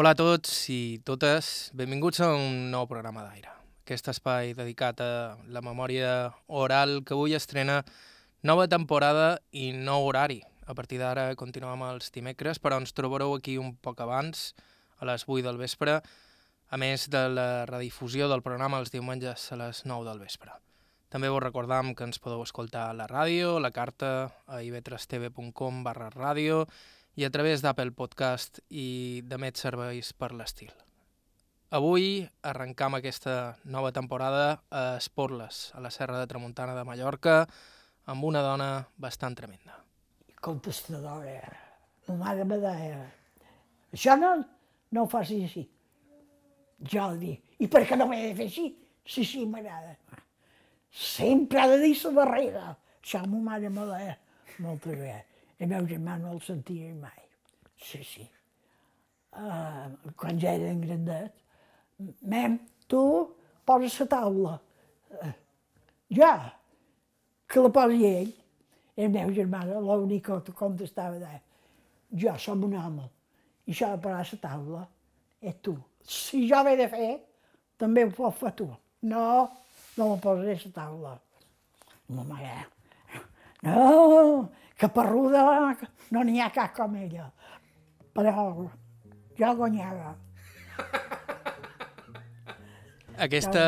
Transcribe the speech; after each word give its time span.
Hola 0.00 0.14
a 0.14 0.16
tots 0.16 0.48
i 0.72 0.96
totes, 1.04 1.46
benvinguts 1.76 2.22
a 2.24 2.30
un 2.32 2.70
nou 2.72 2.86
programa 2.88 3.20
d'aire. 3.20 3.50
Aquest 3.82 4.06
espai 4.08 4.54
dedicat 4.56 5.02
a 5.04 5.36
la 5.52 5.60
memòria 5.60 6.30
oral 6.48 7.02
que 7.04 7.12
avui 7.12 7.34
estrena 7.36 7.82
nova 8.40 8.64
temporada 8.72 9.26
i 9.52 9.66
nou 9.76 10.06
horari. 10.08 10.38
A 10.64 10.72
partir 10.78 11.02
d'ara 11.02 11.26
continuem 11.36 11.84
els 11.90 12.08
dimecres, 12.14 12.56
però 12.56 12.78
ens 12.80 12.96
trobareu 12.96 13.34
aquí 13.34 13.58
un 13.60 13.74
poc 13.76 14.00
abans, 14.00 14.54
a 15.04 15.08
les 15.10 15.26
8 15.28 15.44
del 15.44 15.60
vespre, 15.60 15.98
a 16.00 16.80
més 16.80 17.04
de 17.12 17.26
la 17.34 17.66
redifusió 17.68 18.30
del 18.32 18.40
programa 18.46 18.80
els 18.80 18.94
diumenges 18.94 19.50
a 19.52 19.58
les 19.60 19.82
9 19.84 20.08
del 20.08 20.22
vespre. 20.24 20.54
També 21.12 21.28
vos 21.28 21.44
recordam 21.44 21.92
que 21.92 22.08
ens 22.08 22.22
podeu 22.24 22.40
escoltar 22.46 22.86
a 22.88 22.96
la 22.96 23.10
ràdio, 23.10 23.58
la 23.60 23.74
carta 23.74 24.30
a 24.48 24.62
ivetrastv.com 24.64 25.84
barra 25.84 26.08
ràdio 26.16 26.64
i 27.16 27.24
a 27.26 27.30
través 27.30 27.62
d'Apple 27.62 27.92
Podcast 27.96 28.60
i 28.70 29.22
de 29.26 29.38
més 29.40 29.58
serveis 29.58 30.12
per 30.12 30.30
l'estil. 30.36 30.70
Avui 31.70 32.24
arrencam 32.42 32.96
aquesta 32.98 33.56
nova 33.64 33.92
temporada 33.94 34.62
a 34.70 34.96
Esporles, 34.98 35.70
a 35.74 35.80
la 35.80 35.92
Serra 35.94 36.18
de 36.18 36.26
Tramuntana 36.26 36.74
de 36.74 36.82
Mallorca, 36.86 37.44
amb 38.10 38.26
una 38.26 38.42
dona 38.42 38.70
bastant 38.98 39.36
tremenda. 39.38 39.78
Contestadora. 40.42 41.52
Ma 42.08 42.16
mare 42.24 42.44
me 42.48 42.58
deia, 42.58 43.04
això 43.94 44.16
no, 44.18 44.32
no 44.90 45.04
ho 45.04 45.10
facis 45.10 45.46
així. 45.46 45.62
Jo 46.90 47.10
dic, 47.20 47.54
i 47.62 47.68
per 47.70 47.84
què 47.86 47.98
no 47.98 48.08
m'he 48.10 48.22
de 48.24 48.34
fer 48.38 48.48
així? 48.50 48.66
Sí, 49.06 49.24
sí, 49.24 49.44
m'agrada. 49.46 49.94
Sempre 50.90 51.60
ha 51.60 51.68
de 51.70 51.78
dir 51.84 51.94
la 52.02 52.16
darrere. 52.18 52.64
Això 53.00 53.22
ma 53.26 53.44
mare 53.52 53.70
me 53.70 53.86
deia 53.92 54.16
moltes 54.58 54.96
vegades. 54.98 55.29
El 55.60 55.68
meu 55.68 55.86
germà 55.88 56.16
no 56.20 56.32
el 56.34 56.40
sentia 56.44 56.94
mai. 56.96 57.20
Sí, 57.80 58.00
sí. 58.04 58.24
Uh, 59.30 60.12
quan 60.18 60.40
ja 60.40 60.54
eren 60.56 60.80
grandets, 60.82 61.44
mem, 62.26 62.56
tu 62.90 63.02
poses 63.68 63.98
la 64.00 64.06
taula. 64.14 64.54
Uh, 65.20 65.34
ja, 66.16 66.32
que 67.50 67.62
la 67.62 67.72
posi 67.74 68.08
ell. 68.08 68.32
El 69.00 69.12
meu 69.12 69.30
germà, 69.36 69.62
l'únic 69.68 70.26
que 70.26 70.56
contestava, 70.56 71.20
deia, 71.20 71.40
jo 72.24 72.34
som 72.42 72.64
un 72.66 72.74
home, 72.76 73.06
i 73.66 73.72
això 73.72 73.92
de 73.92 74.00
posar 74.02 74.26
la 74.26 74.40
taula 74.42 74.82
és 75.40 75.56
tu. 75.64 75.76
Si 76.02 76.42
jo 76.50 76.60
l'he 76.66 76.76
de 76.80 76.88
fer, 76.90 77.10
també 77.80 78.04
ho 78.04 78.10
pots 78.16 78.40
fer 78.40 78.52
tu. 78.58 78.66
No, 79.08 79.24
no 79.96 80.08
me 80.10 80.18
posaré 80.20 80.56
a 80.56 80.62
la 80.64 80.72
taula. 80.76 81.14
Ma 82.10 82.24
mare, 82.26 82.56
no, 83.62 84.48
que 84.80 84.88
perruda 84.88 85.76
no 86.10 86.24
n'hi 86.24 86.40
ha 86.40 86.48
cap 86.54 86.72
com 86.76 86.96
ella. 86.96 87.28
Però 88.16 88.32
jo 89.36 89.54
guanyava. 89.58 90.14
Aquesta 93.20 93.64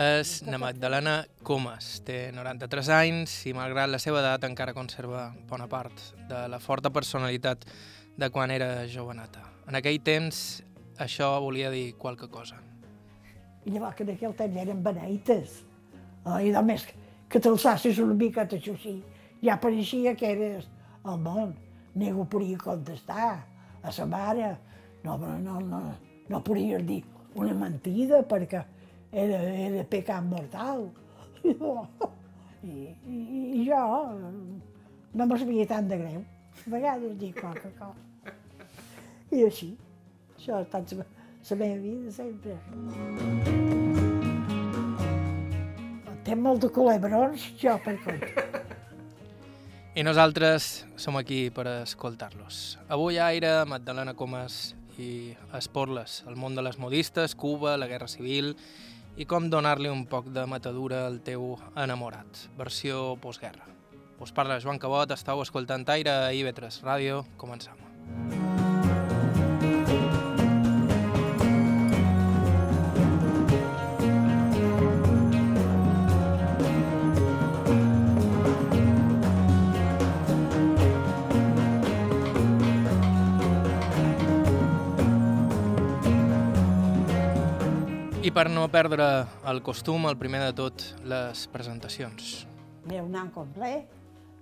és 0.00 0.38
na 0.48 0.56
Magdalena 0.56 1.18
Comas. 1.44 2.00
Té 2.06 2.30
93 2.32 2.88
anys 2.96 3.34
i, 3.44 3.52
malgrat 3.52 3.92
la 3.92 4.00
seva 4.00 4.22
edat, 4.22 4.46
encara 4.48 4.72
conserva 4.72 5.26
bona 5.50 5.68
part 5.68 6.00
de 6.30 6.46
la 6.48 6.58
forta 6.58 6.88
personalitat 6.88 7.68
de 8.16 8.30
quan 8.32 8.50
era 8.54 8.86
joveneta. 8.88 9.44
En 9.68 9.76
aquell 9.76 10.00
temps, 10.00 10.62
això 10.96 11.34
volia 11.44 11.68
dir 11.74 11.92
qualque 12.00 12.30
cosa. 12.32 12.56
I 13.68 13.76
llavors 13.76 13.96
que 13.98 14.08
en 14.08 14.14
aquell 14.16 14.34
temps 14.38 14.62
eren 14.64 14.80
beneites. 14.84 15.60
I 16.24 16.48
només 16.56 16.88
que 17.28 17.40
t'alçassis 17.40 18.00
una 18.00 18.16
mica, 18.16 18.48
això 18.48 18.72
sí, 18.80 19.02
ja 19.44 19.58
pareixia 19.60 20.14
que 20.16 20.30
eres 20.32 20.68
al 21.04 21.20
món. 21.20 21.54
Ningú 21.94 22.24
podia 22.26 22.58
contestar 22.58 23.44
a 23.82 23.92
sa 23.92 24.06
mare. 24.06 24.56
No, 25.04 25.18
no, 25.18 25.60
no, 25.60 25.82
no, 26.28 26.40
podies 26.42 26.82
dir 26.88 27.02
una 27.36 27.54
mentida 27.54 28.22
perquè 28.24 28.64
era, 29.12 29.40
era 29.68 29.84
pecat 29.84 30.24
mortal. 30.24 30.88
I, 32.64 32.88
i, 33.04 33.16
i 33.60 33.64
jo 33.68 33.80
no 35.12 35.26
me 35.26 35.38
sabia 35.38 35.66
tant 35.68 35.90
de 35.90 36.00
greu. 36.00 36.24
A 36.64 36.70
vegades 36.72 37.18
dic 37.20 37.36
qualque 37.40 37.68
cosa. 37.76 38.32
I 39.34 39.44
així. 39.44 39.74
Això 40.38 40.56
ha 40.56 40.64
estat 40.64 40.96
la, 40.96 41.04
la 41.50 41.60
meva 41.60 41.78
vida 41.84 42.14
sempre. 42.16 42.56
Té 46.24 46.34
molt 46.40 46.64
de 46.64 46.72
culebrons, 46.72 47.50
jo 47.60 47.76
per 47.84 47.98
compte. 48.06 48.63
I 49.94 50.02
nosaltres 50.02 50.88
som 50.98 51.14
aquí 51.14 51.52
per 51.54 51.68
escoltar-los. 51.84 52.80
Avui 52.90 53.20
Aire, 53.22 53.60
Magdalena 53.64 54.16
Comas 54.18 54.74
i 54.98 55.36
Esporles, 55.54 56.24
el 56.26 56.34
món 56.34 56.58
de 56.58 56.64
les 56.66 56.80
modistes, 56.82 57.36
Cuba, 57.38 57.76
la 57.78 57.86
Guerra 57.86 58.10
Civil 58.10 58.56
i 59.14 59.26
com 59.30 59.46
donar-li 59.46 59.92
un 59.92 60.02
poc 60.10 60.32
de 60.34 60.48
matadura 60.50 61.04
al 61.06 61.20
teu 61.22 61.54
enamorat, 61.78 62.48
versió 62.58 63.14
postguerra. 63.22 63.70
Us 64.18 64.34
parla 64.34 64.58
Joan 64.58 64.82
Cabot, 64.82 65.14
estàu 65.14 65.42
escoltant 65.46 65.86
Aire 65.94 66.10
a 66.10 66.34
IB3 66.34 66.82
Ràdio, 66.82 67.22
començam. 67.38 67.78
I 68.34 68.53
per 88.34 88.50
no 88.50 88.66
perdre 88.66 89.04
el 89.46 89.60
costum, 89.62 90.08
el 90.10 90.16
primer 90.18 90.40
de 90.42 90.52
tot, 90.58 90.82
les 91.06 91.44
presentacions. 91.52 92.44
El 92.82 92.90
meu 92.90 93.06
nom 93.08 93.30
complet 93.30 93.90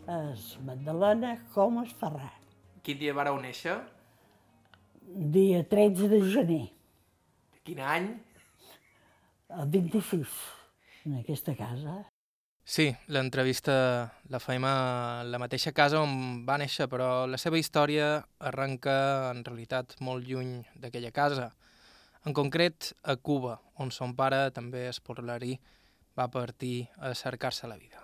és 0.08 0.46
Magdalena 0.64 1.34
Comas 1.52 1.92
Ferran. 2.00 2.32
Quin 2.82 2.98
dia 2.98 3.12
vareu 3.14 3.36
néixer? 3.40 3.76
Dia 5.02 5.60
13 5.68 6.08
de 6.08 6.22
gener, 6.32 6.64
Quin 7.62 7.80
any? 7.84 8.08
el 9.52 9.68
26, 9.68 10.26
en 11.04 11.18
aquesta 11.20 11.54
casa. 11.54 11.98
Sí, 12.64 12.88
l'entrevista 13.12 13.74
la 14.32 14.40
fem 14.40 14.64
a 14.64 15.22
la 15.26 15.38
mateixa 15.38 15.74
casa 15.76 16.00
on 16.00 16.46
va 16.48 16.56
néixer, 16.56 16.88
però 16.88 17.26
la 17.28 17.36
seva 17.36 17.58
història 17.60 18.22
arrenca 18.40 18.94
en 19.34 19.44
realitat 19.44 19.98
molt 20.00 20.24
lluny 20.24 20.62
d'aquella 20.80 21.12
casa. 21.12 21.50
En 22.22 22.34
concret, 22.34 22.92
a 23.02 23.16
Cuba, 23.16 23.56
on 23.82 23.90
son 23.90 24.12
pare, 24.14 24.44
també 24.54 24.84
esportlarí, 24.86 25.56
va 26.14 26.28
partir 26.30 26.86
a 27.02 27.10
cercar-se 27.18 27.66
la 27.66 27.78
vida. 27.80 27.98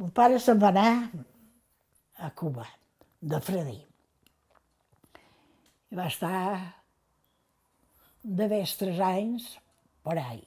Mon 0.00 0.12
pare 0.16 0.38
se'n 0.40 0.60
va 0.62 0.70
anar 0.70 0.92
a 2.24 2.30
Cuba, 2.40 2.64
de 3.20 3.40
fredí. 3.44 3.76
I 5.90 5.98
va 5.98 6.06
estar 6.08 6.38
d'haver 8.22 8.62
tres 8.78 9.02
anys 9.04 9.50
per 10.06 10.16
ahí. 10.22 10.46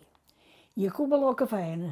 I 0.81 0.87
a 0.89 0.95
Cuba 0.95 1.19
el 1.19 1.37
que 1.37 1.45
feien, 1.51 1.85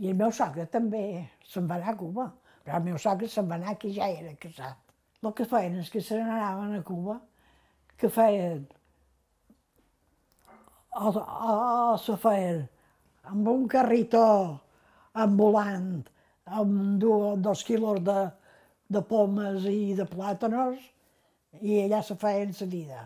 i 0.00 0.08
el 0.08 0.16
meu 0.16 0.32
sogre 0.32 0.64
també 0.72 1.04
se'n 1.44 1.68
va 1.68 1.76
anar 1.76 1.92
a 1.92 2.00
Cuba, 2.00 2.30
però 2.64 2.80
el 2.80 2.88
meu 2.88 2.96
sogre 3.02 3.28
se'n 3.28 3.50
va 3.50 3.60
anar 3.60 3.76
que 3.76 3.92
ja 3.92 4.08
era 4.08 4.32
casat. 4.40 4.80
El 5.20 5.34
que 5.36 5.44
feien 5.44 5.76
és 5.82 5.92
que 5.92 6.00
se 6.00 6.16
n'anaven 6.16 6.78
a 6.78 6.82
Cuba, 6.86 7.20
que 8.00 8.08
feien 8.08 8.64
o 10.96 11.96
se 12.00 12.16
feien 12.20 12.62
amb 13.30 13.48
un 13.50 13.66
carritó 13.68 14.26
ambulant, 15.12 16.04
amb 16.46 17.02
dos 17.42 17.64
quilos 17.66 18.02
de, 18.06 18.18
de 18.88 19.02
pomes 19.02 19.64
i 19.70 19.94
de 19.98 20.06
plàtanos, 20.08 20.78
i 21.60 21.80
allà 21.84 22.02
se 22.04 22.16
feien 22.20 22.52
la 22.60 22.68
vida. 22.72 23.02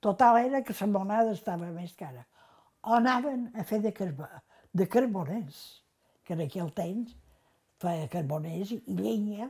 Total 0.00 0.38
era 0.44 0.62
que 0.62 0.76
la 0.80 0.86
moneda 0.86 1.32
estava 1.32 1.70
més 1.72 1.94
cara. 1.96 2.24
O 2.84 2.94
anaven 2.98 3.48
a 3.56 3.64
fer 3.64 3.80
de, 3.80 3.92
carbo, 3.96 4.28
de 4.72 4.86
carboners, 4.86 5.60
que 6.24 6.34
en 6.36 6.44
aquell 6.44 6.70
temps 6.76 7.14
feia 7.80 8.08
carboners 8.12 8.74
i 8.76 8.80
llenya, 8.88 9.48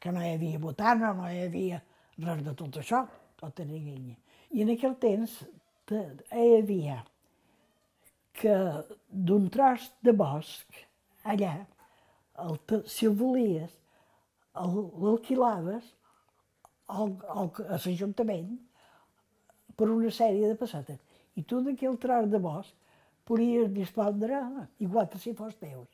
que 0.00 0.12
no 0.12 0.22
hi 0.24 0.34
havia 0.34 0.58
botana, 0.58 1.12
no 1.12 1.28
hi 1.28 1.42
havia 1.44 1.82
res 2.24 2.42
de 2.44 2.54
tot 2.56 2.80
això, 2.80 3.04
tot 3.36 3.60
era 3.60 3.76
llenya. 3.76 4.16
I 4.56 4.64
en 4.64 4.72
aquell 4.74 4.96
temps 5.00 5.36
te- 5.88 6.06
hi 6.32 6.56
havia 6.56 7.02
que 8.40 8.56
d'un 9.10 9.48
tros 9.52 9.90
de 10.06 10.14
bosc, 10.16 10.80
allà, 11.28 11.54
el, 12.40 12.58
si 12.88 13.08
el 13.08 13.16
volies, 13.20 13.72
l'alquilaves 14.56 15.86
al, 16.90 17.14
al, 17.34 17.50
a 17.68 17.78
l'Ajuntament 17.78 18.56
per 19.76 19.88
una 19.92 20.12
sèrie 20.14 20.48
de 20.48 20.58
pessetes. 20.58 21.00
I 21.38 21.44
tu 21.44 21.60
d'aquell 21.64 21.98
tros 22.00 22.28
de 22.32 22.40
bosc 22.42 22.74
podies 23.28 23.70
dispondre, 23.76 24.40
igual 24.82 25.08
que 25.08 25.20
si 25.22 25.36
fos 25.38 25.54
teus. 25.60 25.88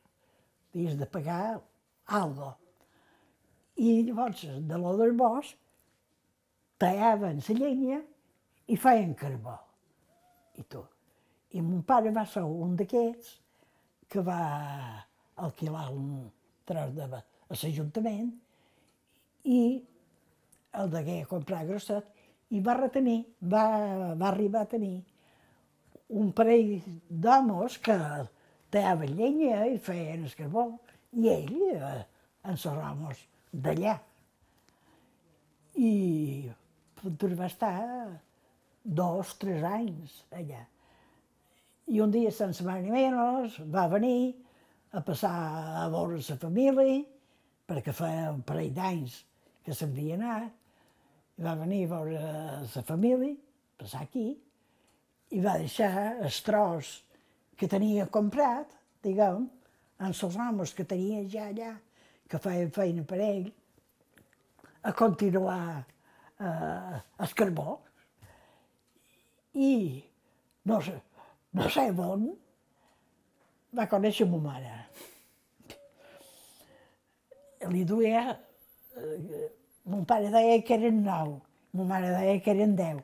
Havies 0.72 0.96
de 0.99 1.06
pagar 1.06 1.60
algo. 2.06 2.54
I 3.76 4.02
llavors, 4.06 4.46
de 4.46 4.78
lo 4.81 4.96
del 4.96 5.12
bosc, 5.19 5.56
tallaven 6.81 7.42
la 7.49 7.56
llenya 7.60 8.02
i 8.66 8.76
feien 8.76 9.14
carbó. 9.14 9.58
I 10.56 10.62
tu. 10.62 10.87
I 11.54 11.62
mon 11.62 11.82
pare 11.87 12.10
va 12.14 12.26
ser 12.26 12.43
un 12.43 12.75
d'aquests 12.76 13.34
que 14.10 14.22
va 14.22 14.40
alquilar 15.46 15.88
un 15.93 16.31
tros 16.66 16.94
de 16.96 17.06
a 17.46 17.54
l'Ajuntament 17.54 18.31
i 19.46 19.60
el 20.81 20.90
degué 20.90 21.20
comprar 21.31 21.64
grosset 21.69 22.08
i 22.50 22.60
va 22.60 22.75
retenir, 22.78 23.20
va, 23.43 23.66
va 24.14 24.28
arribar 24.28 24.64
a 24.64 24.70
tenir 24.72 24.96
un 26.20 26.32
parell 26.32 26.82
d'homes 27.08 27.78
que 27.82 27.96
tallaven 28.70 29.16
llenya 29.19 29.64
i 29.70 29.78
feien 29.82 30.26
el 30.26 30.34
carbó, 30.38 30.66
i 31.12 31.31
ell 31.32 31.56
eh, 31.72 32.04
en 32.44 32.54
les 32.54 32.66
ramos 32.66 33.25
d'allà. 33.52 33.96
I 35.76 35.90
doncs 37.02 37.38
va 37.38 37.50
estar 37.50 37.75
dos, 38.82 39.34
tres 39.42 39.64
anys 39.66 40.22
allà. 40.31 40.62
I 41.86 42.00
un 42.02 42.10
dia, 42.10 42.32
sense 42.34 42.64
més 42.66 42.82
ni 42.82 42.90
menys, 42.90 43.60
va 43.70 43.86
venir 43.92 44.34
a 44.96 45.02
passar 45.06 45.34
a 45.84 45.86
veure 45.92 46.18
la 46.18 46.38
família, 46.42 47.02
perquè 47.66 47.94
feia 47.94 48.32
un 48.32 48.42
parell 48.46 48.72
d'anys 48.74 49.20
que 49.62 49.74
s'havia 49.74 50.16
anat, 50.18 50.50
i 51.38 51.44
va 51.46 51.54
venir 51.60 51.84
a 51.86 51.92
veure 51.94 52.22
la 52.74 52.84
família, 52.90 53.36
passar 53.78 54.02
aquí, 54.02 54.28
i 55.30 55.42
va 55.42 55.58
deixar 55.62 55.92
el 56.16 56.40
tros 56.46 56.92
que 57.58 57.68
tenia 57.70 58.06
comprat, 58.10 58.74
diguem, 59.02 59.46
en 59.98 60.10
els 60.10 60.22
homes 60.26 60.74
que 60.76 60.84
tenia 60.84 61.22
ja 61.30 61.48
allà, 61.50 61.72
que 62.26 62.42
feien 62.42 62.70
feina 62.74 63.04
per 63.06 63.20
ell, 63.22 63.50
a 64.86 64.92
continuar 64.92 65.62
eh, 65.78 66.98
el 67.22 67.34
carbó. 67.38 67.78
I 69.54 69.72
no 70.66 70.80
sé, 70.82 70.96
no 71.56 71.68
sé 71.72 71.88
on, 72.04 72.26
va 73.76 73.88
conèixer 73.88 74.26
ma 74.28 74.40
mare. 74.44 74.72
Li 77.72 77.82
duia, 77.88 78.22
mon 79.90 80.04
pare 80.08 80.30
deia 80.32 80.60
que 80.66 80.76
eren 80.76 81.02
nou, 81.06 81.38
ma 81.76 81.86
mare 81.94 82.12
deia 82.12 82.40
que 82.44 82.52
eren 82.52 82.76
deu 82.78 83.00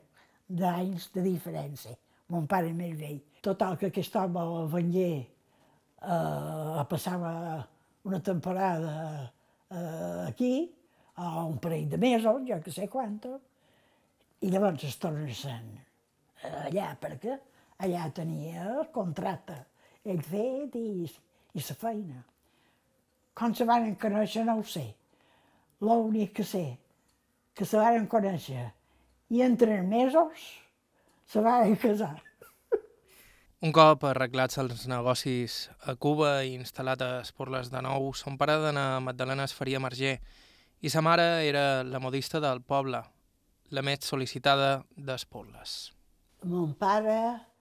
d'anys 0.49 1.08
de 1.14 1.25
diferència. 1.25 1.96
Mon 2.32 2.46
pare 2.49 2.72
més 2.76 2.93
vell. 2.99 3.20
Total, 3.43 3.76
que 3.81 3.88
aquest 3.90 4.14
home 4.20 4.43
vengué 4.72 5.08
eh, 5.19 6.82
passava 6.90 7.32
una 8.08 8.20
temporada 8.22 8.93
eh, 9.70 10.28
aquí, 10.28 10.52
a 11.16 11.44
un 11.44 11.56
parell 11.60 11.88
de 11.88 11.99
mesos, 12.00 12.44
jo 12.49 12.60
que 12.64 12.72
sé 12.72 12.88
quanto, 12.88 13.38
i 14.43 14.50
llavors 14.50 14.84
es 14.88 14.96
torna 14.99 15.26
allà, 16.43 16.93
perquè 17.00 17.37
allà 17.82 18.08
tenia 18.14 18.67
el 18.76 18.88
contracte, 18.94 19.56
ell 20.05 20.23
fet 20.23 20.76
i, 20.79 21.06
i 21.06 21.64
la 21.69 21.76
feina. 21.79 22.23
Com 23.34 23.55
se 23.56 23.67
van 23.69 23.94
conèixer 24.00 24.44
no 24.46 24.58
ho 24.61 24.64
sé. 24.67 24.84
L'únic 25.82 26.37
que 26.38 26.44
sé, 26.46 26.67
que 27.55 27.67
se 27.67 27.81
van 27.81 28.06
conèixer 28.06 28.69
i 29.32 29.43
en 29.43 29.56
tres 29.56 29.82
mesos 29.88 30.44
se 31.26 31.40
van 31.40 31.75
casar. 31.81 32.19
Un 33.62 33.70
cop 33.70 34.05
arreglats 34.08 34.58
els 34.58 34.88
negocis 34.90 35.69
a 35.87 35.94
Cuba 35.94 36.40
i 36.43 36.56
instal·lat 36.58 37.02
a 37.02 37.11
Esporles 37.23 37.70
de 37.70 37.82
nou, 37.85 38.11
son 38.19 38.37
pare 38.38 38.56
d'anar 38.58 38.88
a 38.96 39.02
Magdalena 39.06 39.46
es 39.46 39.55
faria 39.55 39.81
marger 39.81 40.17
i 40.82 40.90
sa 40.90 41.00
mare 41.00 41.46
era 41.46 41.85
la 41.87 42.00
modista 42.02 42.40
del 42.43 42.61
poble, 42.67 43.05
la 43.70 43.85
més 43.87 44.02
sol·licitada 44.02 44.82
d'Esporles. 44.99 45.93
Mon 46.43 46.75
pare 46.75 47.51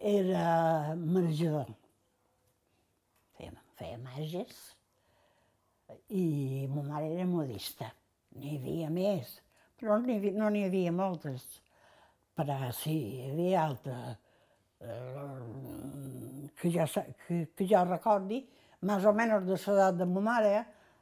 era 0.00 0.94
marjador. 0.96 1.70
Feia, 3.36 3.52
feia 3.78 3.98
marges 3.98 4.58
i 6.14 6.66
ma 6.70 6.82
mare 6.82 7.12
era 7.14 7.26
modista. 7.26 7.90
N'hi 8.38 8.56
havia 8.58 8.90
més, 8.92 9.38
però 9.78 9.98
n'hi 9.98 10.32
no 10.36 10.48
havia 10.48 10.92
moltes. 10.92 11.46
Però 12.38 12.58
sí, 12.76 12.96
hi 13.18 13.30
havia 13.32 13.64
altres 13.64 14.18
eh, 14.80 16.50
que, 16.60 16.70
jo, 16.70 16.86
que, 17.26 17.40
que 17.56 17.66
jo 17.66 17.84
recordi, 17.88 18.44
més 18.86 19.04
o 19.04 19.12
menys 19.12 19.46
de 19.48 19.56
l'edat 19.58 19.98
de 19.98 20.06
ma 20.06 20.24
mare, 20.32 20.52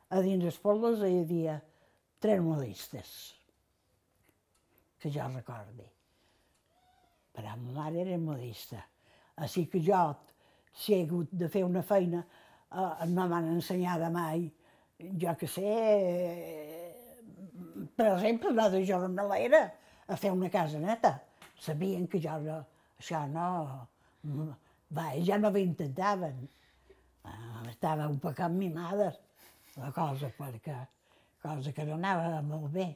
a 0.08 0.22
dins 0.22 0.44
les 0.44 0.58
pobles 0.62 1.02
hi 1.04 1.18
havia 1.20 1.58
tres 2.22 2.40
modistes, 2.40 3.10
que 5.02 5.12
jo 5.12 5.28
recordi. 5.34 5.90
Però 7.36 7.56
ma 7.60 7.72
mare 7.82 8.02
era 8.04 8.18
modista. 8.18 8.80
Així 9.44 9.66
que 9.72 9.82
jo, 9.84 10.02
si 10.72 10.94
he 10.96 11.02
hagut 11.04 11.32
de 11.32 11.48
fer 11.52 11.64
una 11.66 11.82
feina, 11.84 12.22
eh, 12.72 13.06
no 13.12 13.26
m'han 13.28 13.50
ensenyat 13.54 14.06
mai, 14.12 14.46
jo 15.22 15.34
que 15.36 15.48
sé, 15.48 15.66
eh, 15.66 16.96
per 17.96 18.08
exemple, 18.14 18.54
anar 18.54 18.70
de 18.72 18.84
jornalera 18.88 19.62
a 20.08 20.16
fer 20.16 20.32
una 20.32 20.50
casa 20.50 20.80
neta. 20.80 21.18
Sabien 21.60 22.06
que 22.08 22.20
jo 22.20 22.38
no, 22.44 22.58
això 23.00 23.22
no, 23.32 23.46
va, 24.96 25.10
ja 25.28 25.38
no 25.40 25.52
ho 25.52 25.60
intentaven. 25.60 26.44
Eh, 27.26 27.62
estava 27.70 28.08
un 28.08 28.20
poc 28.22 28.40
mimada 28.52 29.12
la 29.76 29.92
cosa, 29.92 30.30
perquè 30.38 30.76
cosa 31.42 31.72
que 31.72 31.84
no 31.84 31.96
anava 31.96 32.40
molt 32.42 32.72
bé. 32.72 32.86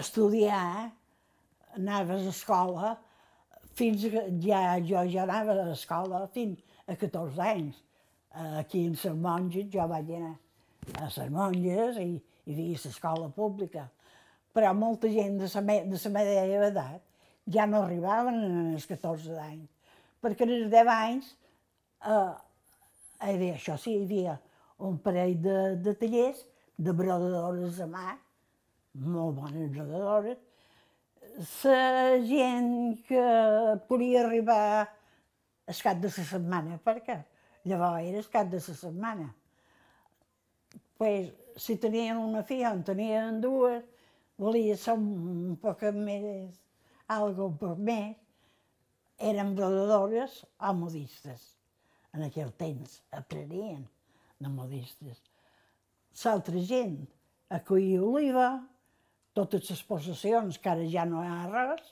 Estudiar, 0.00 0.90
anaves 1.76 2.26
a 2.26 2.32
escola, 2.32 2.92
fins 3.74 4.04
que 4.10 4.22
ja, 4.44 4.78
jo 4.80 5.02
ja 5.10 5.24
anava 5.24 5.54
a 5.54 5.66
l'escola 5.70 6.26
fins 6.34 6.62
a 6.86 6.96
14 6.96 7.42
anys. 7.42 7.80
Aquí 8.58 8.86
en 8.88 8.94
les 8.98 9.18
monges, 9.26 9.68
jo 9.70 9.86
vaig 9.90 10.10
anar 10.16 10.34
a 11.00 11.08
les 11.08 11.30
monges 11.30 11.98
i, 12.02 12.08
hi 12.46 12.52
havia 12.52 12.80
l'escola 12.84 13.28
pública. 13.32 13.88
Però 14.54 14.72
molta 14.76 15.10
gent 15.10 15.38
de 15.40 15.50
la, 15.50 15.78
de 15.90 16.00
la 16.02 16.14
meva 16.14 16.68
edat 16.70 17.02
ja 17.56 17.66
no 17.66 17.82
arribaven 17.82 18.40
als 18.74 18.86
14 18.88 19.36
anys, 19.42 19.68
perquè 20.22 20.46
als 20.46 20.70
10 20.72 20.90
anys 20.94 21.30
eh, 22.06 22.34
havia, 23.18 23.56
això 23.58 23.76
sí, 23.80 23.96
hi 23.96 24.04
havia 24.04 24.38
un 24.84 24.98
parell 25.02 25.36
de, 25.42 25.58
de 25.84 25.94
tallers 25.98 26.44
de 26.76 26.94
brodadores 26.96 27.80
a 27.80 27.88
mà, 27.90 28.14
molt 29.04 29.36
bones 29.40 29.70
brodadores. 29.74 30.40
La 31.34 32.18
gent 32.22 33.00
que 33.08 33.22
podia 33.88 34.20
arribar 34.22 34.88
el 35.66 35.78
cap 35.82 35.98
de 35.98 36.10
la 36.12 36.26
setmana, 36.28 36.76
perquè 36.78 37.16
llavors 37.66 38.04
era 38.06 38.20
el 38.20 38.28
cap 38.30 38.52
de 38.52 38.60
la 38.62 38.74
setmana. 38.80 39.26
Pues, 40.96 41.32
si 41.56 41.74
tenien 41.82 42.20
una 42.22 42.44
filla 42.46 42.70
o 42.70 42.76
en 42.78 42.84
tenien 42.86 43.40
dues, 43.42 43.82
volia 44.38 44.76
ser 44.78 44.94
un 44.94 45.56
poc 45.62 45.82
més, 45.96 46.54
algo 47.10 47.50
poc 47.58 47.82
més, 47.82 48.14
eren 49.18 49.56
brodadores 49.58 50.44
o 50.58 50.72
modistes 50.74 51.48
en 52.14 52.22
aquell 52.28 52.52
temps, 52.58 53.00
aprenien 53.10 53.82
de 54.38 54.54
modistes. 54.54 55.18
L'altra 56.22 56.62
gent 56.62 57.00
a 57.50 57.58
collir 57.66 57.98
oliva, 58.06 58.52
totes 59.34 59.68
les 59.70 59.82
possessions, 59.88 60.58
que 60.62 60.70
ara 60.70 60.86
ja 60.90 61.04
no 61.08 61.22
hi 61.24 61.30
ha 61.30 61.42
res, 61.50 61.90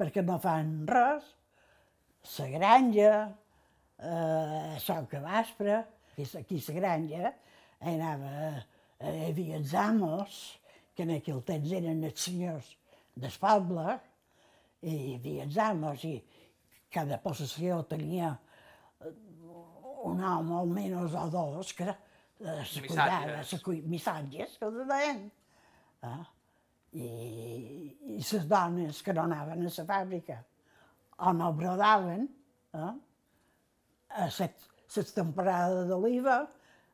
perquè 0.00 0.24
no 0.24 0.38
fan 0.42 0.72
res, 0.88 1.28
la 2.38 2.48
granja, 2.54 3.12
eh, 4.00 4.76
Sol 4.80 5.06
que 5.10 5.20
Vaspre, 5.20 5.78
aquí 6.16 6.60
la 6.68 6.76
granja, 6.78 7.32
hi 7.80 7.94
anava, 7.94 8.32
eh, 8.98 9.12
hi 9.12 9.30
havia 9.30 9.60
els 9.60 9.74
amos, 9.74 10.40
que 10.96 11.04
en 11.06 11.16
aquell 11.16 11.42
temps 11.48 11.72
eren 11.80 12.04
els 12.04 12.28
senyors 12.28 12.74
del 13.16 13.36
poble, 13.40 13.98
i 14.82 14.96
hi 14.96 15.14
havia 15.18 15.48
els 15.48 15.58
amos, 15.68 16.04
i 16.04 16.16
cada 16.92 17.20
possessió 17.22 17.82
tenia 17.88 18.34
un 20.00 20.22
home 20.24 20.56
almenys 20.56 21.14
o 21.14 21.28
dos 21.32 21.72
que 21.76 21.88
eh, 21.88 22.64
se 22.64 22.82
cuidava, 22.86 23.42
se 23.44 23.60
cuidava, 23.60 23.88
missatges 23.92 24.56
que 24.58 24.68
ho 24.68 24.84
deien. 24.88 25.26
Eh? 26.08 26.20
I, 26.92 27.08
I 28.16 28.16
les 28.18 28.46
dones 28.50 29.02
que 29.06 29.14
no 29.14 29.26
anaven 29.28 29.62
a 29.62 29.70
la 29.70 29.84
fàbrica 29.86 30.40
o 31.20 31.32
no 31.36 31.52
brodaven, 31.52 32.26
eh? 32.74 32.94
a 34.10 34.26
les 34.26 35.12
temporades 35.14 35.86
d'oliva, 35.88 36.40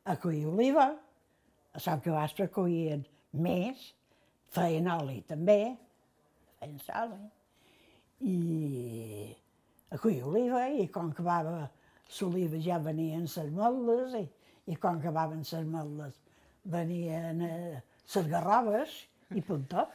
a 0.05 0.17
collir 0.21 0.47
oliva, 0.51 0.91
a 1.73 1.81
Sant 1.81 2.03
Cabastre 2.05 2.49
collien 2.53 3.05
més, 3.33 3.93
feien 4.53 4.89
oli 4.93 5.21
també, 5.29 5.61
feien 6.61 6.79
oli, 7.01 7.31
i 8.27 8.37
a 9.93 9.99
collir 10.03 10.23
oliva, 10.29 10.67
i 10.69 10.89
com 10.93 11.13
que 11.15 11.25
va 11.25 11.41
l'oliva 11.47 12.61
ja 12.63 12.79
venien 12.83 13.27
les 13.27 13.51
moles 13.55 14.15
i, 14.19 14.25
i 14.73 14.77
quan 14.77 15.01
acabaven 15.01 15.45
les 15.47 15.69
moles 15.71 16.23
venien 16.67 17.43
eh, 17.47 17.83
les 18.15 18.27
garroves 18.31 18.97
i 19.35 19.43
punt 19.43 19.67
tot. 19.71 19.95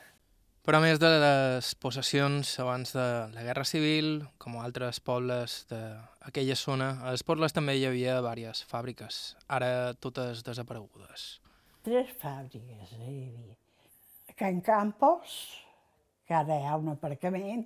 Però 0.61 0.77
a 0.77 0.83
més 0.83 0.99
de 1.01 1.09
les 1.09 1.71
possessions 1.81 2.51
abans 2.61 2.91
de 2.93 3.05
la 3.33 3.43
Guerra 3.47 3.63
Civil, 3.65 4.19
com 4.37 4.59
altres 4.61 4.99
pobles 5.01 5.63
d'aquella 5.71 6.57
zona, 6.59 6.91
a 7.01 7.13
les 7.15 7.23
pobles 7.25 7.55
també 7.55 7.79
hi 7.79 7.87
havia 7.89 8.19
diverses 8.21 8.67
fàbriques, 8.69 9.21
ara 9.49 9.95
totes 9.97 10.43
desaparegudes. 10.45 11.39
Tres 11.81 12.11
fàbriques 12.21 12.93
hi 12.93 13.01
havia. 13.01 13.55
Can 14.37 14.61
Campos, 14.61 15.33
que 16.27 16.37
ara 16.37 16.59
hi 16.59 16.69
ha 16.69 16.77
un 16.77 16.93
aparcament, 16.93 17.65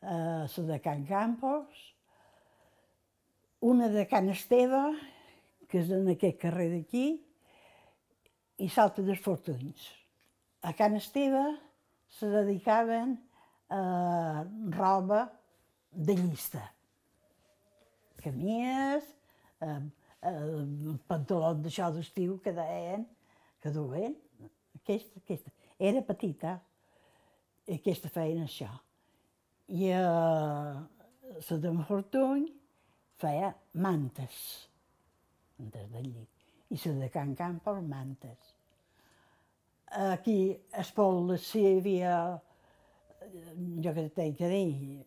eh, 0.00 0.46
la 0.56 0.64
de 0.70 0.80
Can 0.80 1.04
Campos, 1.04 1.84
una 3.60 3.88
de 3.92 4.06
Can 4.08 4.32
Esteve, 4.32 4.82
que 5.68 5.84
és 5.84 5.92
en 5.92 6.08
aquest 6.08 6.40
carrer 6.40 6.70
d'aquí, 6.72 7.06
i 8.64 8.72
l'altra 8.72 9.04
dels 9.04 9.20
Fortuns. 9.20 9.92
A 10.66 10.72
Can 10.74 10.96
Esteve 10.96 11.44
se 12.08 12.26
dedicaven 12.26 13.12
a 13.70 14.44
roba 14.74 15.20
de 15.92 16.16
llista. 16.18 16.62
Camies, 18.18 19.06
pantalons 21.06 21.62
d'això 21.62 21.92
d'estiu 21.94 22.40
que 22.42 22.50
deien, 22.56 23.06
que 23.62 23.70
duen. 23.70 24.18
Aquesta, 24.80 25.22
aquesta. 25.22 25.54
Era 25.78 26.02
petita, 26.02 26.56
aquesta 27.78 28.10
feina 28.10 28.48
això. 28.50 28.72
I 29.70 29.94
a 29.94 30.02
la 31.36 31.62
de 31.62 31.74
Fortuny 31.86 32.50
feia 33.22 33.54
mantes, 33.86 34.42
mantes 35.62 35.90
de 35.94 36.06
llit. 36.10 36.46
I 36.74 36.82
la 36.88 36.98
de 37.06 37.14
Can 37.14 37.38
Campos, 37.38 37.82
mantes. 37.86 38.55
Aquí, 39.92 40.58
a 40.72 40.82
si 41.38 41.60
hi 41.62 41.78
havia, 41.78 42.40
jo 43.82 43.92
que 43.94 44.08
t'he 44.10 44.32
que 44.34 44.48
dir, 44.50 45.04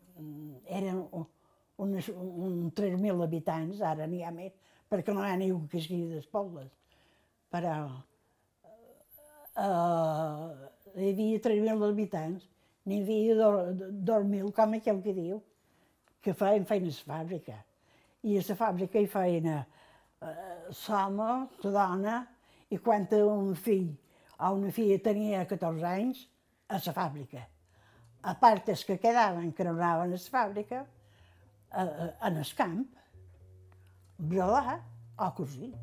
eren 0.67 1.03
uns, 1.11 2.07
uns 2.09 2.73
3.000 2.79 3.23
habitants, 3.23 3.81
ara 3.81 4.07
n'hi 4.07 4.23
ha 4.23 4.31
més, 4.31 4.53
perquè 4.89 5.13
no 5.13 5.25
hi 5.25 5.31
ha 5.33 5.37
ningú 5.37 5.67
que 5.67 5.81
sigui 5.83 6.07
d'Espobles. 6.13 6.71
Però 7.51 7.75
uh, 9.59 10.47
hi 10.95 11.11
havia 11.11 11.43
3.000 11.43 11.85
habitants, 11.91 12.47
n'hi 12.87 13.01
havia 13.03 13.35
2.000, 13.35 14.51
com 14.55 14.75
aquell 14.79 15.03
que 15.05 15.13
diu, 15.13 15.43
que 16.23 16.33
feien 16.33 16.65
feines 16.65 17.03
fàbrica. 17.03 17.57
I 18.23 18.39
a 18.39 18.43
la 18.47 18.55
fàbrica 18.59 18.99
hi 18.99 19.07
feien 19.11 19.47
uh, 19.53 19.63
l'home, 20.87 21.31
la 21.63 21.71
dona, 21.79 22.21
i 22.69 22.77
quan 22.77 23.07
un 23.25 23.55
fill 23.57 23.89
a 24.39 24.51
una 24.55 24.71
filla 24.71 24.99
tenia 25.03 25.45
14 25.47 25.87
anys 25.89 26.23
a 26.71 26.79
la 26.79 26.93
fàbrica. 26.95 27.43
A 28.23 28.35
part 28.39 28.69
els 28.71 28.85
que 28.87 28.99
quedaven, 28.99 29.51
que 29.55 29.67
no 29.67 29.75
anaven 29.75 30.15
a 30.15 30.19
la 30.19 30.31
fàbrica, 30.35 30.85
a, 31.71 31.83
a, 31.83 32.07
en 32.29 32.39
el 32.43 32.53
camp, 32.55 32.85
brodar 34.31 34.79
o 35.19 35.31
cosir. 35.35 35.73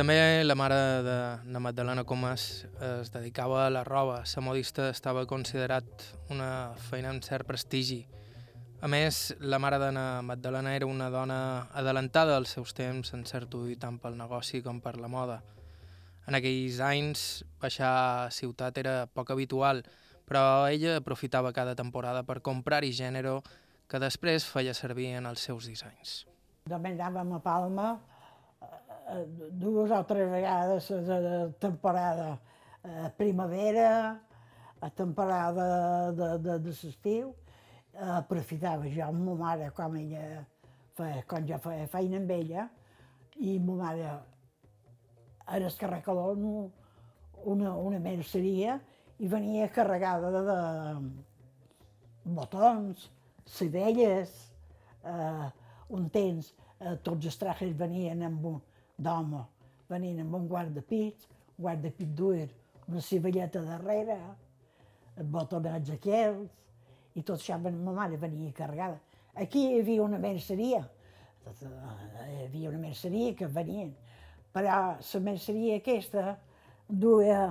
També 0.00 0.40
la 0.46 0.54
mare 0.56 0.76
de 1.04 1.14
na 1.52 1.60
Magdalena 1.60 2.06
Comas 2.08 2.64
es 2.80 3.10
dedicava 3.12 3.66
a 3.66 3.70
la 3.70 3.82
roba. 3.84 4.22
La 4.24 4.40
modista 4.40 4.86
estava 4.88 5.26
considerat 5.28 6.06
una 6.32 6.72
feina 6.88 7.10
amb 7.12 7.20
cert 7.20 7.44
prestigi. 7.44 7.98
A 8.80 8.88
més, 8.88 9.34
la 9.44 9.58
mare 9.60 9.76
de 9.76 9.90
na 9.92 10.22
Magdalena 10.24 10.72
era 10.72 10.88
una 10.88 11.10
dona 11.12 11.68
adelantada 11.76 12.38
als 12.38 12.56
seus 12.56 12.72
temps 12.72 13.12
en 13.12 13.26
cert 13.28 13.52
ull 13.52 13.76
tant 13.76 13.98
pel 14.00 14.16
negoci 14.16 14.62
com 14.64 14.80
per 14.80 14.96
la 14.96 15.12
moda. 15.12 15.42
En 16.24 16.38
aquells 16.40 16.80
anys, 16.80 17.44
baixar 17.60 17.92
a 17.92 18.30
ciutat 18.32 18.80
era 18.80 19.04
poc 19.04 19.36
habitual, 19.36 19.84
però 20.24 20.64
ella 20.72 20.96
aprofitava 21.02 21.52
cada 21.52 21.76
temporada 21.76 22.24
per 22.24 22.40
comprar-hi 22.40 22.96
gènere 22.96 23.42
que 23.84 24.00
després 24.00 24.48
feia 24.48 24.72
servir 24.72 25.12
en 25.20 25.28
els 25.28 25.44
seus 25.44 25.68
dissenys. 25.68 26.22
També 26.72 26.96
anàvem 26.96 27.36
a 27.36 27.44
Palma 27.44 27.98
dues 29.52 29.90
o 29.90 30.04
tres 30.04 30.30
vegades 30.30 30.88
de 30.88 31.52
temporada 31.58 32.32
a 32.82 33.06
eh, 33.06 33.10
primavera, 33.16 34.20
a 34.80 34.90
temporada 34.90 36.12
de, 36.12 36.38
de, 36.38 36.58
de 36.58 36.72
l'estiu, 36.72 37.34
eh, 37.92 38.10
aprofitava 38.16 38.88
jo 38.88 39.04
amb 39.06 39.24
ma 39.28 39.36
mare, 39.44 39.70
com 39.76 39.96
ella 40.00 40.44
feia, 40.96 41.24
quan 41.28 41.46
jo 41.48 41.58
feia 41.60 41.88
feina 41.92 42.20
amb 42.20 42.30
ella, 42.36 42.68
i 43.40 43.58
ma 43.58 43.76
mare 43.82 44.12
era 45.50 45.66
el 45.66 45.76
carregador 45.76 46.38
una, 47.44 47.74
una 47.74 47.98
merceria 47.98 48.78
i 49.18 49.28
venia 49.28 49.68
carregada 49.74 50.30
de, 50.30 50.42
de 50.48 50.58
botons, 52.36 53.10
cibelles, 53.46 54.32
eh, 55.04 55.48
un 55.90 56.08
temps 56.14 56.52
eh, 56.80 56.96
tots 57.04 57.26
els 57.26 57.38
trajes 57.40 57.72
venien 57.76 58.22
amb 58.26 58.44
un, 58.52 58.60
d'home 59.00 59.42
venint 59.90 60.20
amb 60.22 60.36
un 60.38 60.46
guardapits, 60.48 61.26
un 61.56 61.64
guardapit 61.64 62.14
dur, 62.16 62.46
una 62.88 63.02
civelleta 63.02 63.62
darrere, 63.66 64.18
botonets 65.20 65.90
aquells, 65.96 66.50
i 67.18 67.22
tot 67.22 67.40
això, 67.40 67.58
ma 67.58 67.92
mare 67.92 68.18
venia 68.20 68.52
carregada. 68.54 69.00
Aquí 69.34 69.66
hi 69.66 69.80
havia 69.80 70.04
una 70.04 70.18
merceria, 70.18 70.84
hi 71.50 72.44
havia 72.44 72.70
una 72.70 72.78
merceria 72.78 73.34
que 73.34 73.48
venien, 73.50 73.90
però 74.54 74.78
la 74.94 75.20
merceria 75.26 75.78
aquesta 75.80 76.36
duia 76.86 77.50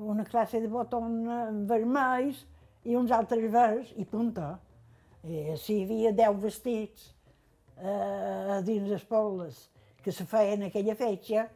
una 0.00 0.24
classe 0.24 0.60
de 0.60 0.68
botons 0.68 1.66
vermells 1.68 2.44
i 2.88 2.96
uns 2.96 3.12
altres 3.12 3.50
verds 3.52 3.92
i 3.96 4.06
punta. 4.08 4.54
I 5.24 5.56
si 5.60 5.76
hi 5.76 5.82
havia 5.84 6.12
deu 6.16 6.38
vestits 6.40 7.10
eh, 7.76 8.60
dins 8.64 8.88
les 8.88 9.04
pobles 9.04 9.66
que 10.02 10.12
se 10.12 10.26
feia 10.26 10.54
en 10.56 10.66
aquella 10.68 10.96
fetge, 10.96 11.46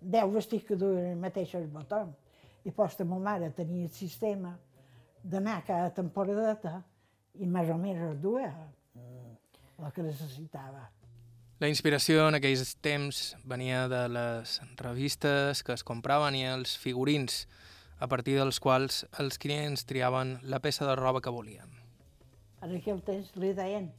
deu 0.00 0.32
vestits 0.34 0.66
que 0.68 0.76
duien 0.76 1.20
mateixos 1.20 1.66
botons. 1.72 2.16
I 2.64 2.72
posta 2.72 3.04
ma 3.04 3.18
mare 3.20 3.50
tenia 3.56 3.84
el 3.84 3.92
sistema 3.92 4.54
d'anar 5.24 5.62
cada 5.66 5.90
temporadeta 5.96 6.78
i 7.40 7.48
més 7.48 7.70
o 7.72 7.76
menys 7.80 8.20
duia 8.22 8.52
el 8.94 9.92
que 9.92 10.04
necessitava. 10.04 10.86
La 11.60 11.68
inspiració 11.70 12.26
en 12.28 12.38
aquells 12.38 12.74
temps 12.84 13.20
venia 13.44 13.84
de 13.88 14.02
les 14.12 14.58
revistes 14.80 15.62
que 15.64 15.76
es 15.76 15.84
compraven 15.86 16.36
i 16.36 16.44
els 16.48 16.74
figurins, 16.80 17.44
a 18.02 18.08
partir 18.10 18.34
dels 18.36 18.58
quals 18.60 19.04
els 19.22 19.38
clients 19.40 19.86
triaven 19.88 20.38
la 20.42 20.60
peça 20.60 20.84
de 20.88 20.96
roba 20.98 21.22
que 21.24 21.32
volien. 21.32 21.70
En 22.64 22.74
aquell 22.74 23.00
temps 23.06 23.30
li 23.38 23.52
deien 23.56 23.90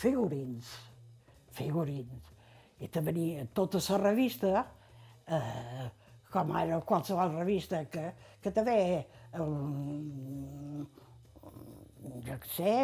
figurins, 0.00 0.70
figurins 1.54 2.33
i 2.84 2.88
te 2.92 3.00
venia 3.00 3.46
tota 3.56 3.80
la 3.88 3.98
revista, 4.02 4.64
eh, 5.26 5.90
com 6.30 6.56
era 6.58 6.80
qualsevol 6.84 7.36
revista 7.38 7.84
que, 7.88 8.08
que 8.42 8.50
també, 8.52 8.78
um, 9.40 10.82
jo 12.26 12.38
què 12.42 12.50
sé, 12.56 12.74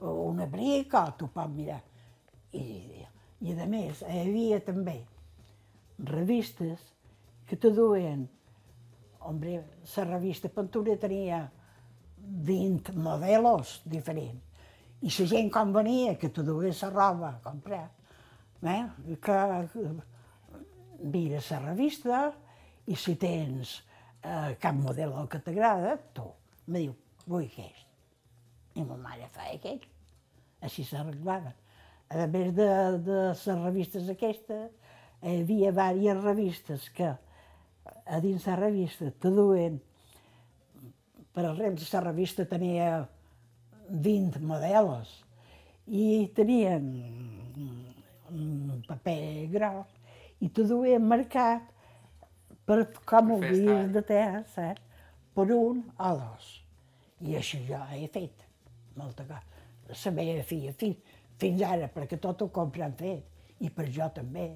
un 0.00 0.40
abric 0.44 0.94
o 0.96 1.04
tu 1.18 1.28
pots 1.34 1.52
mirar. 1.52 1.80
I, 2.54 2.64
I 3.44 3.56
a 3.58 3.66
més, 3.66 4.00
hi 4.06 4.22
havia 4.22 4.60
també 4.64 5.00
revistes 5.98 6.80
que 7.48 7.58
te 7.60 7.70
duen, 7.74 8.24
hombre, 9.20 9.58
la 9.96 10.04
revista 10.08 10.48
Pintura 10.48 10.96
tenia 11.00 11.42
20 12.48 12.94
modelos 12.96 13.80
diferents. 13.84 14.40
I 15.04 15.10
la 15.12 15.26
gent 15.28 15.50
quan 15.52 15.74
venia, 15.74 16.14
que 16.16 16.30
te 16.32 16.42
duia 16.46 16.72
la 16.80 16.90
roba 16.94 17.28
a 17.34 17.42
comprar, 17.44 17.84
eh? 18.62 18.84
que 19.22 19.38
mira 21.02 21.40
la 21.50 21.58
revista 21.64 22.20
i 22.86 22.96
si 22.96 23.16
tens 23.20 23.80
eh, 24.22 24.54
cap 24.60 24.76
model 24.76 25.14
que 25.30 25.40
t'agrada, 25.40 25.96
tu 26.14 26.26
me 26.66 26.84
diu, 26.84 26.94
vull 27.26 27.44
aquest. 27.46 27.84
I 28.74 28.84
ma 28.84 28.96
mare 28.98 29.28
fa 29.32 29.48
aquest. 29.52 29.86
Així 30.64 30.84
s'arreglava. 30.84 31.52
A 32.14 32.26
més 32.30 32.52
de, 32.56 32.68
de 33.04 33.20
les 33.32 33.46
revistes 33.64 34.08
aquestes, 34.12 34.70
hi 35.24 35.38
havia 35.40 35.72
diverses 35.72 36.22
revistes 36.24 36.88
que 36.96 37.14
a 38.04 38.20
dins 38.20 38.46
la 38.46 38.56
revista 38.60 39.10
te 39.20 39.30
duen, 39.32 39.78
per 41.32 41.44
exemple, 41.50 41.88
la 41.92 42.02
revista 42.04 42.44
tenia 42.48 42.90
20 43.88 44.40
models 44.44 45.12
i 45.86 46.30
tenien 46.36 46.84
un 48.30 48.82
paper 48.88 49.48
gros, 49.52 49.94
i 50.40 50.50
t'ho 50.50 50.66
duien 50.68 51.04
marcat 51.04 51.70
per 52.68 52.80
com 53.04 53.34
ho 53.34 53.38
havies 53.42 53.90
de 53.92 54.02
terra, 54.06 54.42
saps? 54.54 54.82
Per 55.34 55.48
un 55.52 55.82
o 55.98 56.10
dos. 56.18 56.50
I 57.24 57.36
això 57.40 57.58
jo 57.68 57.80
he 57.92 58.08
fet. 58.08 58.44
molta 58.96 59.24
cosa. 59.24 59.42
La 59.88 60.10
meva 60.12 60.42
filla, 60.46 60.72
fins, 60.78 60.96
fins 61.38 61.62
ara, 61.66 61.88
perquè 61.90 62.18
tot 62.22 62.42
ho 62.42 62.48
compren 62.48 62.94
fet, 62.96 63.24
i 63.60 63.70
per 63.70 63.88
jo 63.90 64.06
també. 64.14 64.52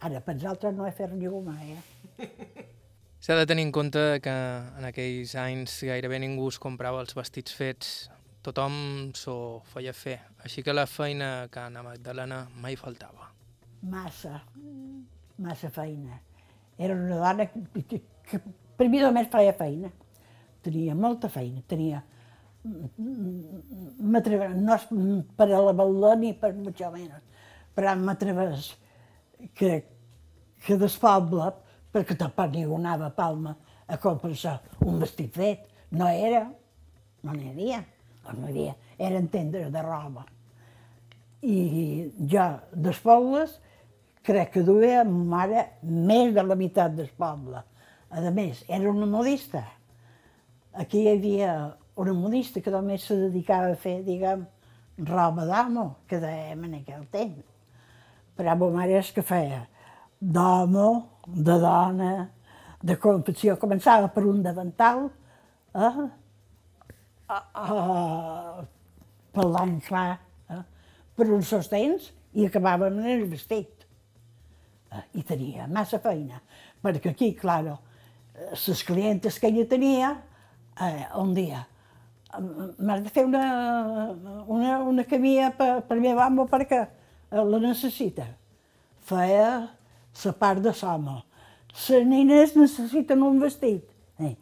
Ara, 0.00 0.20
per 0.24 0.34
altres 0.48 0.74
no 0.74 0.86
he 0.86 0.92
fet 0.96 1.12
ningú 1.12 1.42
mai, 1.44 1.76
eh? 1.76 2.22
S'ha 3.22 3.36
de 3.38 3.44
tenir 3.46 3.62
en 3.68 3.70
compte 3.70 4.00
que 4.24 4.32
en 4.32 4.86
aquells 4.88 5.36
anys 5.38 5.76
gairebé 5.86 6.18
ningú 6.18 6.48
es 6.50 6.58
comprava 6.58 7.04
els 7.04 7.14
vestits 7.14 7.54
fets, 7.54 7.92
tothom 8.42 9.12
s'ho 9.14 9.36
feia 9.70 9.92
fer, 9.94 10.16
així 10.44 10.62
que 10.66 10.74
la 10.74 10.86
feina 10.90 11.48
que 11.52 11.60
Anna 11.62 11.82
Magdalena 11.86 12.42
mai 12.62 12.76
faltava. 12.76 13.30
Massa, 13.82 14.40
massa 15.38 15.70
feina. 15.70 16.18
Era 16.78 16.94
una 16.94 17.18
dona 17.20 17.46
que, 17.46 17.82
que, 17.86 18.00
que 18.78 18.88
mi 18.88 19.02
només 19.02 19.30
feia 19.30 19.54
feina. 19.58 19.90
Tenia 20.62 20.94
molta 20.98 21.30
feina, 21.30 21.62
tenia... 21.68 22.02
M'atreveix, 22.62 24.52
no 24.54 24.76
és 24.76 24.84
per 25.38 25.48
a 25.50 25.62
la 25.66 25.72
balda 25.74 26.12
ni 26.20 26.30
per 26.38 26.52
mucho 26.54 26.92
menos, 26.94 27.24
però 27.74 27.96
m'atreveix 27.98 28.68
que, 29.58 29.72
que 30.62 30.76
del 30.78 30.92
poble, 31.02 31.48
perquè 31.90 32.14
tampoc 32.20 32.54
ningú 32.54 32.78
anava 32.78 33.08
a 33.08 33.16
Palma 33.16 33.56
a 33.88 33.98
comprar 33.98 34.60
un 34.86 35.02
vestit 35.02 35.34
fet. 35.34 35.66
No 35.90 36.06
era, 36.06 36.44
no 37.26 37.34
n'hi 37.34 37.50
havia, 37.50 37.82
no 38.28 38.36
n'hi 38.38 38.52
havia, 38.52 38.76
eren 39.02 39.28
tendes 39.32 39.70
de 39.72 39.82
roba. 39.82 40.24
I 41.42 41.58
jo, 42.30 42.46
dels 42.72 43.00
pobles, 43.02 43.58
crec 44.22 44.52
que 44.54 44.62
duia 44.66 45.02
ma 45.04 45.42
mare 45.42 45.66
més 45.82 46.32
de 46.34 46.44
la 46.46 46.56
meitat 46.58 46.94
del 46.94 47.10
poble. 47.18 47.62
A 48.12 48.30
més, 48.30 48.62
era 48.68 48.90
una 48.90 49.08
modista. 49.08 49.64
Aquí 50.78 51.02
hi 51.02 51.14
havia 51.14 51.54
una 51.96 52.12
modista 52.16 52.60
que 52.60 52.70
només 52.70 53.06
se 53.08 53.16
dedicava 53.18 53.72
a 53.72 53.78
fer, 53.80 54.02
diguem, 54.06 54.44
roba 55.08 55.46
d'amo, 55.48 55.86
que 56.08 56.20
dèiem 56.22 56.68
en 56.68 56.78
aquell 56.80 57.06
temps. 57.12 57.48
Però 58.36 58.54
ma 58.56 58.70
mare 58.78 59.00
és 59.00 59.10
que 59.12 59.24
feia 59.24 59.64
d'home, 60.20 60.88
de 61.26 61.58
dona, 61.60 62.12
de 62.82 62.96
confecció. 63.00 63.56
Començava 63.60 64.08
per 64.14 64.24
un 64.28 64.42
davantal, 64.44 65.08
eh? 65.74 66.08
a, 67.28 67.38
a, 67.54 68.64
per 69.32 69.46
l'any 69.48 69.78
clar, 69.84 70.18
eh? 70.50 70.62
per 71.16 71.28
uns 71.32 71.52
sostens, 71.52 72.10
i 72.32 72.46
acabàvem 72.48 73.00
en 73.00 73.08
el 73.16 73.26
vestit. 73.30 73.86
Eh? 74.92 75.04
I 75.20 75.24
tenia 75.28 75.68
massa 75.68 76.00
feina, 76.02 76.40
perquè 76.82 77.12
aquí, 77.12 77.32
claro, 77.38 77.78
les 78.52 78.84
clientes 78.84 79.38
que 79.38 79.48
ella 79.48 79.66
tenia, 79.68 80.14
eh, 80.80 81.06
un 81.20 81.34
dia, 81.36 81.66
m'has 82.78 83.02
de 83.04 83.10
fer 83.12 83.26
una, 83.26 84.14
una, 84.46 84.78
una 84.88 85.04
camilla 85.04 85.50
per, 85.52 85.82
per 85.84 85.98
mi 86.00 86.08
amo 86.08 86.46
perquè 86.48 86.80
eh, 86.80 87.44
la 87.44 87.58
necessita. 87.60 88.24
Feia 89.04 89.48
la 90.24 90.32
part 90.38 90.62
de 90.62 90.72
l'home. 90.72 91.22
Les 91.88 92.06
nines 92.06 92.56
necessiten 92.56 93.22
un 93.22 93.40
vestit. 93.40 93.84
Eh? 94.20 94.36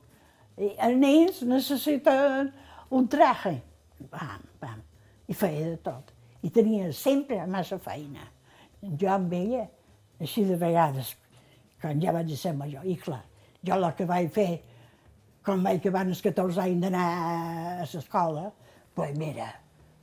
I 0.59 0.70
els 0.87 1.00
nens 1.00 1.42
necessiten 1.42 2.52
un 2.90 3.09
traje. 3.09 3.61
Pam, 4.11 4.47
pam. 4.61 4.80
I 5.28 5.35
feia 5.35 5.69
de 5.73 5.76
tot. 5.85 6.12
I 6.42 6.50
tenia 6.50 6.92
sempre 6.97 7.38
massa 7.47 7.78
feina. 7.78 8.25
Jo 8.80 9.11
amb 9.12 9.33
ella, 9.37 9.66
així 10.21 10.45
de 10.49 10.57
vegades, 10.57 11.14
quan 11.80 12.00
ja 12.00 12.14
vaig 12.16 12.33
ser 12.37 12.54
major, 12.57 12.85
i 12.88 12.97
clar, 12.97 13.23
jo 13.64 13.76
el 13.76 13.87
que 13.97 14.07
vaig 14.09 14.30
fer 14.33 14.50
quan 15.45 15.62
vaig 15.64 15.80
acabar 15.80 16.04
els 16.09 16.21
14 16.25 16.61
anys 16.64 16.83
d'anar 16.85 17.07
a 17.16 17.87
l'escola, 17.88 18.50
pues 18.95 19.16
mira, 19.19 19.49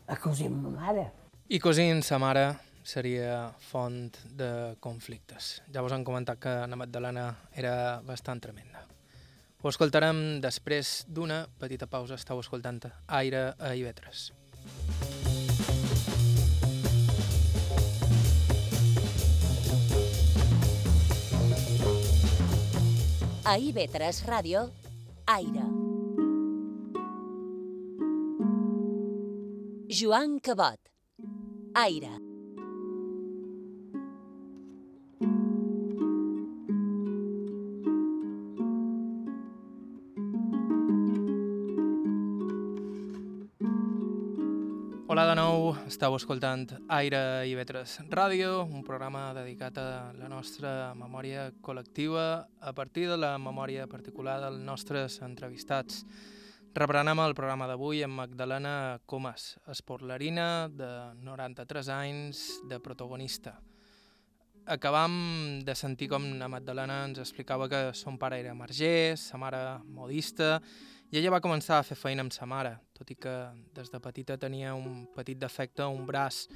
a 0.08 0.16
cosir 0.18 0.50
ma 0.50 0.72
mare. 0.74 1.06
I 1.50 1.60
cosint 1.64 2.02
sa 2.04 2.18
mare 2.20 2.48
seria 2.88 3.48
font 3.70 4.18
de 4.40 4.50
conflictes. 4.84 5.58
Ja 5.74 5.84
vos 5.86 5.94
han 5.94 6.06
comentat 6.08 6.42
que 6.42 6.54
Anna 6.64 6.80
Magdalena 6.80 7.30
era 7.56 8.02
bastant 8.06 8.42
tremenda. 8.44 8.86
Ho 9.58 9.72
escoltarem 9.72 10.38
després 10.38 11.00
d'una 11.10 11.40
petita 11.58 11.88
pausa. 11.90 12.14
Estau 12.14 12.38
escoltant 12.44 12.78
Aire 13.20 13.56
a 13.58 13.74
Ivetres. 13.74 14.30
A 23.48 23.58
Ivetres 23.58 24.22
Ràdio 24.28 24.68
Aire. 25.26 25.66
Joan 29.90 30.38
Cabot. 30.40 30.78
Aire. 31.74 32.27
Hola 45.18 45.32
de 45.32 45.36
nou, 45.40 45.72
estàu 45.90 46.14
escoltant 46.14 46.68
Aire 46.94 47.20
i 47.50 47.56
Vetres 47.58 47.96
Ràdio, 48.06 48.68
un 48.70 48.84
programa 48.86 49.32
dedicat 49.34 49.80
a 49.82 49.86
la 50.14 50.28
nostra 50.30 50.92
memòria 50.94 51.48
col·lectiva 51.66 52.26
a 52.62 52.74
partir 52.78 53.08
de 53.10 53.16
la 53.18 53.32
memòria 53.42 53.88
particular 53.90 54.36
dels 54.44 54.62
nostres 54.62 55.16
entrevistats. 55.26 56.04
Reprenem 56.78 57.18
el 57.24 57.34
programa 57.34 57.66
d'avui 57.66 58.04
amb 58.06 58.14
Magdalena 58.14 59.00
Comas, 59.10 59.56
esportlerina 59.66 60.68
de 60.70 60.92
93 61.26 61.90
anys 61.96 62.44
de 62.70 62.78
protagonista. 62.78 63.56
Acabam 64.70 65.64
de 65.66 65.74
sentir 65.80 66.12
com 66.14 66.30
la 66.38 66.52
Magdalena 66.52 67.00
ens 67.08 67.24
explicava 67.26 67.66
que 67.72 67.82
son 67.98 68.22
pare 68.22 68.38
era 68.44 68.54
marger, 68.54 69.18
sa 69.18 69.42
mare 69.42 69.80
modista, 69.82 70.60
ella 71.16 71.32
va 71.32 71.40
començar 71.44 71.80
a 71.80 71.86
fer 71.88 71.96
feina 71.96 72.26
amb 72.26 72.34
sa 72.36 72.46
mare, 72.50 72.74
tot 72.98 73.08
i 73.14 73.16
que 73.16 73.34
des 73.76 73.92
de 73.94 74.00
petita 74.04 74.36
tenia 74.38 74.74
un 74.76 75.06
petit 75.16 75.40
defecte 75.40 75.86
un 75.88 76.06
braç, 76.06 76.48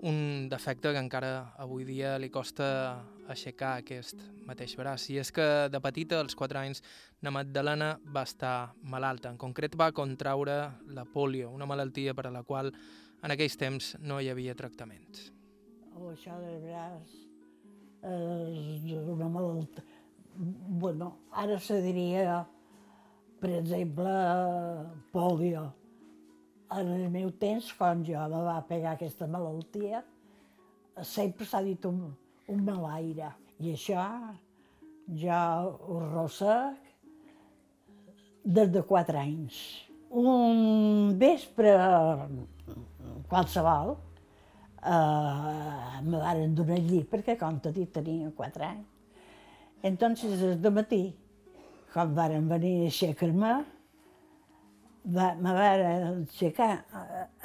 un 0.00 0.48
defecte 0.48 0.92
que 0.92 1.00
encara 1.00 1.54
avui 1.60 1.84
dia 1.88 2.16
li 2.20 2.28
costa 2.32 2.66
aixecar 3.28 3.76
aquest 3.80 4.20
mateix 4.48 4.76
braç. 4.76 5.10
I 5.12 5.20
és 5.22 5.32
que 5.32 5.68
de 5.72 5.80
petita, 5.80 6.20
als 6.20 6.36
4 6.36 6.60
anys, 6.60 6.82
na 7.20 7.32
Magdalena 7.32 7.94
va 8.12 8.24
estar 8.28 8.74
malalta. 8.82 9.30
En 9.32 9.38
concret 9.40 9.76
va 9.76 9.92
contraure 9.92 10.58
la 10.92 11.04
polio, 11.04 11.50
una 11.50 11.68
malaltia 11.68 12.14
per 12.14 12.26
a 12.28 12.34
la 12.34 12.44
qual 12.44 12.72
en 13.22 13.32
aquells 13.32 13.56
temps 13.56 13.94
no 14.00 14.20
hi 14.20 14.28
havia 14.28 14.54
tractaments. 14.54 15.30
Oh, 15.96 16.12
això 16.12 16.36
del 16.40 16.60
braç 16.64 17.16
és 18.04 18.92
una 19.00 19.28
malaltia... 19.28 19.84
Bueno, 20.36 21.14
ara 21.32 21.56
se 21.58 21.80
diria 21.80 22.44
per 23.40 23.50
exemple, 23.60 24.12
polio. 25.12 25.66
En 26.76 26.88
el 26.96 27.10
meu 27.10 27.30
temps, 27.38 27.68
quan 27.78 28.02
jo 28.06 28.22
me 28.32 28.42
va 28.46 28.56
pegar 28.68 28.96
aquesta 28.96 29.28
malaltia, 29.30 30.02
sempre 31.02 31.46
s'ha 31.46 31.62
dit 31.62 31.84
un, 31.86 32.00
un 32.50 32.64
malaire. 32.66 33.30
I 33.62 33.74
això 33.76 34.06
ja 35.20 35.42
ho 35.64 36.00
ressec 36.02 36.90
des 38.44 38.72
de 38.74 38.82
quatre 38.86 39.20
anys. 39.20 39.60
Un 40.10 41.14
vespre 41.18 41.72
qualsevol 43.30 43.96
eh, 44.86 46.02
me 46.02 46.18
van 46.18 46.54
donar 46.54 46.78
llit 46.78 47.08
perquè, 47.10 47.36
com 47.38 47.58
t'he 47.60 47.72
dit, 47.74 47.90
tenia 47.92 48.30
quatre 48.36 48.70
anys. 48.70 48.92
Entonces, 49.86 50.60
de 50.62 50.70
matí, 50.70 51.02
quan 51.96 52.10
varen 52.12 52.44
venir 52.44 52.74
a 52.82 52.88
aixecar-me, 52.90 53.50
va, 55.16 55.26
me 55.40 55.52
van 55.56 55.84
aixecar 55.86 56.66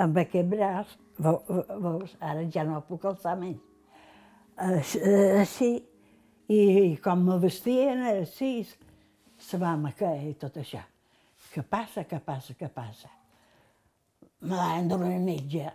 amb 0.04 0.18
aquest 0.20 0.50
braç, 0.52 0.90
veus, 1.24 2.18
ara 2.20 2.42
ja 2.52 2.66
no 2.68 2.82
puc 2.84 3.06
alçar 3.08 3.38
més. 3.40 3.62
Així, 4.60 5.70
i, 6.52 6.58
i 6.58 6.98
com 7.00 7.24
me 7.30 7.38
vestien, 7.40 8.02
així, 8.10 8.50
se 9.40 9.60
va 9.62 9.78
me 9.80 9.94
caer 9.96 10.34
tot 10.42 10.60
això. 10.60 10.82
Què 11.54 11.64
passa, 11.64 12.04
què 12.10 12.20
passa, 12.26 12.58
què 12.60 12.68
passa? 12.76 13.08
Me 14.42 14.58
van 14.58 14.92
donar 14.92 15.14
un 15.16 15.24
metge, 15.30 15.72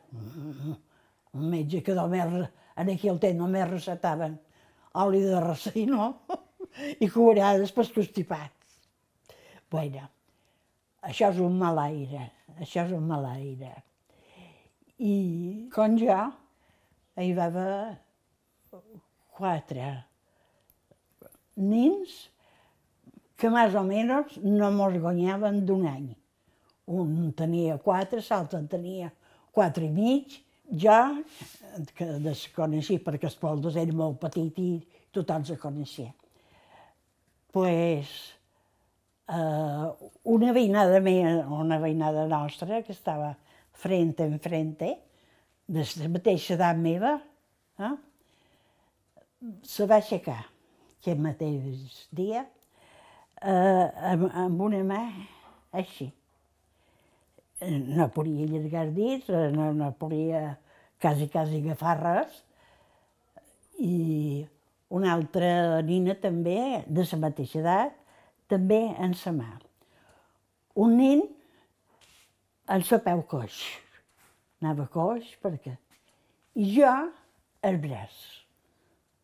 un 1.33 1.49
metge 1.49 1.81
que 1.87 1.97
només, 1.97 2.37
en 2.77 2.93
aquell 2.93 3.23
temps 3.25 3.41
només 3.41 3.73
recetaven 3.73 4.37
oli 5.01 5.25
de 5.25 5.41
racino 5.41 6.13
i 7.05 7.09
curades 7.09 7.73
pels 7.73 7.95
constipats. 7.97 8.56
Bueno, 9.71 10.07
això 11.03 11.31
és 11.33 11.39
un 11.43 11.57
mal 11.59 11.79
aire, 11.83 12.31
això 12.61 12.85
és 12.87 12.93
un 12.95 13.07
mal 13.09 13.27
aire. 13.33 13.73
I 15.03 15.15
com 15.75 15.97
jo, 16.01 16.19
hi 17.21 17.33
va 17.37 17.49
haver 17.51 17.97
quatre 19.37 19.89
nins 21.57 22.15
que 23.37 23.51
més 23.53 23.75
o 23.77 23.83
menys 23.85 24.39
no 24.45 24.71
mos 24.73 24.97
guanyaven 25.01 25.65
d'un 25.69 25.85
any. 25.91 26.09
Un 26.87 27.33
tenia 27.37 27.77
quatre, 27.83 28.23
l'altre 28.31 28.61
en 28.63 28.69
tenia 28.71 29.11
quatre 29.53 29.85
i 29.85 29.93
mig. 29.93 30.39
Jo, 30.67 30.97
que 31.95 32.07
les 32.25 32.47
coneixia 32.55 33.03
perquè 33.03 33.29
els 33.29 33.37
pobles 33.39 33.77
era 33.79 33.93
molt 33.95 34.19
petit 34.23 34.57
i 34.59 34.71
tothom 35.15 35.45
se 35.47 35.59
coneixia. 35.61 36.13
pues, 37.57 38.36
eh, 39.29 39.87
una 40.25 40.53
veïnada 40.57 41.01
meva, 41.03 41.47
una 41.61 41.79
veïnada 41.83 42.27
nostra, 42.31 42.83
que 42.83 42.93
estava 42.93 43.35
frente 43.77 44.25
en 44.25 44.39
frente, 44.41 44.97
de 45.67 45.87
la 46.01 46.11
mateixa 46.15 46.55
edat 46.55 46.79
meva, 46.79 47.17
eh? 47.83 47.95
se 49.67 49.87
va 49.87 49.99
aixecar 50.01 50.43
aquest 50.97 51.19
mateix 51.23 51.97
dia 52.15 52.45
eh, 53.43 53.87
amb, 54.13 54.29
amb 54.33 54.63
una 54.69 54.83
mà 54.87 55.03
així. 55.77 56.09
No 57.67 58.09
podia 58.13 58.45
allargar 58.45 58.89
dits, 58.93 59.31
no, 59.55 59.71
no 59.73 59.91
podia 59.97 60.59
quasi, 61.01 61.29
quasi 61.33 61.63
agafar 61.63 61.97
res. 62.03 62.43
I 63.81 64.45
una 64.97 65.15
altra 65.15 65.81
nina 65.85 66.15
també, 66.21 66.83
de 66.87 67.07
la 67.11 67.21
mateixa 67.23 67.61
edat, 67.63 67.97
també 68.51 68.81
en 69.03 69.15
sa 69.19 69.33
mà. 69.35 69.51
Un 70.83 70.97
nen 71.01 71.23
en 72.73 72.85
sa 72.87 72.99
peu 73.03 73.23
coix. 73.31 73.61
Anava 74.63 74.89
coix 74.93 75.35
perquè... 75.43 75.77
I 76.57 76.71
jo, 76.73 76.93
el 77.69 77.77
braç, 77.83 78.15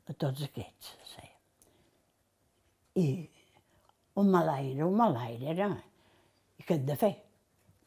a 0.05 0.13
tots 0.13 0.43
aquests, 0.45 0.91
sí. 1.15 1.29
I 3.01 3.07
un 4.21 4.29
malaire, 4.29 4.85
un 4.85 4.99
malaire 4.99 5.49
era. 5.55 5.71
I 6.61 6.67
què 6.69 6.77
he 6.77 6.85
de 6.91 6.97
fer? 7.01 7.13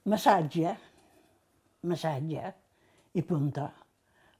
Massatge, 0.09 0.73
massatge 1.85 2.53
i 3.13 3.23
punta. 3.25 3.69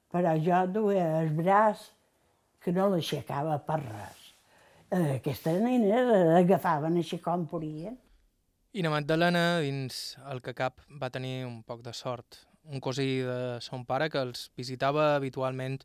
Però 0.10 0.34
jo 0.42 0.64
duia 0.74 1.06
el 1.22 1.30
braç 1.38 1.86
que 2.64 2.74
no 2.74 2.90
l'aixecava 2.90 3.60
per 3.68 3.80
res. 3.84 4.25
Eh, 4.96 5.18
aquestes 5.18 5.58
nenes 5.60 6.08
agafaven 6.38 6.96
així 7.02 7.18
com 7.20 7.42
podien. 7.52 7.98
I 8.76 8.84
na 8.86 8.92
Magdalena, 8.94 9.60
dins 9.64 10.16
el 10.32 10.40
que 10.44 10.54
cap, 10.56 10.80
va 11.02 11.10
tenir 11.12 11.44
un 11.44 11.64
poc 11.68 11.82
de 11.84 11.92
sort. 11.92 12.38
Un 12.72 12.80
cosí 12.80 13.20
de 13.28 13.60
son 13.64 13.84
pare 13.90 14.08
que 14.10 14.22
els 14.24 14.50
visitava 14.56 15.10
habitualment 15.18 15.82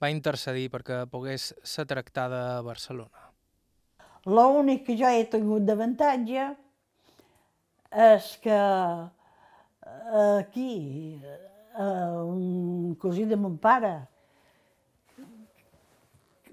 va 0.00 0.10
intercedir 0.12 0.70
perquè 0.72 1.02
pogués 1.12 1.50
ser 1.64 1.84
tractada 1.90 2.40
a 2.56 2.64
Barcelona. 2.64 3.28
L'únic 4.24 4.86
que 4.88 4.96
jo 4.96 5.12
he 5.12 5.28
tingut 5.32 5.68
d'avantatge 5.68 6.48
és 8.08 8.32
que 8.42 8.58
aquí, 10.24 10.72
un 11.76 12.96
cosí 13.00 13.28
de 13.28 13.36
mon 13.36 13.60
pare, 13.60 13.94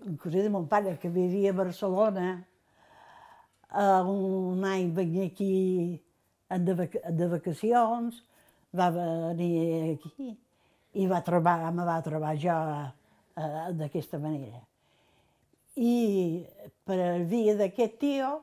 un 0.06 0.18
cosí 0.18 0.42
de 0.42 0.50
mon 0.50 0.68
pare 0.68 0.98
que 1.00 1.10
vivia 1.10 1.52
a 1.52 1.54
Barcelona, 1.54 2.46
un 4.06 4.64
any 4.66 4.92
venia 4.94 5.26
aquí 5.26 6.02
de, 6.50 6.74
vac 6.74 6.98
de 7.10 7.28
vacacions, 7.28 8.24
va 8.76 8.90
venir 8.92 9.96
aquí 9.96 10.34
i 10.94 11.08
va 11.08 11.24
trobar, 11.26 11.72
me 11.74 11.86
va 11.86 12.02
trobar 12.06 12.36
jo 12.38 12.58
eh, 13.38 13.72
d'aquesta 13.74 14.20
manera. 14.20 14.62
I 15.76 16.46
per 16.86 17.24
via 17.26 17.56
d'aquest 17.58 17.98
tio, 18.02 18.34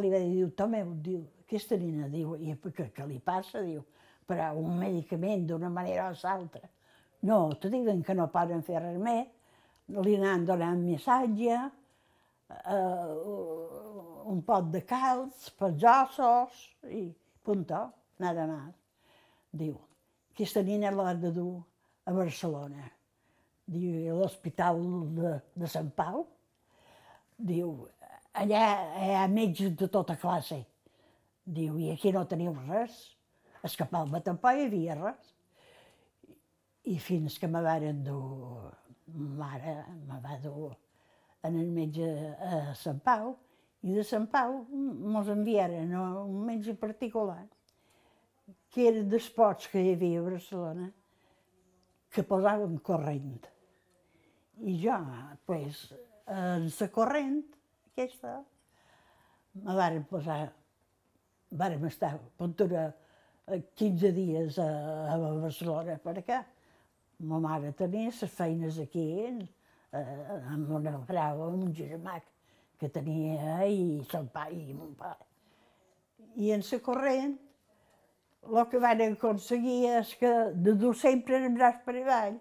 li 0.00 0.10
va 0.10 0.18
dir, 0.18 0.32
diu, 0.34 0.50
Tomeu, 0.58 0.94
diu, 1.04 1.22
aquesta 1.44 1.78
nina, 1.78 2.08
diu, 2.10 2.34
i 2.34 2.54
què, 2.54 2.90
què 2.94 3.06
li 3.06 3.20
passa? 3.22 3.62
Diu, 3.62 3.84
però 4.26 4.50
un 4.58 4.78
medicament 4.78 5.46
d'una 5.46 5.70
manera 5.70 6.08
o 6.10 6.16
l'altra. 6.18 6.66
No, 7.26 7.50
te 7.60 7.70
diuen 7.70 8.02
que 8.02 8.14
no 8.14 8.30
poden 8.32 8.62
fer 8.66 8.80
res 8.80 8.98
més, 8.98 9.28
li 10.04 10.16
anan 10.18 10.46
donant 10.46 10.82
missatge, 10.84 11.58
eh, 12.50 13.14
un 14.30 14.42
pot 14.46 14.70
de 14.72 14.82
calç 14.86 15.50
pels 15.58 15.84
ossos 15.92 16.64
i 16.90 17.08
punto, 17.42 17.82
nada 18.18 18.46
más. 18.46 18.74
Diu, 19.50 19.76
aquesta 20.34 20.62
nina 20.62 20.92
l'ha 20.94 21.14
de 21.18 21.32
dur 21.34 21.60
a 22.06 22.14
Barcelona. 22.14 22.86
Diu, 23.70 23.96
a 24.10 24.18
l'Hospital 24.18 24.82
de, 25.16 25.32
de 25.54 25.70
Sant 25.70 25.90
Pau. 25.96 26.24
Diu, 27.50 27.74
allà 28.34 28.64
hi 29.00 29.14
ha 29.16 29.26
metges 29.30 29.74
de 29.78 29.88
tota 29.88 30.16
classe. 30.20 30.60
Diu, 31.44 31.78
i 31.78 31.90
aquí 31.94 32.12
no 32.14 32.26
teniu 32.30 32.54
res. 32.68 32.98
És 33.66 33.76
que 33.76 33.84
a 33.84 33.90
Palma 33.90 34.22
tampoc 34.24 34.56
hi 34.56 34.66
havia 34.68 34.96
res. 34.98 35.34
I 36.90 36.96
fins 37.02 37.36
que 37.38 37.48
me 37.50 37.60
varen 37.62 38.04
dur, 38.06 38.70
mare 39.14 39.76
me 40.06 40.18
va 40.24 40.38
dur 40.42 40.70
en 41.46 41.56
el 41.56 41.70
metge 41.72 42.08
a 42.44 42.74
Sant 42.76 43.00
Pau, 43.04 43.32
i 43.80 43.94
de 43.96 44.04
Sant 44.04 44.26
Pau 44.32 44.58
mos 45.14 45.30
enviaren 45.32 45.94
a 45.96 46.02
un 46.20 46.42
metge 46.44 46.74
particular, 46.76 47.42
que 48.70 48.86
era 48.90 49.02
dels 49.12 49.30
pots 49.34 49.70
que 49.72 49.80
hi 49.82 49.94
havia 49.94 50.20
a 50.20 50.26
Barcelona, 50.26 50.90
que 52.10 52.26
posaven 52.26 52.76
corrent. 52.84 53.48
I 54.60 54.76
jo, 54.82 54.96
pues, 55.48 55.86
en 56.28 56.68
la 56.68 56.88
corrent, 56.92 57.40
aquesta, 57.90 58.36
me 59.64 59.76
varen 59.78 60.04
posar, 60.10 60.42
vàrem 61.62 61.86
estar, 61.88 62.18
puntura, 62.38 62.90
15 63.80 64.12
dies 64.14 64.58
a, 64.62 64.68
a 65.10 65.16
Barcelona 65.18 65.96
per 66.02 66.18
acá. 66.20 66.44
Ma 67.20 67.38
mare 67.38 67.72
tenia 67.76 68.10
les 68.10 68.32
feines 68.32 68.78
aquí, 68.80 69.06
eh, 69.92 70.04
amb 70.54 70.70
una 70.78 70.96
frau, 71.08 71.42
amb 71.48 71.66
un 71.66 71.74
germà 71.76 72.20
que 72.80 72.88
tenia 72.88 73.66
i 73.68 74.00
son 74.10 74.28
pare 74.32 74.56
i 74.56 74.72
mon 74.72 74.94
pare. 74.96 75.26
I 76.40 76.52
en 76.56 76.64
la 76.70 76.78
corrent, 76.86 77.36
el 78.48 78.64
que 78.72 78.80
van 78.80 79.02
aconseguir 79.04 79.80
és 79.98 80.14
que 80.20 80.30
de 80.54 80.72
dur 80.80 80.94
sempre 80.96 81.36
el 81.36 81.50
braç 81.58 81.82
per 81.84 81.96
avall, 82.00 82.38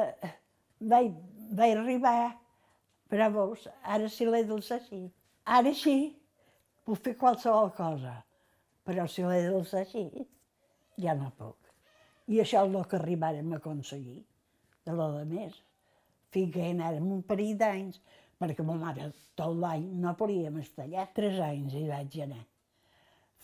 eh, 0.00 0.32
vaig, 0.80 1.12
vaig 1.60 1.76
arribar, 1.76 2.32
però 3.10 3.28
veus, 3.36 3.68
ara 3.84 4.08
si 4.08 4.24
l'he 4.24 4.44
dels 4.48 4.72
així. 4.72 5.04
Ara 5.44 5.74
sí, 5.76 5.98
puc 6.86 7.04
fer 7.04 7.16
qualsevol 7.20 7.72
cosa, 7.76 8.16
però 8.86 9.06
si 9.06 9.26
l'he 9.26 9.42
dels 9.50 9.74
així, 9.84 10.06
ja 10.96 11.18
no 11.18 11.34
puc. 11.36 11.59
I 12.30 12.40
això 12.42 12.62
és 12.66 12.74
el 12.78 12.86
que 12.86 12.98
arribarem 12.98 13.52
a 13.52 13.58
aconseguir, 13.58 14.20
de 14.86 14.94
lo 14.94 15.08
de 15.16 15.24
més. 15.30 15.56
Fins 16.30 16.52
que 16.54 16.68
anàrem 16.68 17.08
un 17.10 17.24
parell 17.26 17.56
d'anys, 17.58 17.98
perquè 18.40 18.64
ma 18.64 18.76
mare 18.78 19.08
tot 19.36 19.56
l'any 19.62 19.88
no 20.02 20.14
podíem 20.18 20.60
estar 20.62 20.86
allà. 20.86 21.08
Tres 21.16 21.40
anys 21.42 21.74
hi 21.74 21.88
vaig 21.88 22.20
anar. 22.26 22.44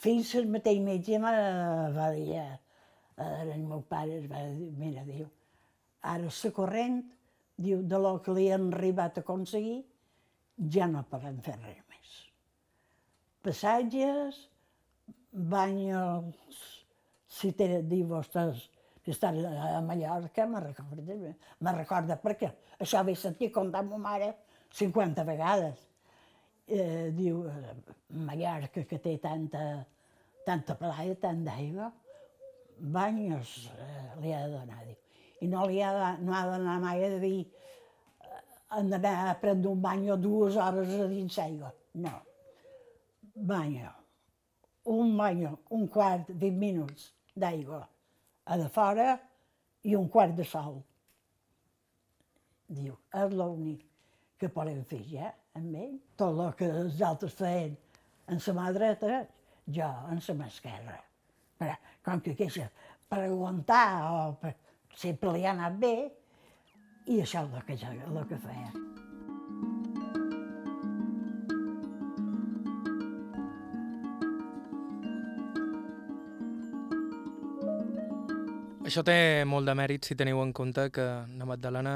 Fins 0.05 0.35
el 0.39 0.47
mateix 0.53 0.79
metge 0.85 1.19
me 1.19 1.33
va 1.97 2.11
dir, 2.15 2.37
eh, 2.37 2.59
el 3.43 3.65
meu 3.65 3.83
pare 3.91 4.21
va 4.31 4.45
dir, 4.55 4.71
mira, 4.79 5.05
diu, 5.09 5.27
ara 6.15 6.31
la 6.31 6.53
corrent, 6.61 7.01
diu, 7.57 7.83
de 7.83 8.01
lo 8.07 8.17
que 8.23 8.35
li 8.37 8.51
han 8.53 8.69
arribat 8.73 9.19
a 9.19 9.25
aconseguir, 9.25 9.81
ja 10.77 10.87
no 10.93 11.05
podem 11.11 11.41
fer 11.45 11.57
res 11.65 11.83
més. 11.91 12.15
Passatges, 13.47 14.41
banyos, 15.33 16.61
si 17.39 17.53
té, 17.57 17.83
diu, 17.83 18.07
vostès, 18.13 18.69
que 19.07 19.13
estan 19.13 19.39
a 19.47 19.81
Mallorca, 19.81 20.47
me 20.49 20.59
recorda, 20.59 21.15
me 21.61 21.73
recorda 21.77 22.17
perquè 22.19 22.49
això 22.83 23.05
vaig 23.07 23.21
sentir 23.21 23.53
contar 23.55 23.85
ma 23.87 24.01
mare 24.03 24.33
50 24.75 25.23
vegades. 25.29 25.85
Eh, 26.67 27.13
diu, 27.15 27.45
Mallorca, 28.27 28.83
que 28.83 28.99
té 28.99 29.15
tanta, 29.23 29.63
tanta 30.43 30.75
playa, 30.75 31.15
tant 31.23 31.47
d'aigua, 31.47 31.93
banyos 32.99 33.55
eh, 33.79 34.11
li 34.25 34.35
ha 34.35 34.43
de 34.43 34.59
donar, 34.59 34.83
diu. 34.91 34.99
I 35.47 35.55
no 35.55 35.71
li 35.71 35.79
ha 35.87 35.95
de, 35.95 36.13
no 36.27 36.35
ha 36.35 36.45
d'anar 36.51 36.79
mai 36.83 37.07
a 37.07 37.15
dir 37.23 37.47
han 38.75 38.91
d'anar 38.91 39.17
a 39.31 39.39
prendre 39.39 39.71
un 39.71 39.87
bany 39.87 40.09
dues 40.19 40.59
hores 40.59 40.97
a 40.99 41.07
dins 41.07 41.39
l'aigua. 41.39 41.71
No. 41.95 42.19
Banyo. 43.37 43.95
Un 44.91 45.15
banyo, 45.15 45.61
un 45.71 45.87
quart, 45.87 46.27
20 46.35 46.59
minuts 46.59 47.13
d'aigua 47.39 47.87
a 48.47 48.59
de 48.61 48.69
fora 48.73 49.15
i 49.87 49.95
un 49.99 50.09
quart 50.13 50.35
de 50.39 50.47
sol. 50.47 50.81
Diu, 52.67 52.97
és 53.15 53.35
l'únic 53.35 53.85
que 54.41 54.51
podem 54.53 54.83
fer 54.91 55.03
ja 55.11 55.31
amb 55.57 55.79
ell. 55.83 55.97
Tot 56.19 56.39
el 56.45 56.55
que 56.59 56.71
els 56.83 57.01
altres 57.09 57.37
feien 57.39 57.77
en 58.33 58.43
la 58.47 58.57
mà 58.59 58.67
dreta, 58.75 59.23
jo 59.79 59.91
en 60.11 60.23
la 60.29 60.39
mà 60.41 60.51
esquerra. 60.51 60.99
Però, 61.57 61.77
com 62.05 62.21
que 62.21 62.35
queixa, 62.39 62.69
per 63.09 63.23
aguantar 63.25 63.87
o 64.11 64.21
per, 64.43 64.53
sempre 64.97 65.33
li 65.37 65.47
ha 65.47 65.55
anat 65.55 65.81
bé, 65.81 65.97
i 67.07 67.23
això 67.23 67.47
és 67.47 67.55
el 67.55 67.67
que, 67.71 67.81
jo, 67.81 67.97
el 68.11 68.23
que 68.29 68.43
feia. 68.43 68.96
Això 78.87 79.03
té 79.03 79.43
molt 79.43 79.67
de 79.67 79.73
mèrit 79.75 80.07
si 80.07 80.15
teniu 80.15 80.39
en 80.39 80.53
compte 80.55 80.85
que 80.95 81.05
la 81.27 81.47
Magdalena 81.49 81.93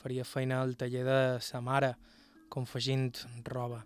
faria 0.00 0.24
feina 0.24 0.62
al 0.62 0.70
taller 0.80 1.02
de 1.04 1.16
sa 1.44 1.58
mare, 1.60 1.90
confegint 2.48 3.10
roba. 3.44 3.82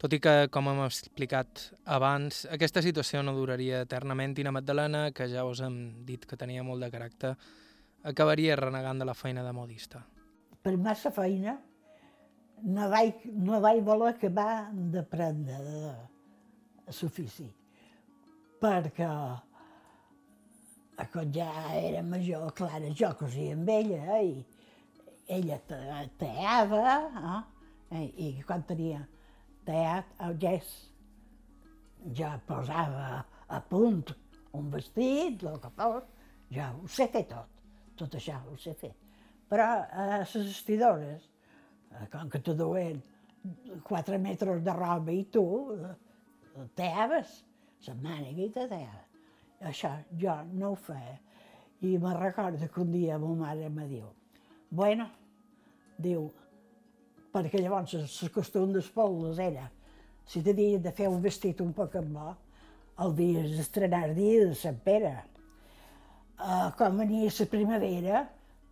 Tot 0.00 0.14
i 0.16 0.20
que, 0.24 0.32
com 0.48 0.70
hem 0.70 0.78
explicat 0.86 1.66
abans, 1.84 2.46
aquesta 2.54 2.80
situació 2.80 3.20
no 3.20 3.34
duraria 3.36 3.82
eternament 3.84 4.38
i 4.40 4.46
la 4.46 4.54
Magdalena, 4.56 5.02
que 5.12 5.26
ja 5.28 5.44
us 5.44 5.60
hem 5.66 5.76
dit 6.08 6.24
que 6.24 6.38
tenia 6.40 6.64
molt 6.64 6.86
de 6.86 6.88
caràcter, 6.94 7.34
acabaria 8.08 8.56
renegant 8.56 9.02
de 9.02 9.08
la 9.10 9.16
feina 9.18 9.44
de 9.44 9.52
modista. 9.52 10.00
Per 10.64 10.72
massa 10.80 11.12
feina 11.12 11.58
no 12.64 12.88
vaig, 12.88 13.26
no 13.34 13.60
vaig 13.60 13.82
voler 13.84 14.14
acabar 14.14 14.70
d'aprendre 14.72 15.60
de, 15.66 15.92
l'ofici, 17.02 17.50
perquè 18.64 19.10
quan 21.06 21.32
ja 21.34 21.48
era 21.78 22.02
major, 22.02 22.50
clar, 22.58 22.80
jo 22.98 23.10
cosia 23.18 23.54
amb 23.54 23.68
ella 23.70 24.18
i 24.24 24.32
ella 25.28 25.58
teava, 26.18 26.94
eh? 27.92 28.06
i 28.16 28.30
quan 28.46 28.64
tenia 28.66 29.04
teat, 29.68 30.10
el 30.26 30.38
gest, 30.42 30.88
jo 32.18 32.30
posava 32.48 33.22
a 33.48 33.60
punt 33.70 34.14
un 34.58 34.70
vestit, 34.72 35.44
el 35.44 35.60
que 35.62 35.70
fos, 35.76 36.08
jo 36.54 36.70
ho 36.80 36.88
sé 36.90 37.08
fer 37.12 37.24
tot, 37.30 37.62
tot 38.00 38.16
això 38.18 38.40
ho 38.48 38.56
sé 38.60 38.74
fer. 38.80 38.94
Però 39.48 39.68
a 39.68 40.06
les 40.10 40.34
vestidores, 40.36 41.28
eh, 41.92 42.06
com 42.12 42.32
que 42.32 42.40
te 42.44 42.56
duen 42.56 43.02
quatre 43.86 44.18
metres 44.18 44.64
de 44.64 44.74
roba 44.76 45.12
i 45.14 45.24
tu 45.32 45.44
teaves, 46.76 47.44
la 47.86 47.94
te 47.94 48.66
teaves. 48.66 49.07
Això 49.66 49.90
jo 50.20 50.34
no 50.52 50.72
ho 50.72 50.78
feia. 50.78 51.18
I 51.80 51.96
me 51.98 52.14
recordo 52.14 52.68
que 52.68 52.80
un 52.80 52.92
dia 52.92 53.18
ma 53.18 53.34
mare 53.38 53.68
me 53.70 53.86
diu, 53.86 54.06
bueno, 54.70 55.06
diu, 55.98 56.28
perquè 57.32 57.60
llavors 57.62 57.94
el 57.94 58.32
costum 58.34 58.72
dels 58.74 58.90
pobles 58.90 59.38
era, 59.38 59.68
si 60.26 60.42
t'havies 60.42 60.82
de 60.82 60.92
fer 60.92 61.06
un 61.08 61.22
vestit 61.22 61.60
un 61.62 61.72
poc 61.72 61.94
amb 62.00 62.16
bo, 62.18 62.32
el 63.04 63.14
dia 63.14 63.44
d'estrenar 63.46 64.08
el 64.08 64.16
dia 64.16 64.46
de 64.48 64.56
Sant 64.58 64.80
Pere. 64.84 65.14
Uh, 66.38 66.70
com 66.78 66.98
venia 66.98 67.30
la 67.38 67.46
primavera, 67.50 68.24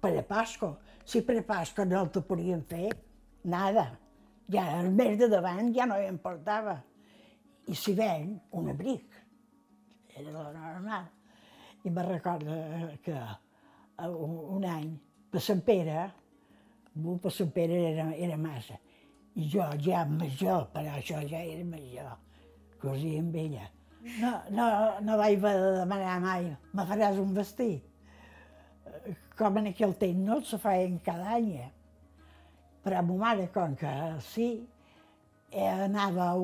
per 0.03 0.13
a 0.19 0.23
Pasco. 0.23 0.77
Si 1.05 1.23
per 1.23 1.39
a 1.41 1.45
Pasco 1.47 1.85
no 1.85 2.03
el 2.03 2.11
podien 2.27 2.63
fer, 2.67 2.91
nada. 3.45 3.87
Ja 4.53 4.67
el 4.81 4.91
mes 4.95 5.17
de 5.19 5.29
davant 5.31 5.73
ja 5.75 5.87
no 5.87 5.99
hi 5.99 6.07
importava. 6.11 6.77
I 7.67 7.75
si 7.75 7.95
ven, 7.99 8.37
un 8.53 8.71
abric. 8.71 9.16
Era 10.17 10.33
la 10.33 10.53
normal. 10.53 11.09
I 11.85 11.91
me 11.91 12.03
recordo 12.03 12.53
que 13.03 13.17
un, 13.99 14.37
un 14.57 14.65
any, 14.65 14.99
per 15.31 15.41
Sant 15.45 15.63
Pere, 15.67 16.11
per 17.23 17.33
Sant 17.33 17.53
Pere 17.53 17.81
era, 17.93 18.09
era 18.15 18.37
massa. 18.41 18.79
I 19.37 19.49
jo 19.53 19.67
ja 19.85 20.05
major, 20.09 20.71
però 20.73 20.97
això 20.97 21.21
ja 21.29 21.43
era 21.45 21.65
major, 21.69 22.15
cosia 22.81 23.21
amb 23.21 23.37
ella. 23.37 23.67
No, 24.23 24.33
no, 24.55 24.67
no 25.03 25.17
vaig 25.19 25.43
demanar 25.43 26.17
mai, 26.23 26.49
me 26.73 26.87
faràs 26.89 27.21
un 27.21 27.35
vestit. 27.37 27.85
Com 29.37 29.59
en 29.61 29.69
aquell 29.73 29.93
temps 30.01 30.25
no 30.25 30.41
se 30.47 30.59
feien 30.63 30.97
cada 31.05 31.35
any. 31.37 31.51
Eh? 31.61 31.71
Però 32.87 33.03
ma 33.05 33.19
mare, 33.27 33.51
com 33.53 33.75
que 33.77 33.93
sí, 34.25 34.49
eh, 35.51 35.69
anava 35.69 36.31
a, 36.33 36.39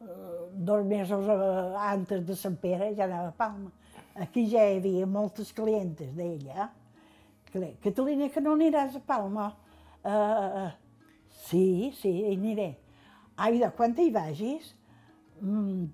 dos 0.00 0.84
mesos 0.84 1.26
antes 1.78 2.24
de 2.26 2.36
Sant 2.36 2.56
Pere, 2.60 2.94
ja 2.94 3.04
anava 3.04 3.28
a 3.28 3.36
Palma. 3.36 3.72
Aquí 4.18 4.46
ja 4.50 4.64
hi 4.66 4.78
havia 4.78 5.06
moltes 5.06 5.52
clientes 5.52 6.12
d'ella. 6.14 6.68
Catalina, 7.82 8.28
que 8.28 8.42
no 8.42 8.54
aniràs 8.56 8.98
a 8.98 9.02
Palma? 9.04 9.48
Uh, 10.04 10.68
sí, 11.46 11.92
sí, 11.98 12.12
hi 12.22 12.34
aniré. 12.36 12.72
Ai, 13.38 13.58
de 13.58 13.70
quan 13.74 13.94
hi 13.98 14.10
vagis, 14.14 14.74
mm, 15.40 15.84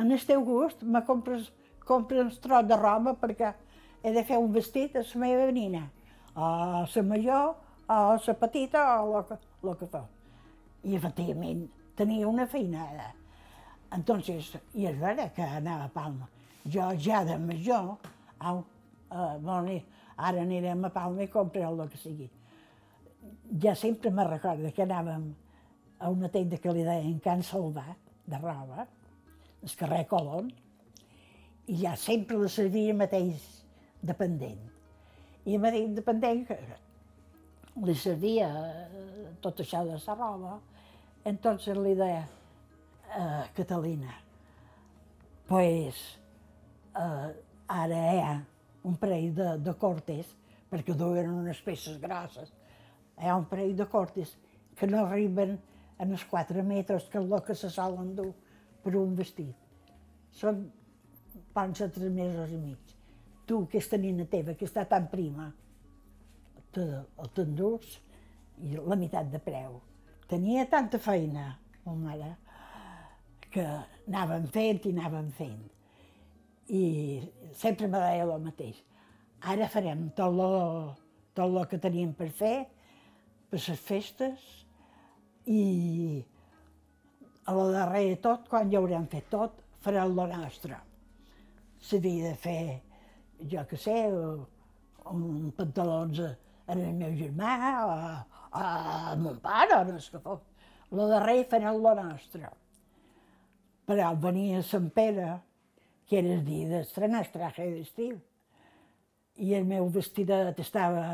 en 0.00 0.12
el 0.12 0.26
teu 0.26 0.44
gust, 0.44 0.82
me 0.82 1.02
compres, 1.04 1.50
compres 1.86 2.24
un 2.24 2.40
tros 2.40 2.66
de 2.68 2.76
roba 2.76 3.14
perquè 3.20 3.54
he 4.02 4.12
de 4.12 4.24
fer 4.24 4.38
un 4.40 4.52
vestit 4.52 4.96
a 4.96 5.04
la 5.04 5.20
meva 5.20 5.50
nina. 5.52 5.86
O 6.34 6.84
la 6.88 7.02
major, 7.02 7.56
o 7.88 8.16
la 8.26 8.34
petita, 8.40 9.02
o 9.02 9.18
el 9.18 9.24
que, 9.28 9.38
el 9.62 9.76
que 9.76 9.86
fa. 9.86 10.06
I 10.84 10.96
efectivament 10.96 11.68
tenia 11.94 12.28
una 12.28 12.46
feinada. 12.46 13.12
Entonces, 13.92 14.54
i 14.74 14.86
és 14.88 14.98
vera 15.00 15.28
que 15.36 15.44
anava 15.44 15.88
a 15.88 15.92
Palma. 15.92 16.28
Jo 16.64 16.92
ja 16.96 17.24
de 17.28 17.36
major, 17.38 17.96
au, 18.38 18.62
uh, 19.10 19.38
bueno, 19.42 19.80
ara 20.16 20.42
anirem 20.42 20.84
a 20.84 20.92
Palma 20.94 21.24
i 21.24 21.30
comprem 21.32 21.68
el 21.68 21.90
que 21.90 22.00
sigui. 22.00 22.30
Ja 23.62 23.74
sempre 23.76 24.10
me 24.10 24.24
recordo 24.24 24.72
que 24.72 24.86
anàvem 24.86 25.28
a 25.98 26.10
una 26.10 26.28
tenda 26.28 26.58
que 26.58 26.72
li 26.74 26.84
deien 26.86 27.20
Can 27.22 27.44
Salvà, 27.46 27.84
de 28.26 28.38
roba, 28.38 28.86
el 29.62 29.74
carrer 29.78 30.06
Colón, 30.10 30.50
i 31.66 31.76
ja 31.82 31.94
sempre 31.96 32.38
la 32.38 32.48
servia 32.50 32.94
mateix 32.94 33.44
dependent. 34.02 34.62
I 35.46 35.58
a 35.58 35.62
mateix 35.62 35.92
dependent 35.94 36.46
li 37.86 37.94
servia 37.98 38.48
eh, 38.50 39.30
tot 39.42 39.62
això 39.62 39.82
de 39.86 39.98
la 39.98 40.16
roba, 40.18 40.58
entonces 41.24 41.78
li 41.78 41.94
deia, 41.98 42.24
uh, 43.18 43.44
Catalina, 43.56 44.14
pues 45.48 46.00
uh, 46.96 47.30
ara 47.68 48.00
hi 48.12 48.20
ha 48.22 48.36
un 48.88 48.96
parell 48.98 49.32
de, 49.36 49.48
de 49.62 49.74
cortes, 49.78 50.30
perquè 50.72 50.96
duen 50.96 51.30
unes 51.30 51.60
peces 51.64 51.98
grosses, 52.02 52.52
hi 53.18 53.28
ha 53.28 53.36
un 53.38 53.48
parell 53.50 53.74
de 53.76 53.86
cortes 53.86 54.36
que 54.78 54.88
no 54.88 55.04
arriben 55.04 55.58
a 55.98 56.06
els 56.08 56.24
4 56.30 56.64
metres 56.66 57.08
que 57.10 57.20
és 57.20 57.28
el 57.28 57.44
que 57.46 57.54
se 57.58 57.70
solen 57.70 58.14
dur 58.18 58.32
per 58.82 58.96
un 58.98 59.12
vestit. 59.18 59.54
Són 60.32 60.64
pensa 61.54 61.88
tres 61.92 62.10
mesos 62.12 62.50
i 62.52 62.58
mig. 62.58 62.94
Tu, 63.46 63.58
aquesta 63.66 63.98
nina 64.00 64.26
teva, 64.30 64.54
que 64.56 64.66
està 64.66 64.84
tan 64.88 65.08
prima, 65.12 65.50
te, 66.72 66.84
el 67.20 67.32
t'endús 67.36 67.98
i 68.64 68.76
la 68.78 68.96
meitat 68.98 69.28
de 69.32 69.40
preu. 69.42 69.78
Tenia 70.30 70.64
tanta 70.70 71.00
feina, 71.02 71.50
ma 71.84 71.96
mare, 71.98 72.30
que 73.52 73.64
anàvem 74.08 74.48
fent 74.54 74.86
i 74.88 74.92
anàvem 74.94 75.30
fent. 75.36 75.62
I 76.72 76.84
sempre 77.58 77.88
me 77.90 78.00
deia 78.00 78.26
el 78.26 78.44
mateix. 78.46 78.78
Ara 79.52 79.68
farem 79.70 80.08
tot 80.18 80.34
lo, 80.38 80.50
tot 81.36 81.50
lo 81.52 81.64
que 81.68 81.80
teníem 81.82 82.12
per 82.18 82.30
fer, 82.38 82.56
per 83.50 83.60
les 83.60 83.82
festes, 83.88 84.46
i 85.50 86.22
a 87.50 87.56
la 87.58 87.66
darrere 87.74 88.16
tot, 88.24 88.46
quan 88.48 88.70
ja 88.72 88.80
haurem 88.80 89.08
fet 89.10 89.28
tot, 89.32 89.58
farem 89.82 90.14
lo 90.16 90.28
nostre. 90.30 90.78
S'havia 91.82 92.30
de 92.30 92.38
fer, 92.38 92.64
jo 93.50 93.66
que 93.68 93.76
sé, 93.84 93.98
un 95.12 95.50
pantalons 95.58 96.22
a 96.22 96.32
el 96.72 96.84
meu 96.94 97.12
germà, 97.18 97.52
o 97.82 97.90
a, 97.92 98.10
a 98.62 99.16
mon 99.18 99.40
pare, 99.42 99.80
o 99.80 99.84
no 99.90 99.98
sé 100.00 100.14
què 100.14 100.22
fos. 100.22 100.44
Lo 100.94 101.08
darrer 101.10 101.42
farem 101.50 101.80
lo 101.82 101.94
nostre 101.98 102.46
però 103.86 104.12
venia 104.20 104.62
Sant 104.66 104.90
Pere, 104.94 105.30
que 106.08 106.20
era 106.20 106.34
el 106.36 106.44
dia 106.46 106.68
d'estrenar 106.70 107.22
el 107.24 107.32
traje 107.34 107.68
d'estiu, 107.70 108.18
i 109.42 109.54
el 109.56 109.64
meu 109.68 109.88
vestidet 109.92 110.58
estava 110.60 111.04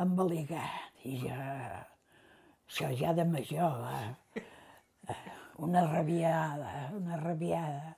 embolicat, 0.00 1.00
i 1.08 1.16
jo, 1.22 1.38
això 2.68 2.90
ja 2.98 3.14
de 3.16 3.24
major, 3.28 3.80
eh? 3.94 5.16
una 5.64 5.84
rabiada, 5.86 6.90
una 6.96 7.16
rabiada, 7.20 7.96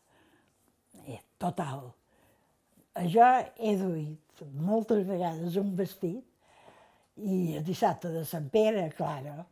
eh, 1.07 1.21
total. 1.39 1.89
Jo 3.13 3.27
he 3.57 3.75
duit 3.81 4.45
moltes 4.61 5.05
vegades 5.09 5.57
un 5.61 5.75
vestit, 5.77 6.25
i 7.17 7.57
el 7.57 7.65
dissabte 7.65 8.11
de 8.13 8.25
Sant 8.29 8.49
Pere, 8.53 8.91
claro, 8.97 9.47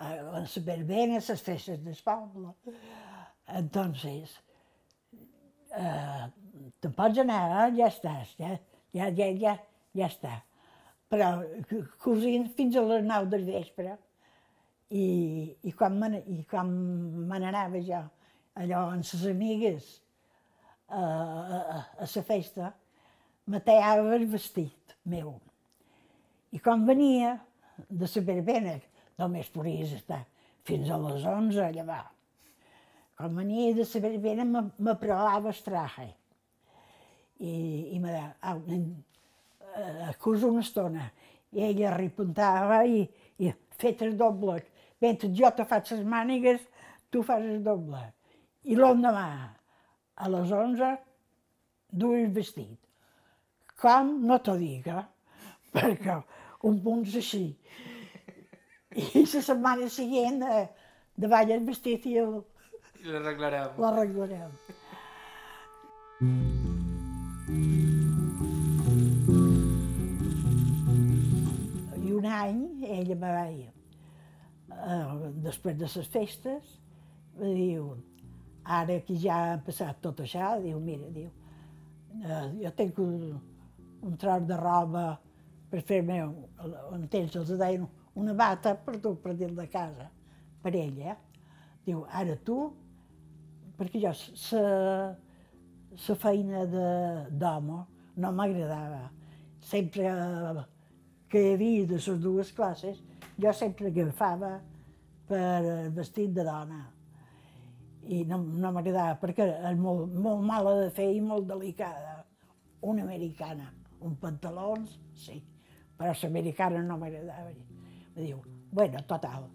a 0.00 0.12
les 0.38 0.56
verbenes, 0.64 1.28
les 1.28 1.42
festes 1.44 1.82
del 1.84 1.98
poble, 2.04 2.54
Entonces, 3.46 4.32
eh, 5.76 6.24
te 6.80 6.90
pots 6.90 7.20
anar, 7.20 7.70
ja 7.76 7.88
estàs, 7.90 8.34
ja, 8.40 8.56
ja, 8.96 9.10
ja, 9.10 9.28
ja, 9.40 9.54
ja 9.94 10.08
està. 10.08 10.38
Però 11.12 11.30
cosint 12.02 12.48
fins 12.56 12.76
a 12.76 12.84
les 12.88 13.04
9 13.04 13.30
del 13.32 13.44
vespre 13.48 13.96
i, 14.90 15.04
i 15.62 15.72
quan 15.76 15.98
me, 16.00 16.22
i 16.30 16.42
quan 16.50 16.70
me 17.28 17.40
n'anava 17.42 17.82
jo 17.84 18.00
allò 18.54 18.86
amb 18.94 19.04
les 19.04 19.26
amigues 19.28 19.90
a, 20.88 21.00
a, 21.00 21.78
a 22.04 22.06
la 22.06 22.24
festa, 22.24 22.72
me 23.46 23.60
tallava 23.60 24.14
el 24.16 24.26
vestit 24.30 24.96
meu. 25.04 25.34
I 26.54 26.60
quan 26.62 26.86
venia 26.86 27.34
de 27.90 28.06
la 28.06 28.24
verbena, 28.30 28.78
només 29.18 29.50
podies 29.50 29.92
estar 29.98 30.22
fins 30.64 30.90
a 30.90 30.98
les 30.98 31.24
11 31.26 31.60
a 31.64 31.70
llevar. 31.74 32.13
Quan 33.14 33.34
venia 33.36 33.74
de 33.74 33.86
la 33.86 34.00
verbena 34.08 34.44
me, 34.44 34.62
me 34.78 34.94
provava 34.98 35.50
el 35.50 35.64
traje. 35.64 36.12
i, 37.38 37.54
i 37.94 37.98
me 38.00 38.12
nen, 38.66 39.04
eh, 39.76 40.08
acusa 40.08 40.46
una 40.46 40.60
estona. 40.60 41.10
I 41.54 41.62
ella 41.68 41.96
repuntava 41.96 42.82
i, 42.84 43.04
i 43.38 43.52
fet 43.78 44.02
el 44.02 44.16
doble. 44.18 44.60
Mentre 45.02 45.30
jo 45.36 45.50
te 45.54 45.66
faig 45.68 45.90
les 45.92 46.04
mànigues, 46.06 46.62
tu 47.10 47.22
fas 47.22 47.42
el 47.42 47.62
doble. 47.64 48.00
I 48.64 48.78
l'endemà, 48.78 49.26
a 50.14 50.30
les 50.30 50.50
11, 50.50 50.94
dues 51.90 52.32
vestit. 52.34 52.78
Com? 53.80 54.16
No 54.26 54.38
t'ho 54.40 54.56
dic, 54.58 54.88
eh? 54.88 55.04
perquè 55.74 56.16
un 56.64 56.80
punt 56.82 57.04
és 57.06 57.18
així. 57.20 57.44
I 58.94 59.24
la 59.26 59.42
setmana 59.42 59.90
següent, 59.90 60.42
eh, 60.46 60.66
davall 61.18 61.50
el 61.50 61.64
vestit 61.66 62.06
i 62.06 62.16
el, 62.22 62.38
l'arreglarem. 63.12 63.70
l'arreglarem. 63.78 64.50
I 72.04 72.12
un 72.12 72.24
any 72.24 72.64
ella 72.86 73.14
me 73.14 73.32
va 73.36 73.44
dir, 73.50 73.70
eh, 74.70 75.30
després 75.48 75.76
de 75.76 75.88
les 75.96 76.08
festes, 76.08 76.78
me 77.38 77.54
diu, 77.54 77.90
ara 78.64 79.00
que 79.06 79.16
ja 79.20 79.40
ha 79.52 79.58
passat 79.64 80.00
tot 80.00 80.20
això, 80.24 80.54
diu, 80.62 80.80
mira, 80.80 81.10
diu, 81.10 81.30
eh, 82.22 82.46
jo 82.62 82.72
tinc 82.78 82.98
un, 82.98 83.40
un 84.02 84.16
tros 84.16 84.46
de 84.48 84.56
roba 84.56 85.04
per 85.70 85.82
fer-me, 85.82 86.20
un 86.94 87.06
temps 87.10 87.36
els 87.36 87.52
deien, 87.58 87.86
una 88.14 88.34
bata 88.38 88.76
per 88.78 89.00
tu, 89.02 89.16
per 89.20 89.34
dins 89.34 89.56
de 89.56 89.66
casa, 89.68 90.08
per 90.62 90.74
ella. 90.78 91.16
Diu, 91.84 92.04
ara 92.08 92.36
tu, 92.46 92.58
perquè 93.78 94.00
jo 94.02 94.12
la 96.08 96.16
feina 96.20 96.64
d'home 96.66 97.78
no 98.16 98.32
m'agradava. 98.32 99.10
Sempre 99.64 100.10
que 101.30 101.40
hi 101.40 101.54
havia 101.54 101.86
de 101.90 101.98
les 101.98 102.20
dues 102.22 102.52
classes, 102.52 103.00
jo 103.40 103.52
sempre 103.52 103.90
agafava 103.90 104.58
per 105.28 105.90
vestit 105.94 106.34
de 106.34 106.44
dona. 106.44 106.82
I 108.04 108.20
no, 108.28 108.38
no 108.38 108.70
m'agradava, 108.76 109.16
perquè 109.22 109.48
és 109.70 109.78
molt, 109.80 110.12
molt 110.12 110.44
mala 110.44 110.76
de 110.82 110.90
fer 110.92 111.08
i 111.14 111.22
molt 111.24 111.48
delicada. 111.48 112.20
Una 112.84 113.02
americana, 113.02 113.70
un 114.04 114.18
pantalons, 114.20 114.98
sí, 115.16 115.40
però 115.96 116.12
l'americana 116.22 116.82
no 116.84 116.98
m'agradava. 117.00 117.54
Me 118.14 118.26
diu, 118.26 118.42
bueno, 118.70 119.00
total, 119.08 119.48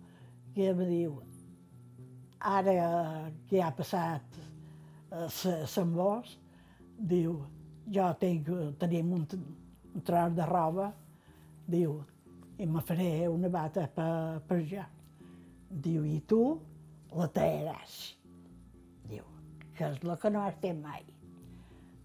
que 0.55 0.73
me 0.73 0.87
diu, 0.89 1.19
ara 2.39 3.31
que 3.47 3.61
ha 3.61 3.71
passat 3.75 4.37
eh, 5.11 5.27
Sant 5.67 5.93
Bos, 5.95 6.37
diu, 6.99 7.39
jo 7.91 8.07
tinc, 8.19 8.49
tenim 8.79 9.13
un, 9.17 9.25
un 9.93 10.05
tros 10.05 10.35
de 10.37 10.45
roba, 10.45 10.91
diu, 11.67 11.99
i 12.59 12.67
me 12.67 12.81
faré 12.83 13.27
una 13.27 13.49
bata 13.49 13.87
per, 13.87 14.41
per 14.47 14.59
ja. 14.67 14.85
Diu, 15.69 16.03
i 16.03 16.19
tu 16.27 16.41
la 17.15 17.27
tallaràs. 17.33 17.95
Diu, 19.09 19.25
que 19.77 19.87
és 19.87 20.01
el 20.03 20.15
que 20.19 20.31
no 20.33 20.43
has 20.43 20.57
fet 20.61 20.77
mai. 20.79 21.05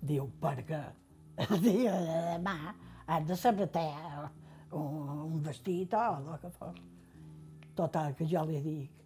Diu, 0.04 0.28
perquè 0.40 0.82
el 1.48 1.60
dia 1.64 1.94
de 2.00 2.18
demà 2.32 2.58
has 3.06 3.24
de 3.28 3.36
saber 3.36 3.68
tallar 3.72 4.28
un, 4.74 5.32
un 5.34 5.40
vestit 5.42 5.94
o 5.98 6.04
el 6.18 6.28
que 6.42 6.52
fos. 6.58 6.82
Total, 7.74 8.14
que 8.14 8.26
jo 8.30 8.44
li 8.46 8.60
dic, 8.62 9.03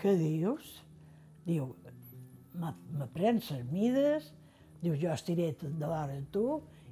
què 0.00 0.14
dius? 0.18 0.68
Diu, 1.46 1.70
me, 2.60 2.72
prens 3.14 3.50
les 3.52 3.64
mides, 3.70 4.30
diu, 4.80 4.94
jo 5.00 5.10
estiré 5.12 5.50
de 5.60 5.72
l'hora 5.80 6.16
amb 6.16 6.30
tu 6.34 6.44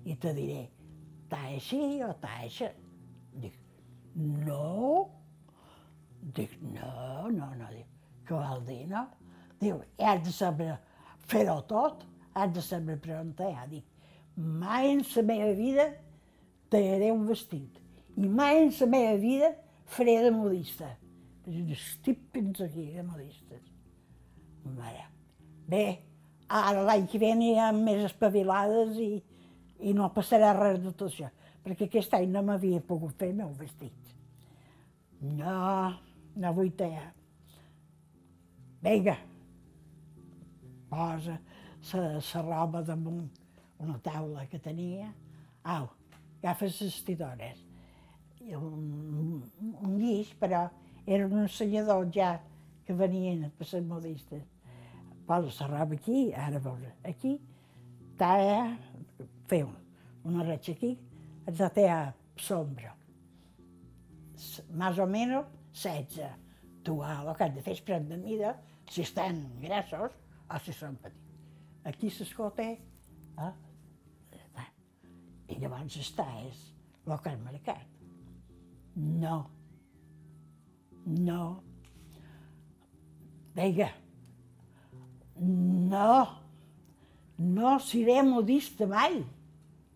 i 0.08 0.16
te 0.20 0.32
diré, 0.36 0.66
t'ha 1.30 1.40
així 1.54 1.80
o 2.04 2.10
t'ha 2.20 2.34
així. 2.44 2.68
Dic, 3.42 3.56
no. 4.16 5.08
Dic, 6.36 6.54
no, 6.74 7.28
no, 7.32 7.52
no. 7.56 7.70
Dic, 7.72 7.88
què 8.28 8.36
vol 8.36 8.64
dir, 8.68 8.84
no? 8.90 9.06
Diu, 9.60 9.80
has 10.04 10.22
de 10.26 10.34
saber 10.34 10.72
fer-ho 11.30 11.60
tot, 11.70 12.04
has 12.34 12.52
de 12.54 12.62
saber 12.64 12.98
preguntar. 13.02 13.52
Dic, 13.70 13.84
mai 14.36 14.92
en 14.92 15.02
la 15.02 15.26
meva 15.32 15.52
vida 15.58 15.90
tallaré 16.70 17.10
un 17.10 17.24
vestit 17.26 17.78
i 18.18 18.28
mai 18.28 18.64
en 18.64 18.72
la 18.80 18.86
meva 18.86 19.16
vida 19.18 19.52
faré 19.86 20.18
de 20.22 20.30
modista. 20.34 20.88
Estic 21.48 22.20
fins 22.34 22.60
aquí 22.60 22.90
de 22.92 23.02
modistes. 23.02 23.64
Mare. 24.76 25.06
Bé, 25.68 25.84
ara 26.48 26.82
l'any 26.84 27.06
que 27.08 27.20
ve 27.20 27.32
anirem 27.32 27.80
més 27.86 28.04
espavilades 28.08 28.98
i, 29.00 29.10
i 29.80 29.94
no 29.96 30.10
passarà 30.12 30.52
res 30.56 30.80
de 30.82 30.92
tot 30.92 31.08
això, 31.08 31.30
perquè 31.64 31.88
aquest 31.88 32.14
any 32.18 32.28
no 32.32 32.42
m'havia 32.44 32.80
pogut 32.84 33.16
fer 33.20 33.30
el 33.32 33.40
meu 33.40 33.54
vestit. 33.56 34.12
No, 35.20 35.92
no 36.36 36.52
vull 36.56 36.72
tallar. 36.78 37.10
Vinga, 38.84 39.16
posa 40.90 41.38
la 41.94 42.42
roba 42.42 42.82
damunt 42.82 43.28
una 43.78 43.98
taula 44.04 44.46
que 44.50 44.58
tenia. 44.58 45.08
Au, 45.64 45.88
agafa 46.38 46.68
les 46.68 47.00
tidores. 47.04 47.64
Un, 48.48 49.42
un 49.60 49.96
guix, 49.98 50.30
però 50.40 50.68
eren 51.08 51.32
uns 51.32 51.56
senyadors 51.56 52.12
ja 52.14 52.36
que 52.84 52.94
venien 52.96 53.48
per 53.56 53.66
ser 53.66 53.82
modistes. 53.84 54.44
La 55.28 55.40
roba 55.40 55.94
aquí, 55.94 56.32
ara 56.32 56.60
posa 56.60 56.94
aquí, 57.04 57.34
talla, 58.16 58.78
fer 59.48 59.66
una 60.24 60.44
ratxa 60.44 60.72
aquí, 60.72 60.94
de 61.44 61.68
tallar 61.68 62.14
sombra. 62.36 62.94
Más 64.72 64.98
o 64.98 65.06
menos 65.06 65.46
16. 65.72 66.20
Tu 66.84 67.02
el 67.02 67.34
que 67.36 67.44
has 67.44 67.54
de 67.54 67.62
fer 67.62 67.74
és 67.76 67.84
prendre 67.84 68.16
mida 68.16 68.54
si 68.88 69.02
estan 69.02 69.42
grossos 69.60 70.14
o 70.48 70.60
si 70.64 70.72
són 70.72 70.96
petits. 71.02 71.24
Aquí 71.88 72.08
s'escolta, 72.12 72.64
eh? 72.64 73.52
I 75.48 75.58
llavors 75.60 75.96
està, 76.00 76.26
és 76.44 76.58
el 77.06 77.20
que 77.24 77.30
has 77.32 77.40
marcat. 77.44 77.86
No. 78.96 79.57
No. 81.08 81.62
Vinga. 83.54 83.88
No. 85.40 86.26
No 87.38 87.78
seré 87.80 88.20
modista 88.22 88.86
mai. 88.86 89.22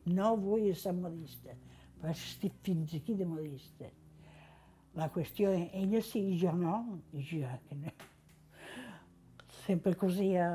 No 0.06 0.32
vull 0.38 0.70
ser 0.74 0.94
modista, 0.96 1.54
però 2.00 2.10
estic 2.14 2.54
fins 2.66 2.94
aquí 2.96 3.14
de 3.18 3.26
modista. 3.26 3.90
La 4.98 5.08
qüestió, 5.12 5.52
ella 5.52 6.00
sí, 6.04 6.24
jo 6.40 6.52
no, 6.56 6.78
jo 7.14 7.50
no. 7.78 7.92
Sempre 9.62 9.94
cosia 9.94 10.48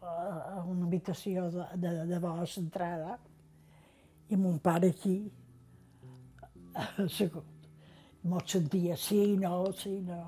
a 0.00 0.62
una 0.64 0.86
habitació 0.86 1.50
de, 1.52 1.66
de, 1.82 1.92
de 2.08 2.20
voz 2.22 2.56
centrada 2.56 3.18
i 4.32 4.38
mon 4.40 4.56
pare 4.62 4.94
aquí, 4.94 5.18
assegut. 7.04 7.55
Mos 8.26 8.50
sentia 8.50 8.96
sí, 8.98 9.36
no, 9.38 9.66
sí, 9.78 10.00
no. 10.02 10.22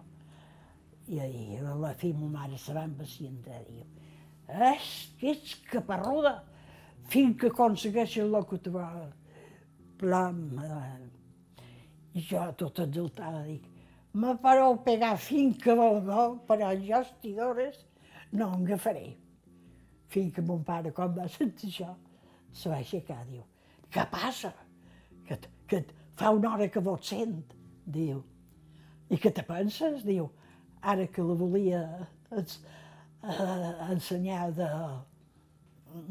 I, 1.09 1.19
i 1.19 1.59
a 1.59 1.75
la 1.75 1.95
fi 1.99 2.13
ma 2.13 2.29
mare 2.35 2.59
se 2.61 2.75
va 2.77 2.85
impacientar, 2.87 3.63
diu, 3.67 3.87
és 4.69 4.91
que 5.19 5.33
ets 5.33 5.55
caparruda, 5.71 6.35
fins 7.09 7.39
que 7.41 7.49
aconsegueixes 7.49 8.29
el 8.29 8.45
que 8.51 8.59
te 8.65 8.73
va 8.75 8.89
plam. 9.99 10.43
I 12.15 12.25
jo, 12.29 12.45
tot 12.61 12.83
exaltada, 12.85 13.43
dic, 13.49 13.65
me 14.19 14.35
fareu 14.43 14.79
pegar 14.85 15.17
fins 15.21 15.59
que 15.63 15.75
vulgueu, 15.77 16.39
però 16.49 16.71
jo 16.81 17.03
estidores 17.03 17.83
no 18.33 18.53
en 18.55 18.65
agafaré. 18.67 19.17
Fins 20.09 20.33
que 20.35 20.45
mon 20.45 20.65
pare, 20.65 20.93
quan 20.97 21.13
va 21.17 21.29
sentir 21.29 21.73
això, 21.73 21.93
se 22.53 22.71
va 22.73 22.81
aixecar, 22.81 23.21
diu, 23.29 23.45
què 23.93 24.05
passa? 24.13 24.53
Que, 25.29 25.37
que 25.69 25.85
fa 26.17 26.33
una 26.37 26.55
hora 26.55 26.69
que 26.73 26.81
vos 26.85 27.05
sent, 27.05 27.58
diu. 27.89 28.23
I 29.09 29.19
què 29.21 29.33
te 29.35 29.45
penses? 29.47 30.03
Diu, 30.07 30.29
ara 30.83 31.07
que 31.13 31.25
la 31.25 31.37
volia 31.39 31.83
ens, 32.37 32.59
eh, 33.23 33.73
ensenyar 33.95 34.51
de, 34.57 34.69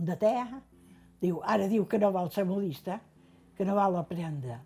de 0.09 0.17
terra, 0.17 0.61
diu, 1.21 1.39
ara 1.45 1.69
diu 1.69 1.85
que 1.89 2.01
no 2.01 2.11
vol 2.15 2.31
ser 2.33 2.47
modista, 2.49 2.99
que 3.57 3.65
no 3.65 3.77
vol 3.77 3.99
aprendre. 4.01 4.59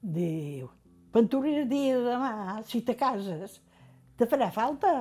Diu, 0.00 0.68
penturera 1.12 1.64
dia 1.68 1.96
de 1.98 2.04
demà, 2.10 2.34
si 2.68 2.82
te 2.86 2.96
cases, 2.96 3.60
te 4.18 4.26
farà 4.26 4.50
falta 4.54 4.92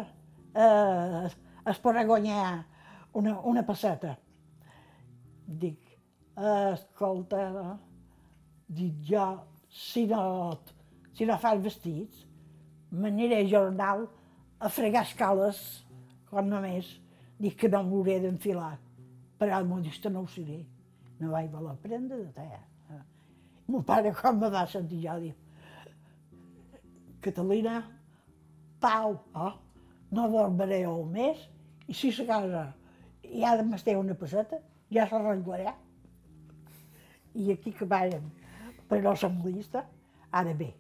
eh, 0.58 1.28
es 1.72 1.82
podrà 1.84 2.06
guanyar 2.08 2.66
una, 3.18 3.38
una 3.52 3.64
passeta. 3.66 4.16
Dic, 5.48 5.94
escolta, 6.38 7.78
dic 8.68 9.00
jo, 9.10 9.28
si 9.72 10.06
no, 10.10 10.24
si 11.18 11.26
fas 11.42 11.62
vestits, 11.64 12.26
m'aniré 12.92 13.42
al 13.42 13.50
jornal 13.50 14.08
a 14.60 14.70
fregar 14.70 15.04
escales, 15.08 15.60
quan 16.30 16.50
només 16.50 16.92
dic 17.42 17.58
que 17.58 17.70
no 17.70 17.84
m'hauré 17.84 18.20
d'enfilar. 18.22 18.78
però 19.38 19.60
el 19.60 19.68
modista 19.70 20.10
no 20.10 20.24
ho 20.26 20.28
seré. 20.28 20.64
No 21.20 21.32
vaig 21.32 21.52
voler 21.52 21.76
aprendre 21.76 22.18
de 22.18 22.32
te. 22.34 22.46
Eh? 22.96 23.02
Mon 23.68 23.84
pare, 23.86 24.14
com 24.18 24.40
me 24.42 24.50
va 24.50 24.64
sentir 24.68 25.04
jo, 25.04 25.18
diu, 25.22 25.36
Catalina, 27.22 27.82
pau, 28.82 29.18
oh, 29.34 29.54
no 30.12 30.28
dormiré 30.32 30.86
un 30.88 31.12
mes, 31.12 31.44
i 31.88 31.94
si 31.94 32.10
a 32.24 32.26
casa 32.26 32.64
hi 33.24 33.44
ha 33.44 33.56
de 33.58 33.66
m'estar 33.68 33.98
una 34.00 34.16
passeta, 34.16 34.58
ja 34.94 35.08
s'arreglarà. 35.10 35.74
I 37.38 37.52
aquí 37.54 37.74
que 37.78 37.86
vàrem, 37.86 38.26
però 38.90 39.14
som 39.16 39.38
modista, 39.38 39.84
ara 40.32 40.54
bé, 40.58 40.72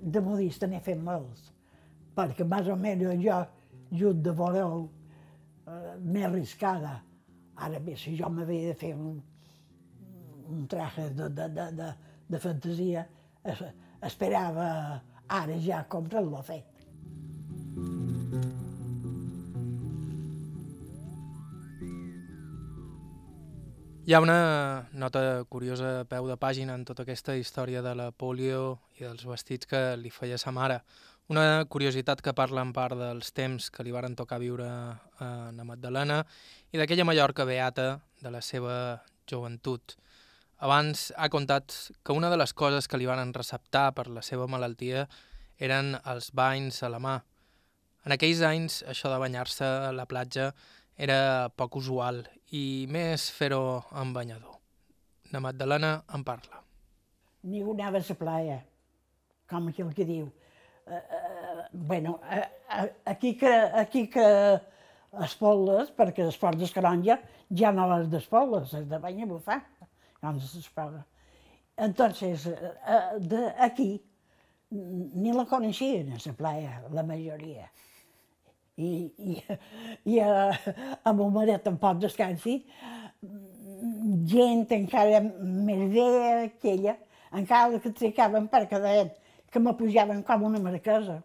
de 0.00 0.20
modista 0.20 0.68
n'he 0.68 0.80
fet 0.84 1.00
molts, 1.02 1.50
perquè 2.16 2.44
més 2.48 2.68
o 2.72 2.76
menys 2.80 3.22
jo, 3.22 3.40
junt 3.96 4.22
de 4.24 4.34
voler 4.36 4.66
eh, 4.66 5.96
més 6.00 6.28
arriscada, 6.28 6.94
ara 7.56 7.80
bé, 7.80 7.96
si 7.96 8.16
jo 8.18 8.30
m'havia 8.30 8.72
de 8.72 8.78
fer 8.78 8.92
un, 8.94 9.18
un 10.52 10.66
traje 10.70 11.08
de, 11.16 11.28
de, 11.28 11.48
de, 11.56 11.68
de, 11.80 11.90
de 12.28 12.40
fantasia, 12.42 13.06
es, 13.44 13.62
esperava 14.06 14.68
ara 15.28 15.58
ja 15.62 15.84
comprar-lo 15.90 16.42
fet. 16.46 16.75
Hi 24.06 24.14
ha 24.14 24.20
una 24.20 24.86
nota 24.92 25.42
curiosa 25.50 25.88
a 26.00 26.04
peu 26.06 26.28
de 26.30 26.36
pàgina 26.38 26.76
en 26.78 26.84
tota 26.86 27.02
aquesta 27.02 27.34
història 27.34 27.80
de 27.82 27.90
la 27.98 28.12
polio 28.14 28.76
i 29.00 29.02
dels 29.02 29.24
vestits 29.26 29.66
que 29.66 29.80
li 29.98 30.12
feia 30.14 30.38
sa 30.38 30.52
mare. 30.54 30.76
Una 31.26 31.64
curiositat 31.66 32.22
que 32.22 32.30
parla 32.30 32.62
en 32.62 32.70
part 32.70 32.94
dels 32.94 33.34
temps 33.34 33.66
que 33.66 33.82
li 33.82 33.90
varen 33.90 34.14
tocar 34.14 34.38
viure 34.38 34.68
a 34.70 35.30
la 35.56 35.66
Magdalena 35.66 36.20
i 36.70 36.78
d'aquella 36.78 37.08
Mallorca 37.10 37.48
beata 37.50 37.88
de 38.22 38.30
la 38.30 38.44
seva 38.46 39.02
joventut. 39.26 39.96
Abans 40.62 41.08
ha 41.16 41.26
contat 41.26 41.74
que 42.06 42.14
una 42.14 42.30
de 42.30 42.38
les 42.38 42.54
coses 42.54 42.86
que 42.86 43.02
li 43.02 43.10
van 43.10 43.34
receptar 43.34 43.88
per 43.98 44.06
la 44.06 44.22
seva 44.22 44.46
malaltia 44.46 45.08
eren 45.58 45.96
els 46.04 46.30
banys 46.30 46.84
a 46.86 46.94
la 46.94 47.02
mà. 47.02 47.18
En 48.06 48.14
aquells 48.14 48.46
anys, 48.46 48.84
això 48.86 49.10
de 49.10 49.18
banyar-se 49.18 49.66
a 49.66 49.90
la 49.90 50.06
platja 50.06 50.52
era 50.96 51.48
poc 51.56 51.76
usual 51.76 52.22
i 52.56 52.86
més 52.90 53.28
fer-ho 53.34 53.82
amb 53.92 54.16
banyador. 54.16 54.56
La 55.32 55.42
Magdalena 55.42 55.92
en 56.14 56.24
parla. 56.24 56.62
Ningú 57.46 57.74
anava 57.74 58.00
a 58.00 58.06
la 58.08 58.16
playa, 58.18 58.58
com 59.50 59.68
aquell 59.70 59.92
que 59.94 60.06
diu. 60.08 60.30
Uh, 60.86 60.94
uh, 60.94 61.62
bueno, 61.72 62.20
uh, 62.22 62.86
aquí 63.04 63.34
que, 63.36 63.52
aquí 63.82 64.06
que 64.08 64.26
espolles, 65.26 65.90
perquè 65.90 66.24
les 66.26 66.38
portes 66.38 66.72
Caronja 66.74 67.18
ja 67.50 67.72
no 67.74 67.88
les 67.90 68.08
d'espolles, 68.10 68.72
les 68.72 68.86
de 68.90 69.00
banya 69.02 69.26
bufar, 69.26 69.60
doncs 70.22 70.50
s'espola. 70.52 71.04
Entonces, 71.76 72.46
de 73.20 73.40
aquí, 73.60 73.90
ni 74.70 75.32
la 75.36 75.44
coneixien 75.44 76.14
a 76.14 76.20
la 76.24 76.32
playa, 76.32 76.78
la 76.90 77.02
majoria. 77.04 77.68
I, 78.76 78.88
i, 79.16 79.36
i 80.12 80.18
a, 80.20 80.50
a 81.04 81.12
mon 81.16 81.32
marit 81.32 81.62
tampoc 81.64 82.02
descansi, 82.02 82.58
gent 84.28 84.66
encara 84.76 85.22
més 85.24 85.86
vella 85.94 86.48
que 86.60 86.74
ella, 86.74 86.96
encara 87.32 87.80
que 87.80 87.92
tricaven 87.96 88.50
per 88.52 88.66
cada 88.68 88.92
que 89.50 89.62
me 89.62 89.72
pujaven 89.78 90.22
com 90.26 90.44
una 90.50 90.60
marquesa. 90.60 91.22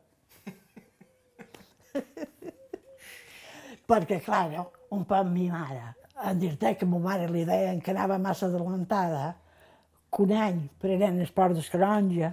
Perquè, 3.91 4.22
clar, 4.24 4.66
un 4.95 5.04
poc 5.08 5.28
mi 5.28 5.49
mare, 5.52 5.95
en 6.24 6.39
dir-te 6.39 6.76
que 6.80 6.88
ma 6.88 6.99
mare 7.04 7.28
li 7.28 7.43
deien 7.47 7.82
que 7.84 7.91
anava 7.91 8.22
massa 8.22 8.47
adelantada, 8.47 9.36
que 10.12 10.24
un 10.24 10.32
any 10.32 10.62
prenent 10.80 11.20
esport 11.24 11.58
d'escaronja, 11.58 12.32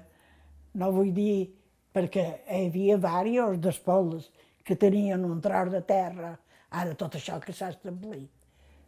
no 0.78 0.92
vull 0.94 1.10
dir 1.14 1.48
perquè 1.94 2.24
hi 2.46 2.66
havia 2.68 2.98
diversos 3.00 3.58
d'espoldes 3.64 4.28
que 4.68 4.76
tenien 4.76 5.24
un 5.24 5.40
tros 5.40 5.72
de 5.72 5.80
terra, 5.88 6.34
ara 6.76 6.96
tot 7.00 7.14
això 7.16 7.38
que 7.40 7.54
s'ha 7.56 7.70
establit, 7.72 8.28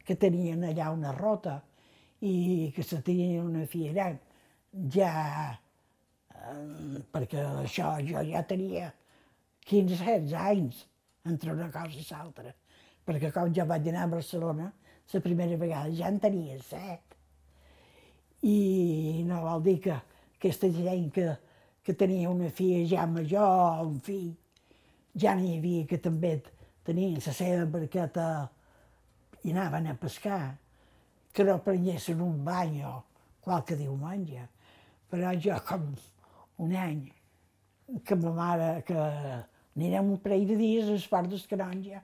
que 0.05 0.17
tenien 0.21 0.67
allà 0.69 0.91
una 0.93 1.15
rota 1.17 1.55
i 2.21 2.69
que 2.77 2.85
se 2.85 2.99
tenien 3.01 3.47
una 3.49 3.65
gran, 3.73 4.19
ja, 4.93 5.13
eh, 6.37 7.01
perquè 7.15 7.47
això 7.63 7.95
jo 8.05 8.21
ja 8.29 8.43
tenia 8.43 8.91
15-16 9.71 10.37
anys 10.37 10.83
entre 11.25 11.55
una 11.55 11.71
cosa 11.73 11.97
i 11.97 12.05
l'altra, 12.11 12.53
perquè 13.07 13.33
com 13.33 13.49
jo 13.49 13.65
vaig 13.65 13.89
anar 13.89 14.05
a 14.05 14.13
Barcelona, 14.19 14.69
la 15.13 15.21
primera 15.21 15.57
vegada 15.57 15.91
ja 15.97 16.13
en 16.13 16.21
tenia 16.21 16.59
set. 16.63 17.17
I 18.43 19.25
no 19.27 19.41
vol 19.43 19.65
dir 19.65 19.81
que 19.81 19.97
aquesta 20.37 20.69
gent 20.77 21.09
que, 21.17 21.27
que 21.83 21.97
tenia 21.97 22.29
una 22.29 22.53
filla 22.53 22.85
ja 22.87 23.09
major, 23.09 23.81
un 23.89 23.99
fill, 24.05 24.37
ja 25.15 25.35
n'hi 25.35 25.57
havia 25.59 25.87
que 25.87 25.99
també 25.99 26.37
tenien 26.87 27.19
la 27.19 27.35
seva 27.35 27.67
barqueta 27.67 28.27
i 29.45 29.53
anaven 29.53 29.89
a 29.91 29.97
pescar, 29.99 30.57
que 31.33 31.45
no 31.47 31.61
prenguessin 31.65 32.21
un 32.21 32.43
bany 32.45 32.83
o 32.85 32.97
qualque 33.45 33.77
diumenge. 33.79 34.47
Però 35.11 35.33
jo, 35.39 35.57
com 35.67 35.87
un 36.65 36.75
any, 36.77 37.05
que 38.05 38.17
ma 38.17 38.33
mare, 38.37 38.71
que 38.87 38.97
anirem 38.99 40.13
un 40.13 40.21
parell 40.23 40.47
de 40.51 40.59
dies 40.59 40.89
a 40.89 40.97
les 40.97 41.07
portes 41.11 41.47
Canonja, 41.51 42.03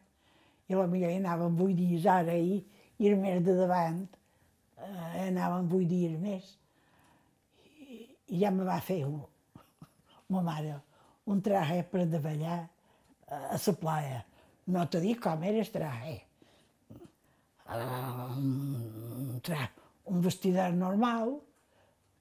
i 0.67 0.75
la 0.75 0.87
millor 0.91 1.13
hi 1.13 1.21
anàvem 1.21 1.59
vuit 1.59 1.77
dies 1.79 2.07
ara 2.11 2.35
i, 2.35 2.59
i 2.99 3.11
el 3.11 3.21
mes 3.21 3.43
de 3.47 3.55
davant 3.55 4.01
eh, 4.83 5.27
anàvem 5.29 5.69
vuit 5.71 5.89
dies 5.91 6.17
més. 6.19 6.49
I, 7.61 8.01
i 8.33 8.41
ja 8.43 8.51
me 8.51 8.67
va 8.67 8.81
fer 8.83 9.05
un, 9.07 9.21
ma 10.33 10.43
mare 10.43 10.81
un 11.31 11.43
traje 11.43 11.83
per 11.91 12.07
davallar 12.11 12.65
a 13.29 13.59
la 13.59 13.75
playa. 13.81 14.25
No 14.67 14.87
te 14.89 15.01
dic 15.01 15.21
com 15.23 15.43
era 15.43 15.63
el 15.63 15.71
traje. 15.71 16.17
Uh, 17.67 18.27
un, 18.39 19.41
tra 19.43 19.69
un 20.07 20.21
vestidet 20.23 20.75
normal, 20.75 21.33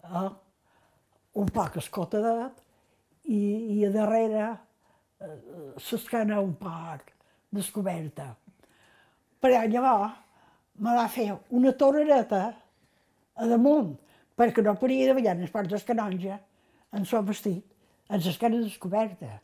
uh, 0.10 0.30
un 1.42 1.52
poc 1.54 1.78
escotadet, 1.82 2.62
i, 3.26 3.42
i 3.78 3.86
a 3.86 3.92
darrere 3.94 4.48
uh, 4.52 5.74
s'escana 5.82 6.42
un 6.42 6.56
poc 6.58 7.12
descoberta. 7.54 8.32
Però 9.42 9.62
llavors 9.70 10.18
me 10.82 10.96
va 10.98 11.06
fer 11.10 11.30
una 11.56 11.74
torrereta 11.78 12.42
a 13.36 13.48
damunt, 13.50 13.94
perquè 14.36 14.64
no 14.66 14.76
podia 14.80 15.12
davallar 15.12 15.36
en 15.38 15.46
els 15.46 15.54
ports 15.54 15.86
canonja 15.88 16.40
en 16.96 17.06
el 17.06 17.28
vestit, 17.28 17.64
en 18.10 18.22
l'escana 18.22 18.62
descoberta. 18.64 19.40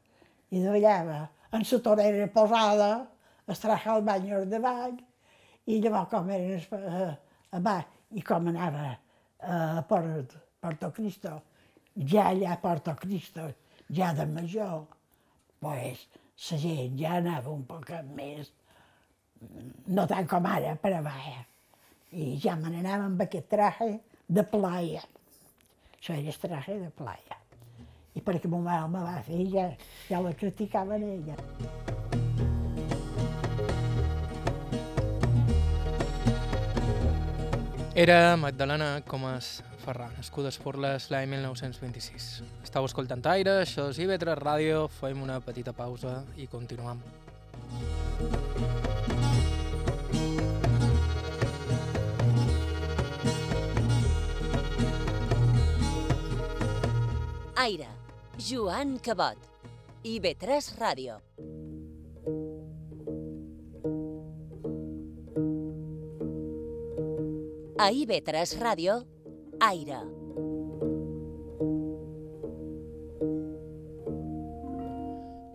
I 0.52 0.64
davallava 0.64 1.22
en 1.52 1.64
la 1.70 1.80
torera 1.82 2.28
posada, 2.28 3.08
es 3.48 3.60
traja 3.60 3.94
al 3.94 4.04
bany 4.08 4.30
davall, 4.48 4.96
i 5.68 5.80
llavors 5.84 6.10
com 6.12 6.30
eren 6.32 6.62
a, 6.78 7.10
a 7.52 7.60
baix, 7.60 7.98
i 8.16 8.24
com 8.24 8.48
anava 8.52 8.88
a 9.42 9.84
Port, 9.88 10.38
Porto 10.62 10.92
Cristo, 10.96 11.34
ja 11.96 12.30
allà 12.30 12.54
a 12.56 12.62
Porto 12.62 12.96
Cristo, 12.96 13.50
ja 13.92 14.14
de 14.14 14.26
major, 14.26 14.86
pues, 15.60 16.08
la 16.50 16.58
gent 16.58 16.98
ja 17.00 17.18
anava 17.20 17.52
un 17.52 17.66
poc 17.68 17.92
més, 18.16 18.54
no 19.88 20.08
tant 20.08 20.28
com 20.28 20.48
ara, 20.48 20.76
per 20.80 20.96
a 20.98 21.04
baix. 21.06 21.48
I 22.12 22.36
ja 22.44 22.58
me 22.60 22.72
n'anava 22.72 23.08
amb 23.08 23.22
aquest 23.24 23.48
traje 23.52 23.92
de 24.28 24.44
playa. 24.44 25.04
Això 26.00 26.16
era 26.16 26.34
el 26.34 26.42
traje 26.42 26.80
de 26.80 26.90
playa 26.96 27.41
i 28.14 28.22
perquè 28.22 28.50
mon 28.52 28.64
mare 28.66 28.88
me 28.92 29.02
va 29.06 29.18
fer, 29.24 29.42
ja, 29.52 29.70
ja 30.10 30.22
la 30.22 30.34
criticaven 30.36 31.04
ella. 31.08 31.36
Era 37.94 38.38
Magdalena 38.40 39.02
Comas 39.06 39.62
Ferrà, 39.82 40.08
nascuda 40.16 40.48
a 40.48 40.54
Esporles 40.54 41.10
l'any 41.12 41.28
1926. 41.34 42.28
Estau 42.64 42.86
escoltant 42.88 43.24
Aire, 43.34 43.62
això 43.66 43.90
és 43.92 44.00
IB3 44.00 44.38
Ràdio, 44.40 44.86
fem 45.00 45.22
una 45.22 45.40
petita 45.44 45.74
pausa 45.76 46.22
i 46.38 46.48
continuem. 46.48 47.02
Aire, 57.62 57.90
Joan 58.42 58.98
Cabot. 58.98 59.38
IB3 60.02 60.74
Ràdio. 60.80 61.20
A 67.78 67.92
IB3 67.94 68.56
Ràdio, 68.58 68.96
Aire. 69.62 70.00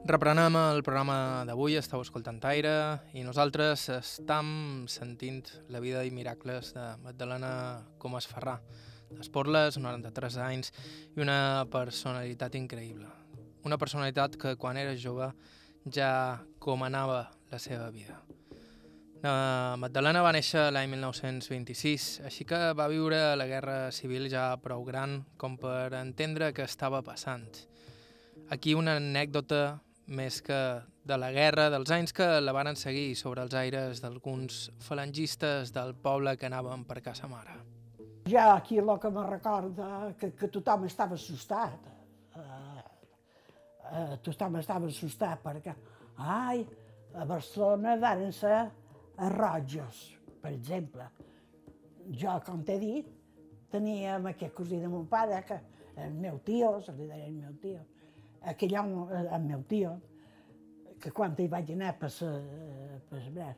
Reprenem 0.07 0.55
el 0.55 0.85
programa 0.87 1.43
d'avui, 1.49 1.75
estàu 1.81 2.07
escoltant 2.07 2.39
Aire, 2.47 2.77
i 3.19 3.27
nosaltres 3.27 3.89
estem 3.97 4.87
sentint 4.87 5.43
la 5.75 5.83
vida 5.83 6.07
i 6.07 6.15
miracles 6.15 6.71
de 6.77 6.93
Magdalena 7.03 7.83
Comas 7.99 8.31
Ferrà, 8.31 8.61
d'Esporles, 9.11 9.79
93 9.79 10.39
anys, 10.43 10.73
i 11.17 11.23
una 11.23 11.67
personalitat 11.73 12.57
increïble. 12.59 13.09
Una 13.67 13.79
personalitat 13.79 14.37
que 14.41 14.57
quan 14.57 14.79
era 14.79 14.97
jove 14.97 15.33
ja 15.93 16.43
comanava 16.59 17.29
la 17.51 17.59
seva 17.63 17.91
vida. 17.91 18.21
La 19.23 19.75
Magdalena 19.81 20.21
va 20.23 20.33
néixer 20.35 20.69
l'any 20.71 20.91
1926, 20.93 22.09
així 22.29 22.45
que 22.47 22.59
va 22.79 22.87
viure 22.93 23.19
la 23.39 23.47
Guerra 23.49 23.91
Civil 23.91 24.29
ja 24.31 24.51
prou 24.63 24.85
gran 24.87 25.23
com 25.41 25.57
per 25.59 25.95
entendre 25.99 26.53
què 26.55 26.67
estava 26.67 27.01
passant. 27.03 27.49
Aquí 28.53 28.77
una 28.79 28.99
anècdota 29.01 29.81
més 30.07 30.43
que 30.47 30.59
de 31.07 31.19
la 31.19 31.33
guerra, 31.35 31.71
dels 31.71 31.91
anys 31.95 32.15
que 32.15 32.27
la 32.43 32.55
van 32.55 32.77
seguir 32.77 33.15
sobre 33.19 33.43
els 33.43 33.55
aires 33.55 34.03
d'alguns 34.03 34.69
falangistes 34.83 35.73
del 35.75 35.95
poble 35.95 36.37
que 36.37 36.47
anaven 36.47 36.85
per 36.87 37.01
casa 37.03 37.31
mare. 37.31 37.76
Ja 38.27 38.57
aquí 38.57 38.79
el 38.79 38.99
que 38.99 39.11
me 39.11 39.23
recorda 39.27 40.15
que, 40.19 40.33
que 40.35 40.49
tothom 40.49 40.85
estava 40.89 41.15
assustat. 41.15 41.85
Uh, 42.35 42.83
uh, 43.87 44.17
tothom 44.27 44.59
estava 44.59 44.91
assustat 44.91 45.45
perquè, 45.45 45.75
ai, 46.19 46.65
a 47.15 47.25
Barcelona 47.25 47.95
van 48.03 48.33
ser 48.35 48.65
a 49.17 49.29
Rojos, 49.31 50.01
per 50.43 50.53
exemple. 50.57 51.07
Jo, 52.11 52.35
com 52.47 52.67
t'he 52.67 52.81
dit, 52.83 53.15
teníem 53.71 54.27
aquest 54.33 54.55
cosí 54.59 54.83
de 54.83 54.91
mon 54.91 55.07
pare, 55.07 55.39
que 55.47 55.61
el 56.03 56.19
meu 56.19 56.43
tio, 56.43 56.81
se 56.83 56.99
li 56.99 57.07
deia 57.07 57.31
el 57.31 57.39
meu 57.39 57.55
tio, 57.63 57.87
aquell 58.43 58.77
home, 58.83 59.07
eh, 59.15 59.25
el 59.39 59.47
meu 59.47 59.63
tio, 59.71 59.95
que 60.99 61.15
quan 61.15 61.39
hi 61.39 61.47
vaig 61.51 61.71
anar 61.79 61.95
per, 62.01 62.11
sa, 62.11 62.35
per 63.07 63.23
sa, 63.23 63.55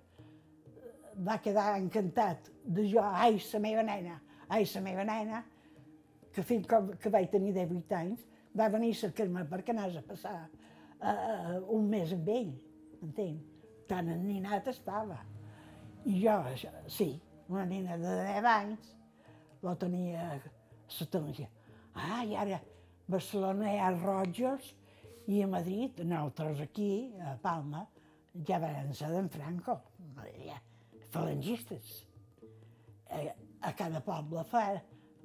va 1.25 1.41
quedar 1.43 1.71
encantat 1.81 2.53
de 2.65 2.85
jo, 2.93 3.03
ai, 3.03 3.41
la 3.41 3.65
meva 3.65 3.83
nena, 3.83 4.21
ai, 4.49 4.65
la 4.75 4.83
meva 4.85 5.05
nena, 5.09 5.43
que 6.33 6.45
fins 6.47 6.67
que, 6.69 7.11
vaig 7.13 7.31
tenir 7.33 7.55
18 7.57 7.97
anys, 7.99 8.25
va 8.57 8.69
venir 8.73 8.93
a 8.95 9.01
cercar-me 9.03 9.45
perquè 9.51 9.75
anàs 9.75 9.99
a 9.99 10.05
passar 10.07 10.37
uh, 10.45 11.59
un 11.75 11.89
mes 11.91 12.13
amb 12.17 12.31
ell, 12.35 12.53
entén? 13.05 13.39
Tan 13.89 14.11
enninat 14.13 14.69
estava. 14.73 15.19
I 16.09 16.21
jo, 16.23 16.39
sí, 16.93 17.11
una 17.49 17.65
nena 17.69 17.99
de 18.01 18.17
10 18.29 18.49
anys, 18.55 18.95
la 19.65 19.75
tenia 19.77 20.31
la 20.39 21.07
televisió. 21.13 21.49
Ah, 21.99 22.23
i 22.25 22.37
ara 22.39 22.61
Barcelona 23.11 23.73
hi 23.73 23.79
ha 23.83 23.91
rojos 23.97 24.73
i 25.29 25.43
a 25.43 25.49
Madrid, 25.51 26.01
nosaltres 26.05 26.63
aquí, 26.65 26.91
a 27.21 27.35
Palma, 27.43 27.85
ja 28.49 28.61
van 28.63 28.95
ser 28.97 29.11
d'en 29.13 29.29
Franco, 29.33 29.81
ja, 30.45 30.61
falangistes. 31.13 31.91
A, 33.11 33.25
a 33.61 33.73
cada 33.77 34.01
poble 34.05 34.45
fa, 34.51 34.65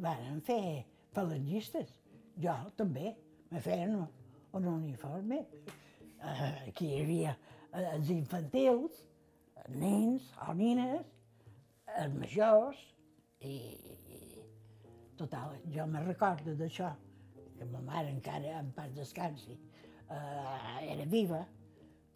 van 0.01 0.41
fer 0.45 0.85
falangistes. 1.13 1.91
Jo 2.41 2.55
també, 2.77 3.13
me 3.51 3.61
feien 3.61 3.95
un, 3.99 4.07
un 4.57 4.69
uniforme. 4.73 5.43
Aquí 6.67 6.89
hi 6.89 7.01
havia 7.03 7.35
els 7.93 8.09
infantils, 8.13 9.03
nens 9.69 10.29
o 10.47 10.53
nines, 10.57 11.05
els 11.99 12.15
majors, 12.17 12.79
i, 13.43 13.55
i 14.15 14.45
total, 15.19 15.57
jo 15.73 15.85
me 15.89 16.03
recordo 16.05 16.55
d'això, 16.57 16.93
que 17.57 17.67
ma 17.69 17.81
mare 17.85 18.13
encara 18.13 18.57
en 18.59 18.71
pas 18.75 18.93
descansi, 18.95 19.57
eh, 20.09 20.93
era 20.93 21.05
viva, 21.09 21.43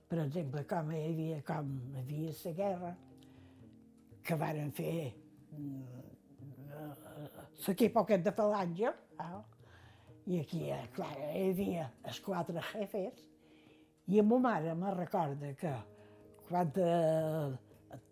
per 0.07 0.21
exemple, 0.23 0.63
com 0.69 0.91
hi 0.93 1.03
havia, 1.09 1.41
com 1.47 1.73
hi 1.91 2.01
havia 2.01 2.33
la 2.43 2.55
guerra, 2.61 2.93
que 4.23 4.35
varen 4.35 4.71
fer 4.75 5.13
l'equip 7.65 7.97
aquest 7.97 8.25
de 8.27 8.33
falange, 8.37 8.91
eh? 9.23 9.41
i 10.27 10.41
aquí, 10.41 10.65
eh, 10.71 10.83
clar, 10.95 11.13
hi 11.33 11.49
havia 11.49 11.87
els 12.05 12.19
quatre 12.23 12.63
jefes, 12.73 13.23
i 14.07 14.21
ma 14.21 14.39
mare 14.39 14.73
me 14.75 14.93
recorda 14.93 15.53
que 15.59 15.73
quan 16.47 16.71
te, 16.71 16.87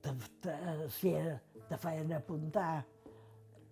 te, 0.03 0.13
te, 0.43 0.55
si 0.91 1.13
te 1.69 1.77
feien 1.79 2.11
apuntar 2.13 2.83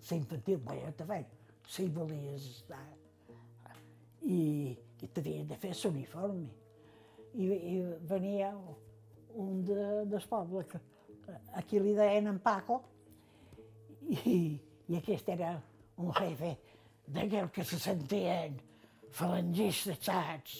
la 0.09 0.17
infantil, 0.17 0.59
bé, 0.63 0.77
te 0.97 1.07
feien, 1.07 1.31
si 1.67 1.87
volies 1.89 2.47
estar. 2.57 2.83
I, 4.23 4.39
i 5.03 5.07
t'havien 5.11 5.49
de 5.49 5.57
fer 5.59 5.73
l'uniforme. 5.81 6.47
I, 7.33 7.47
I 7.73 7.75
venia 8.07 8.53
un 9.41 9.63
de, 9.67 10.05
del 10.07 10.27
poble, 10.29 10.63
que 10.69 10.79
aquí 11.59 11.79
li 11.79 11.95
deien 11.97 12.29
en 12.31 12.39
Paco, 12.43 12.79
i, 14.07 14.37
i 14.89 14.97
aquest 14.97 15.29
era 15.29 15.53
un 15.97 16.11
jefe 16.17 16.53
d'aquell 17.13 17.49
que 17.53 17.63
se 17.67 17.79
sentien 17.79 18.55
falangistes, 19.13 19.99
saps? 20.03 20.55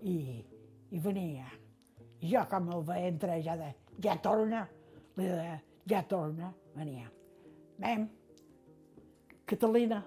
I, 0.00 0.16
i 0.90 1.00
venia. 1.02 1.48
I 2.20 2.32
jo, 2.32 2.44
com 2.50 2.70
el 2.74 2.84
veia 2.88 3.10
entrar, 3.10 3.38
ja 3.44 3.56
de, 3.60 3.68
ja 4.02 4.16
torna, 4.24 4.64
li 5.18 5.28
deia, 5.28 5.58
ja 5.88 6.02
torna, 6.08 6.50
venia. 6.76 7.10
Mem, 7.80 8.06
Catalina, 9.48 10.00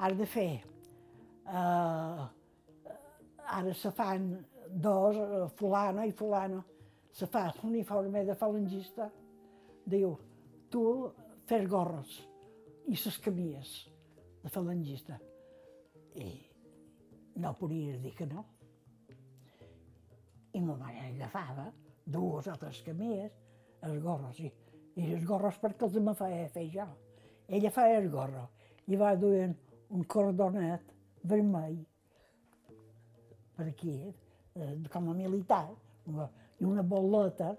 has 0.00 0.16
de 0.18 0.26
fer 0.26 0.50
uh, 1.46 2.24
ara 3.44 3.74
se 3.78 3.90
fan 3.94 4.28
dos, 4.68 5.16
eh, 5.16 5.48
fulana 5.58 6.06
i 6.08 6.12
fulana, 6.16 6.62
se 7.14 7.28
fa 7.30 7.44
l'uniforme 7.60 8.24
de 8.26 8.34
falangista, 8.34 9.10
diu, 9.86 10.16
tu 10.72 10.82
fes 11.46 11.68
gorros 11.70 12.16
i 12.88 12.96
ses 12.96 13.16
camies 13.18 13.70
de 14.42 14.50
falangista. 14.52 15.18
I 16.20 16.28
no 17.40 17.54
podies 17.58 18.00
dir 18.02 18.12
que 18.14 18.26
no. 18.26 18.44
I 20.54 20.60
ma 20.62 20.76
mare 20.78 21.08
agafava 21.08 21.70
dues 22.04 22.46
o 22.46 22.56
tres 22.60 22.82
camies, 22.86 23.32
els 23.84 24.02
gorros, 24.02 24.38
i, 24.40 24.50
i 25.00 25.08
els 25.16 25.24
gorros 25.26 25.58
perquè 25.62 25.88
els 25.88 25.96
me 26.04 26.14
feia 26.18 26.50
fer 26.52 26.68
jo. 26.74 26.86
Ella 27.48 27.72
feia 27.74 27.98
el 28.00 28.10
gorro 28.12 28.48
i 28.86 28.96
va 29.00 29.14
duent 29.16 29.56
un 29.94 30.04
cordonet 30.04 30.92
vermell 31.24 31.80
per 33.56 33.68
aquí, 33.70 33.96
eh, 34.54 34.74
com 34.90 35.10
a 35.10 35.14
militar, 35.14 35.66
i 36.06 36.64
una 36.66 36.82
boleta 36.82 37.54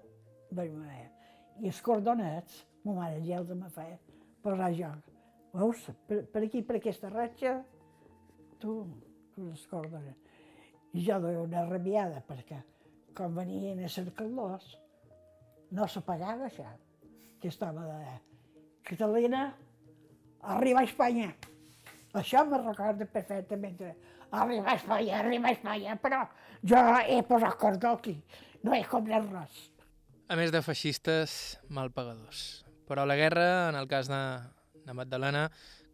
vermella. 0.50 1.10
I 1.60 1.70
els 1.70 1.80
cordonets, 1.82 2.62
ma 2.84 2.96
mare 3.00 3.22
ja 3.24 3.40
els 3.40 3.52
me 3.56 3.70
feia 3.72 3.98
posar 4.42 4.72
jo. 4.76 4.90
Veus, 5.56 5.86
per, 6.08 6.22
per 6.32 6.42
aquí, 6.44 6.60
per 6.66 6.76
aquesta 6.78 7.08
ratxa, 7.08 7.56
tu, 8.60 8.78
els 9.40 9.62
cordonets. 9.70 10.40
I 10.96 11.04
jo 11.04 11.18
doia 11.20 11.44
una 11.44 11.62
rabiada, 11.68 12.22
perquè 12.28 12.58
quan 13.16 13.34
venien 13.36 13.80
a 13.84 13.88
cercar-los, 13.92 14.66
no 15.76 15.86
s'apagava 15.88 16.48
això, 16.50 16.66
que 17.40 17.48
estava 17.48 17.86
de 17.88 18.16
Catalina, 18.86 19.46
arriba 20.56 20.82
a 20.82 20.88
Espanya. 20.88 21.30
Això 22.16 22.44
me 22.48 22.60
recorda 22.60 23.08
perfectament 23.12 23.80
arriba 24.30 24.72
a 24.72 24.76
Espanya, 24.76 25.20
arriba 25.20 25.50
a 25.50 25.56
Espanya, 25.56 25.96
però 26.00 26.20
jo 26.64 26.82
he 27.00 27.22
posat 27.28 27.56
cordó 27.60 27.94
aquí, 27.96 28.16
no 28.64 28.76
he 28.76 28.84
comprat 28.88 29.24
res. 29.32 29.64
A 30.28 30.36
més 30.36 30.52
de 30.52 30.60
feixistes, 30.64 31.56
malpagadors. 31.70 32.64
Però 32.86 33.04
la 33.06 33.16
guerra, 33.18 33.68
en 33.70 33.78
el 33.78 33.88
cas 33.90 34.08
de, 34.10 34.20
de 34.86 34.94
Magdalena, 34.94 35.46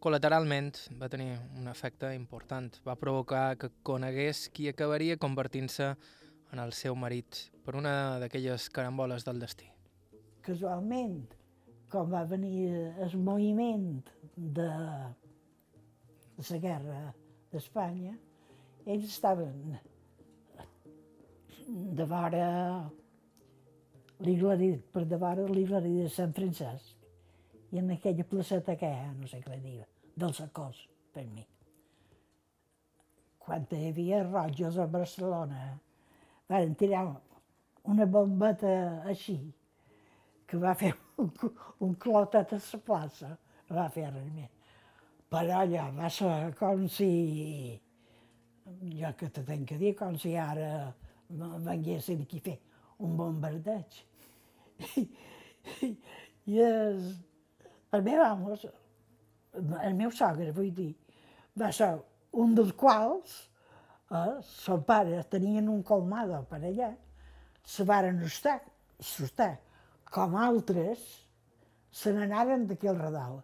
col·lateralment 0.03 0.71
va 1.01 1.09
tenir 1.09 1.33
un 1.57 1.69
efecte 1.71 2.13
important. 2.15 2.69
Va 2.85 2.95
provocar 2.99 3.55
que 3.57 3.71
conegués 3.83 4.47
qui 4.53 4.69
acabaria 4.69 5.17
convertint-se 5.17 5.93
en 6.53 6.61
el 6.61 6.73
seu 6.77 6.95
marit 6.95 7.47
per 7.65 7.75
una 7.79 8.19
d'aquelles 8.21 8.69
caramboles 8.69 9.25
del 9.25 9.41
destí. 9.41 9.69
Casualment, 10.45 11.23
com 11.89 12.11
va 12.11 12.23
venir 12.29 12.69
el 13.05 13.15
moviment 13.17 14.03
de, 14.37 14.69
la 16.49 16.59
guerra 16.59 16.99
d'Espanya, 17.53 18.13
ells 18.85 19.07
estaven 19.07 19.77
de 21.67 22.05
vora 22.09 22.47
l'Igleri, 24.23 24.73
per 24.93 25.05
de 25.09 25.17
vora 25.21 25.45
l'Igleri 25.47 25.95
de 26.01 26.09
Sant 26.11 26.33
Francesc, 26.35 27.02
i 27.73 27.81
en 27.81 27.89
aquella 27.95 28.25
placeta 28.29 28.75
que 28.77 28.89
hi 28.89 29.01
ha, 29.01 29.09
no 29.17 29.27
sé 29.29 29.39
què 29.41 29.57
dir, 29.61 29.79
del 30.15 30.33
Sacós, 30.37 30.77
per 31.13 31.25
mi. 31.25 31.45
Quan 33.43 33.65
hi 33.73 33.87
havia 33.89 34.21
rojos 34.27 34.77
a 34.77 34.85
Barcelona, 34.87 35.63
van 36.49 36.75
tirar 36.79 37.07
una 37.89 38.05
bombeta 38.05 38.75
així, 39.09 39.39
que 40.47 40.59
va 40.61 40.75
fer 40.77 40.93
un, 41.23 41.31
un 41.87 41.97
clotet 42.05 42.53
a 42.53 42.61
la 42.61 42.81
plaça, 42.85 43.31
va 43.73 43.89
fer 43.89 44.05
res 44.11 44.29
més. 44.35 44.53
Però 45.33 45.63
allò 45.63 45.89
va 45.97 46.13
ser 46.13 46.53
com 46.59 46.85
si 46.93 47.09
jo 49.01 49.13
que 49.17 49.31
te 49.33 49.41
tenc 49.49 49.71
que 49.71 49.81
dir, 49.81 49.95
com 49.97 50.13
si 50.21 50.35
ara 50.37 50.93
venguessin 51.65 52.21
aquí 52.21 52.37
a 52.43 52.47
fer 52.51 52.57
un 53.01 53.17
bombardeig. 53.17 54.01
I, 55.01 55.07
i, 55.87 55.89
i 56.53 56.59
el, 56.61 57.01
el 57.93 58.03
meu 58.05 58.21
home, 58.25 58.57
el 59.83 59.95
meu 59.97 60.11
sogre, 60.11 60.51
vull 60.55 60.71
dir, 60.73 60.91
va 61.59 61.71
ser 61.71 61.91
un 62.43 62.55
dels 62.57 62.73
quals, 62.79 63.35
eh, 64.09 64.37
son 64.49 64.83
pare 64.87 65.21
tenien 65.29 65.69
un 65.69 65.83
colmado 65.83 66.41
per 66.49 66.61
allà, 66.61 66.93
se 67.63 67.85
varen 67.87 68.21
estar, 68.27 68.59
assustar, 68.99 69.53
com 70.13 70.35
altres, 70.37 71.03
se 71.93 72.13
n'anaren 72.13 72.65
d'aquí 72.69 72.89
al 72.89 72.99
redal 72.99 73.41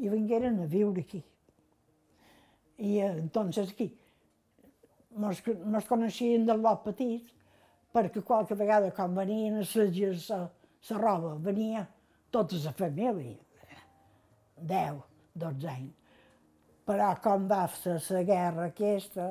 i 0.00 0.08
vingueren 0.08 0.62
a 0.62 0.66
viure 0.66 1.04
aquí. 1.04 1.20
I 2.78 2.98
eh, 2.98 3.12
entonces 3.18 3.70
aquí 3.70 3.92
mos, 5.16 5.42
mos 5.64 5.86
coneixien 5.88 6.46
del 6.46 6.62
lot 6.64 6.82
petit, 6.86 7.28
perquè 7.92 8.22
qualque 8.24 8.56
vegada 8.56 8.92
quan 8.96 9.14
venien 9.14 9.58
a 9.60 9.64
assajar 9.66 10.14
la 10.88 10.98
roba, 10.98 11.34
venia 11.36 11.86
tota 12.32 12.56
la 12.64 12.72
família, 12.72 13.36
10, 14.68 15.00
12 15.38 15.68
anys. 15.72 15.94
Però 16.88 17.12
com 17.22 17.46
va 17.50 17.64
fer 17.70 17.98
la 18.10 18.22
guerra 18.26 18.68
aquesta, 18.70 19.28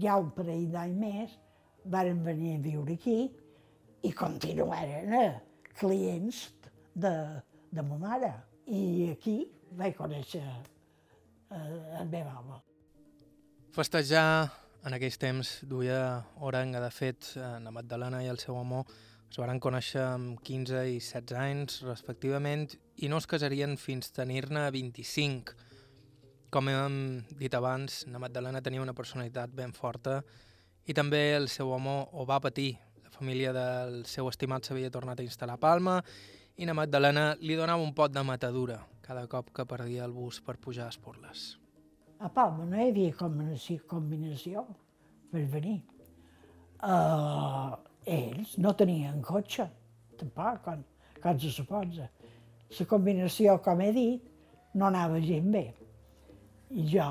ja 0.00 0.16
un 0.22 0.30
parell 0.36 0.68
d'anys 0.70 0.98
més, 1.00 1.36
varen 1.90 2.22
venir 2.24 2.56
a 2.56 2.62
viure 2.62 2.94
aquí 2.94 3.18
i 4.06 4.12
continuaren 4.16 5.14
eh, 5.16 5.32
clients 5.80 6.44
de, 6.94 7.12
de 7.70 7.82
ma 7.82 7.98
mare. 7.98 8.32
I 8.70 9.10
aquí 9.16 9.40
vaig 9.76 9.96
conèixer 9.98 10.44
eh, 10.44 12.00
el 12.00 12.08
meu 12.12 12.28
home. 12.30 12.60
Festejar 13.74 14.50
en 14.86 14.96
aquells 14.96 15.18
temps 15.20 15.52
duia 15.68 16.22
orenga. 16.40 16.80
De 16.82 16.90
fet, 16.94 17.34
la 17.36 17.72
Magdalena 17.74 18.22
i 18.24 18.30
el 18.30 18.40
seu 18.42 18.56
home 18.56 18.84
es 19.30 19.38
van 19.38 19.60
conèixer 19.62 20.02
amb 20.02 20.40
15 20.46 20.84
i 20.90 20.96
16 20.98 21.36
anys, 21.38 21.80
respectivament, 21.86 22.66
i 23.00 23.08
no 23.08 23.16
es 23.20 23.26
casarien 23.26 23.76
fins 23.80 24.12
tenir-ne 24.12 24.66
25. 24.74 25.54
Com 26.52 26.68
hem 26.68 26.96
dit 27.38 27.54
abans, 27.54 28.02
la 28.12 28.20
Magdalena 28.20 28.60
tenia 28.60 28.82
una 28.82 28.96
personalitat 28.96 29.52
ben 29.56 29.72
forta 29.72 30.20
i 30.84 30.96
també 30.96 31.22
el 31.36 31.48
seu 31.48 31.70
home 31.72 31.96
ho 32.12 32.26
va 32.28 32.40
patir. 32.44 32.74
La 33.04 33.12
família 33.14 33.54
del 33.56 34.04
seu 34.10 34.28
estimat 34.28 34.66
s'havia 34.66 34.92
tornat 34.92 35.20
a 35.20 35.26
instal·lar 35.26 35.56
a 35.56 35.62
Palma 35.62 35.96
i 36.60 36.68
la 36.68 36.76
Magdalena 36.76 37.30
li 37.40 37.56
donava 37.56 37.82
un 37.82 37.94
pot 37.96 38.12
de 38.12 38.24
matadura 38.26 38.80
cada 39.06 39.24
cop 39.26 39.48
que 39.54 39.66
perdia 39.66 40.04
el 40.04 40.12
bus 40.12 40.42
per 40.44 40.58
pujar 40.60 40.90
a 40.90 40.94
Esporles. 40.94 41.56
A 42.20 42.28
Palma 42.28 42.66
no 42.68 42.76
hi 42.76 42.90
havia 42.90 43.16
combinació, 43.16 44.66
per 45.32 45.46
venir. 45.48 45.80
Uh, 46.80 47.76
ells 48.04 48.56
no 48.58 48.74
tenien 48.76 49.22
cotxe, 49.24 49.66
tampoc, 50.20 50.60
com, 50.66 50.84
com 51.22 51.40
se 51.40 51.52
suposa. 51.54 52.10
La 52.78 52.86
combinació, 52.90 53.56
com 53.64 53.80
he 53.82 53.90
dit, 53.96 54.26
no 54.78 54.86
anava 54.86 55.20
gent 55.24 55.50
bé. 55.52 55.64
I 56.70 56.86
jo, 56.92 57.06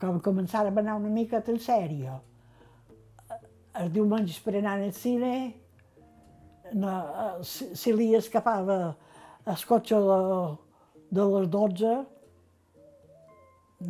com 0.00 0.20
començàrem 0.22 0.76
a 0.76 0.84
anar 0.84 0.96
una 1.00 1.10
mica 1.10 1.42
en 1.52 1.58
sèrio, 1.62 2.20
els 3.76 3.92
diumenges 3.92 4.38
per 4.44 4.54
anar 4.56 4.76
al 4.78 4.94
cine, 4.96 5.32
no, 6.74 6.94
si, 7.42 7.72
si 7.76 7.92
li 7.92 8.12
escapava 8.14 8.78
el 9.46 9.68
cotxe 9.68 9.98
de, 10.06 10.22
de 11.18 11.28
les 11.34 11.52
12, 11.58 11.94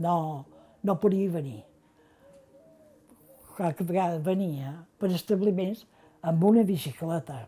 no, 0.03 0.19
no 0.83 1.01
podia 1.01 1.31
venir 1.37 1.63
qualque 3.57 3.85
vegada 3.89 4.19
venia 4.21 4.73
per 5.01 5.11
establiments 5.17 5.87
amb 6.23 6.45
una 6.45 6.63
bicicleta. 6.69 7.47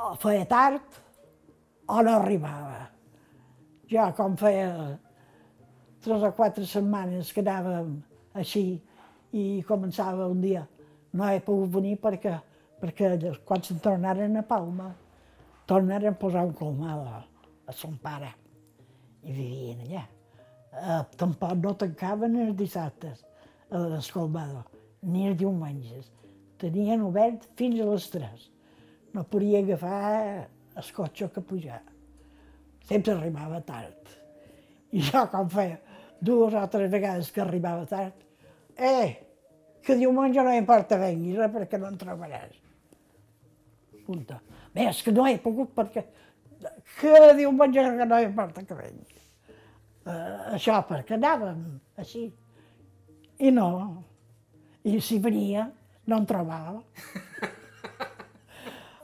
O 0.00 0.14
feia 0.16 0.46
tard 0.48 0.82
o 1.86 2.02
no 2.02 2.12
arribava. 2.16 2.88
Jo, 3.90 4.06
com 4.16 4.36
feia 4.40 4.98
tres 6.00 6.22
o 6.24 6.30
quatre 6.32 6.64
setmanes 6.64 7.32
que 7.36 7.42
anàvem 7.44 7.98
així 8.40 8.62
i 9.36 9.42
començava 9.68 10.28
un 10.30 10.40
dia, 10.40 10.62
no 11.12 11.26
he 11.28 11.42
pogut 11.44 11.74
venir 11.74 11.98
perquè, 12.00 12.32
perquè 12.80 13.10
quan 13.44 13.66
se'n 13.66 13.82
tornaren 13.84 14.38
a 14.40 14.44
Palma, 14.46 14.88
tornaren 15.68 16.14
a 16.14 16.20
posar 16.22 16.46
un 16.48 16.54
colmado 16.56 17.04
a 17.68 17.74
son 17.76 17.98
pare 18.02 18.30
i 19.22 19.34
vivien 19.34 19.82
allà. 19.84 20.06
Eh, 20.70 21.02
tampoc 21.20 21.58
no 21.60 21.74
tancaven 21.76 22.38
els 22.46 22.56
dissabtes 22.56 23.26
a 23.70 23.82
l'Escolmado, 23.84 24.64
ni 25.02 25.28
els 25.28 25.38
diumenges. 25.42 26.08
Tenien 26.62 27.04
obert 27.04 27.44
fins 27.58 27.82
a 27.82 27.90
les 27.90 28.08
3. 28.14 28.48
No 29.14 29.24
podia 29.26 29.58
agafar 29.58 30.48
el 30.76 30.92
cotxe 30.94 31.30
que 31.34 31.42
pujar. 31.42 31.82
Sempre 32.86 33.14
arribava 33.14 33.60
tard. 33.66 34.12
I 34.92 35.02
jo, 35.06 35.24
com 35.30 35.48
feia 35.50 35.78
dues 36.20 36.54
o 36.54 36.68
tres 36.68 36.90
vegades 36.90 37.30
que 37.32 37.40
arribava 37.40 37.86
tard, 37.86 38.14
eh, 38.76 39.16
que 39.82 39.96
diumenge 39.96 40.42
no 40.44 40.52
importa 40.54 40.98
venguis, 41.00 41.38
eh, 41.38 41.48
perquè 41.48 41.80
no 41.80 41.88
en 41.88 41.96
trobaràs. 41.98 42.58
Punta. 44.06 44.40
Bé, 44.74 44.88
és 44.90 45.00
que 45.02 45.14
no 45.14 45.26
he 45.26 45.38
pogut 45.42 45.72
perquè 45.74 46.04
que 47.00 47.32
diumenge 47.38 47.82
que 47.96 48.06
no 48.06 48.20
importa 48.20 48.64
que 48.66 48.76
venguis. 48.76 49.16
Uh, 50.00 50.56
això 50.56 50.80
perquè 50.88 51.16
anàvem 51.16 51.64
així. 52.00 52.26
I 53.40 53.50
no. 53.52 53.70
I 54.84 55.00
si 55.04 55.18
venia, 55.20 55.70
no 56.06 56.20
en 56.20 56.28
trobava. 56.28 56.80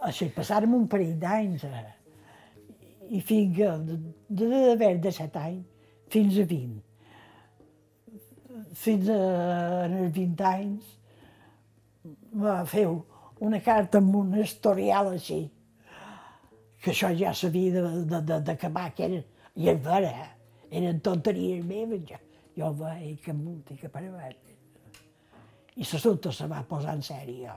Així 0.07 0.29
passàrem 0.35 0.75
un 0.77 0.87
parell 0.91 1.17
d'anys. 1.23 1.65
Eh? 1.67 1.85
I 3.17 3.23
fins 3.27 3.61
a, 3.67 3.73
d'haver 4.41 4.93
de 5.03 5.13
set 5.15 5.37
anys, 5.41 5.91
fins 6.13 6.39
a 6.43 6.47
20. 6.53 6.77
Fins 8.85 9.11
a, 9.13 9.19
els 9.87 10.15
20 10.17 10.47
anys 10.51 10.95
va 12.43 12.61
fer 12.69 12.87
una 13.47 13.61
carta 13.65 14.01
amb 14.03 14.15
un 14.21 14.37
historial 14.41 15.13
així, 15.13 15.41
que 16.83 16.93
això 16.93 17.11
ja 17.19 17.33
s'havia 17.35 17.83
d'acabar, 18.47 18.91
que 18.95 19.09
era, 19.09 19.21
i 19.57 19.69
és 19.73 19.83
vera, 19.85 20.13
eren 20.71 21.01
tonteries 21.05 21.65
meves, 21.67 22.05
ja 22.09 22.21
jo 22.57 22.73
vaig 22.73 23.21
que 23.21 23.33
amunt 23.35 23.73
i 23.73 23.77
que 23.77 23.89
per 23.93 24.03
avall. 24.07 24.37
I 25.77 25.85
l'assumpte 25.85 26.33
se 26.33 26.47
va 26.49 26.63
posar 26.69 26.95
en 26.97 27.03
sèrio. 27.05 27.57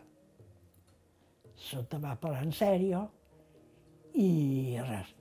L'assumpte 1.60 1.97
va 1.99 2.16
posar 2.16 2.45
en 2.45 2.53
sèrio 2.55 3.01
i 4.16 4.80
res, 4.88 5.12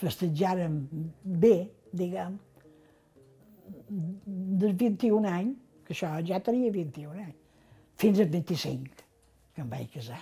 festejàrem 0.00 0.74
bé, 1.22 1.54
diguem, 1.94 2.34
dels 3.88 4.74
21 4.80 5.30
anys, 5.30 5.56
que 5.86 5.94
això 5.94 6.10
ja 6.26 6.42
tenia 6.42 6.74
21 6.74 7.22
anys, 7.22 7.38
fins 8.02 8.20
als 8.20 8.32
25, 8.34 9.06
que 9.54 9.62
em 9.62 9.70
vaig 9.70 9.88
casar. 9.94 10.20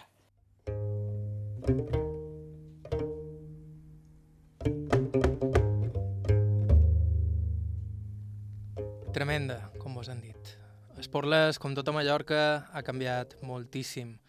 Tremenda, 9.12 9.58
com 9.80 9.96
vos 9.96 10.12
han 10.12 10.20
dit. 10.20 10.56
Esporles, 11.00 11.58
com 11.58 11.74
tota 11.74 11.96
Mallorca, 11.96 12.42
ha 12.72 12.84
canviat 12.84 13.38
moltíssim. 13.42 14.21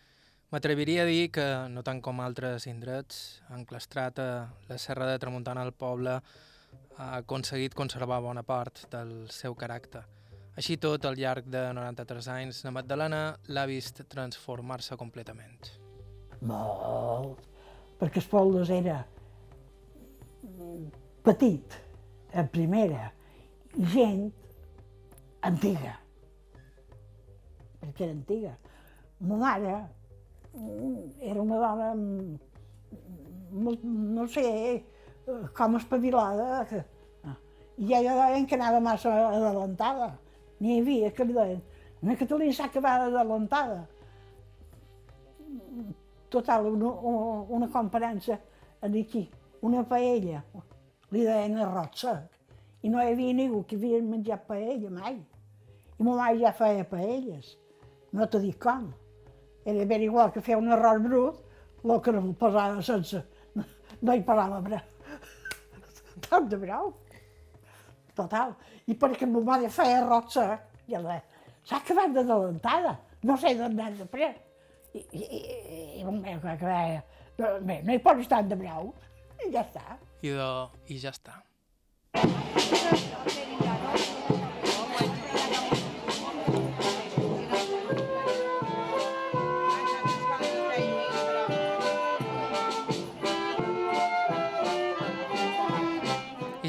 M'atreviria 0.53 1.01
a 1.01 1.05
dir 1.09 1.31
que, 1.33 1.43
no 1.73 1.81
tant 1.81 1.97
com 2.05 2.19
altres 2.21 2.67
indrets, 2.69 3.39
enclastrat 3.55 4.19
a 4.21 4.25
la 4.67 4.75
serra 4.77 5.07
de 5.09 5.15
Tramuntana 5.17 5.63
al 5.65 5.71
poble, 5.73 6.19
ha 7.01 7.07
aconseguit 7.17 7.73
conservar 7.73 8.19
bona 8.21 8.43
part 8.45 8.83
del 8.91 9.15
seu 9.33 9.55
caràcter. 9.57 10.03
Així 10.53 10.75
tot, 10.77 11.07
al 11.09 11.17
llarg 11.17 11.47
de 11.49 11.63
93 11.73 12.27
anys, 12.35 12.59
la 12.67 12.73
Magdalena 12.75 13.21
l'ha 13.49 13.63
vist 13.65 14.03
transformar-se 14.11 14.93
completament. 14.99 15.71
Molt, 16.45 17.41
perquè 17.97 18.21
Espoldes 18.21 18.69
era 18.77 18.99
petit, 21.25 21.79
a 22.29 22.45
primera, 22.59 23.09
gent 23.95 24.29
antiga, 25.49 25.97
perquè 27.81 28.05
era 28.05 28.13
antiga. 28.19 28.55
Ma 29.25 29.41
mare 29.47 29.73
mm, 29.73 30.02
era 30.53 31.41
una 31.41 31.57
dona, 31.57 31.93
mm, 31.95 32.37
no 34.15 34.27
sé, 34.27 34.85
com 35.55 35.77
espavilada, 35.77 36.65
que, 36.69 36.83
ah, 37.23 37.37
i 37.77 37.93
ella 37.93 38.15
deien 38.19 38.45
que 38.45 38.55
anava 38.55 38.79
massa 38.79 39.13
adelantada. 39.29 40.17
N'hi 40.59 40.79
havia 40.79 41.11
que 41.11 41.25
li 41.25 41.33
deien, 41.33 41.61
la 42.03 42.15
Catalina 42.15 42.53
s'ha 42.53 42.65
acabat 42.65 43.07
adelantada. 43.07 43.87
Total, 46.29 46.65
una, 46.65 46.89
una 47.49 47.67
comparança 47.69 48.39
aquí, 48.81 49.29
una 49.61 49.83
paella, 49.83 50.43
li 51.11 51.23
deien 51.25 51.59
sec, 51.93 52.29
i 52.83 52.89
no 52.89 52.99
hi 52.99 53.13
havia 53.13 53.33
ningú 53.33 53.63
que 53.63 53.75
havia 53.75 54.01
menjat 54.01 54.47
paella 54.47 54.89
mai 54.89 55.21
I 55.99 56.03
ma 56.03 56.15
mare 56.15 56.39
ja 56.39 56.51
feia 56.51 56.83
paelles. 56.83 57.57
No 58.11 58.25
t'ho 58.27 58.39
dic 58.39 58.57
com. 58.59 58.91
Era 59.65 59.85
ben 59.85 60.03
igual 60.03 60.31
que 60.31 60.41
fer 60.43 60.57
un 60.59 60.71
arròs 60.71 61.01
brut, 61.03 61.39
el 61.83 62.01
que 62.03 62.11
no 62.15 62.33
posava 62.39 62.81
sense... 62.83 63.23
No, 64.03 64.13
hi 64.13 64.23
posava 64.27 64.59
brau. 64.63 64.81
Tant 66.27 66.49
de 66.51 66.57
brau. 66.59 66.89
Total. 68.17 68.51
I 68.91 68.97
perquè 68.99 69.27
ma 69.29 69.43
mare 69.47 69.69
feia 69.71 70.01
arròs 70.01 70.33
sec, 70.35 70.65
i 70.91 70.97
ella 70.99 71.21
s'ha 71.63 71.79
acabat 71.79 72.11
d'adelantada, 72.15 72.97
no 73.23 73.37
sé 73.39 73.53
d'on 73.59 73.77
n'has 73.77 73.95
de 74.01 74.09
pres. 74.11 74.35
I, 74.93 74.99
i, 74.99 75.23
i, 75.23 75.39
i 76.01 76.03
un 76.05 76.19
meu 76.21 76.43
que 76.43 76.57
deia, 76.59 76.99
no, 77.39 77.53
bé, 77.63 77.79
no 77.87 77.95
hi 77.95 78.03
posis 78.03 78.29
tant 78.29 78.51
de 78.51 78.59
brau, 78.59 78.91
i 79.39 79.49
ja 79.55 79.63
està. 79.63 79.97
I, 80.21 80.35
de, 80.35 80.51
i 80.91 80.99
ja 81.01 81.15
està. 81.15 81.39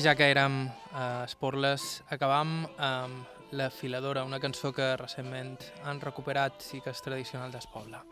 Ja 0.05 0.13
que 0.15 0.27
érem 0.29 0.67
a 0.93 1.25
Esporles, 1.25 2.03
acabam 2.13 2.67
amb 2.77 3.53
La 3.57 3.71
filadora, 3.71 4.25
una 4.27 4.41
cançó 4.43 4.73
que 4.75 4.97
recentment 4.99 5.55
han 5.87 6.01
recuperat 6.03 6.67
i 6.75 6.81
que 6.83 6.93
és 6.93 7.01
tradicional 7.01 7.53
d'Espoble. 7.55 8.03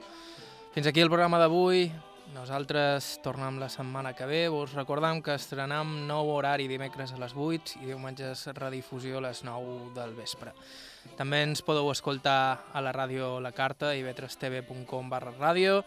Fins 0.73 0.89
aquí 0.89 1.03
el 1.03 1.11
programa 1.11 1.41
d'avui. 1.43 1.91
Nosaltres 2.33 3.19
tornem 3.21 3.59
la 3.61 3.69
setmana 3.69 4.15
que 4.17 4.25
ve. 4.31 4.47
Vos 4.49 4.73
recordam 4.73 5.21
que 5.21 5.35
estrenam 5.37 6.07
nou 6.09 6.31
horari 6.33 6.71
dimecres 6.71 7.13
a 7.13 7.21
les 7.21 7.35
8 7.37 7.83
i 7.83 7.91
diumenges 7.91 8.47
redifusió 8.57 9.19
a 9.19 9.27
les 9.27 9.43
9 9.45 9.93
del 9.99 10.17
vespre. 10.17 10.55
També 11.19 11.43
ens 11.45 11.61
podeu 11.67 11.91
escoltar 11.93 12.71
a 12.73 12.81
la 12.81 12.95
ràdio 12.97 13.35
La 13.43 13.53
Carta 13.53 13.93
i 13.93 14.07
vetrestv.com 14.07 15.13
barra 15.13 15.35
ràdio 15.37 15.83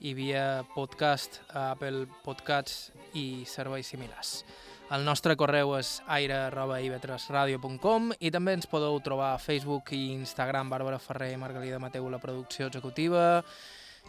i 0.00 0.14
via 0.14 0.62
podcast 0.76 1.42
a 1.48 1.72
Apple 1.72 2.06
Podcasts 2.22 2.92
i 3.18 3.46
serveis 3.48 3.90
similars. 3.90 4.44
El 4.90 5.04
nostre 5.06 5.36
correu 5.38 5.76
és 5.78 6.02
aire.ivetresradio.com 6.10 8.08
i 8.18 8.32
també 8.34 8.56
ens 8.58 8.66
podeu 8.66 8.98
trobar 9.06 9.28
a 9.36 9.38
Facebook 9.38 9.92
i 9.94 10.00
Instagram 10.16 10.72
Bàrbara 10.72 10.98
Ferrer 10.98 11.30
i 11.36 11.38
Margalida 11.38 11.78
Mateu 11.78 12.10
la 12.10 12.18
producció 12.18 12.66
executiva, 12.66 13.44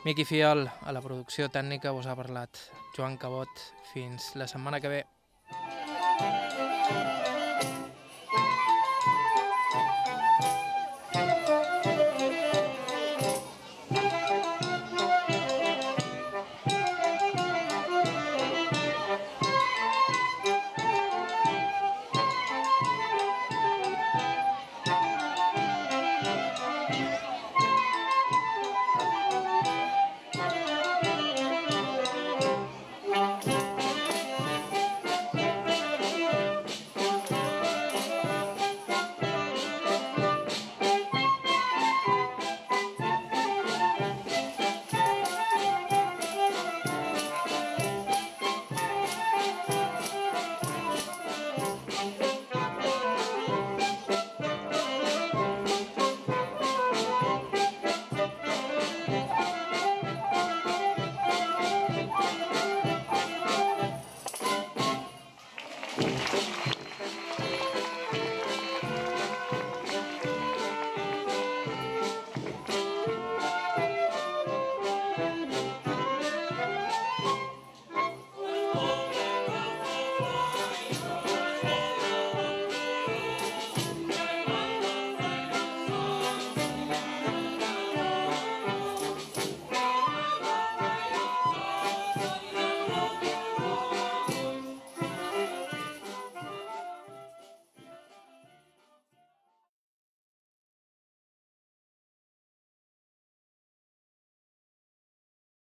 Miqui 0.01 0.25
Fiol 0.25 0.65
a 0.65 0.89
la 0.89 1.05
producció 1.05 1.53
tècnica, 1.53 1.93
vos 1.93 2.09
ha 2.09 2.17
parlat 2.17 2.57
Joan 2.97 3.21
Cabot. 3.21 3.53
Fins 3.93 4.33
la 4.33 4.49
setmana 4.49 4.81
que 4.81 4.89
ve. 4.89 5.05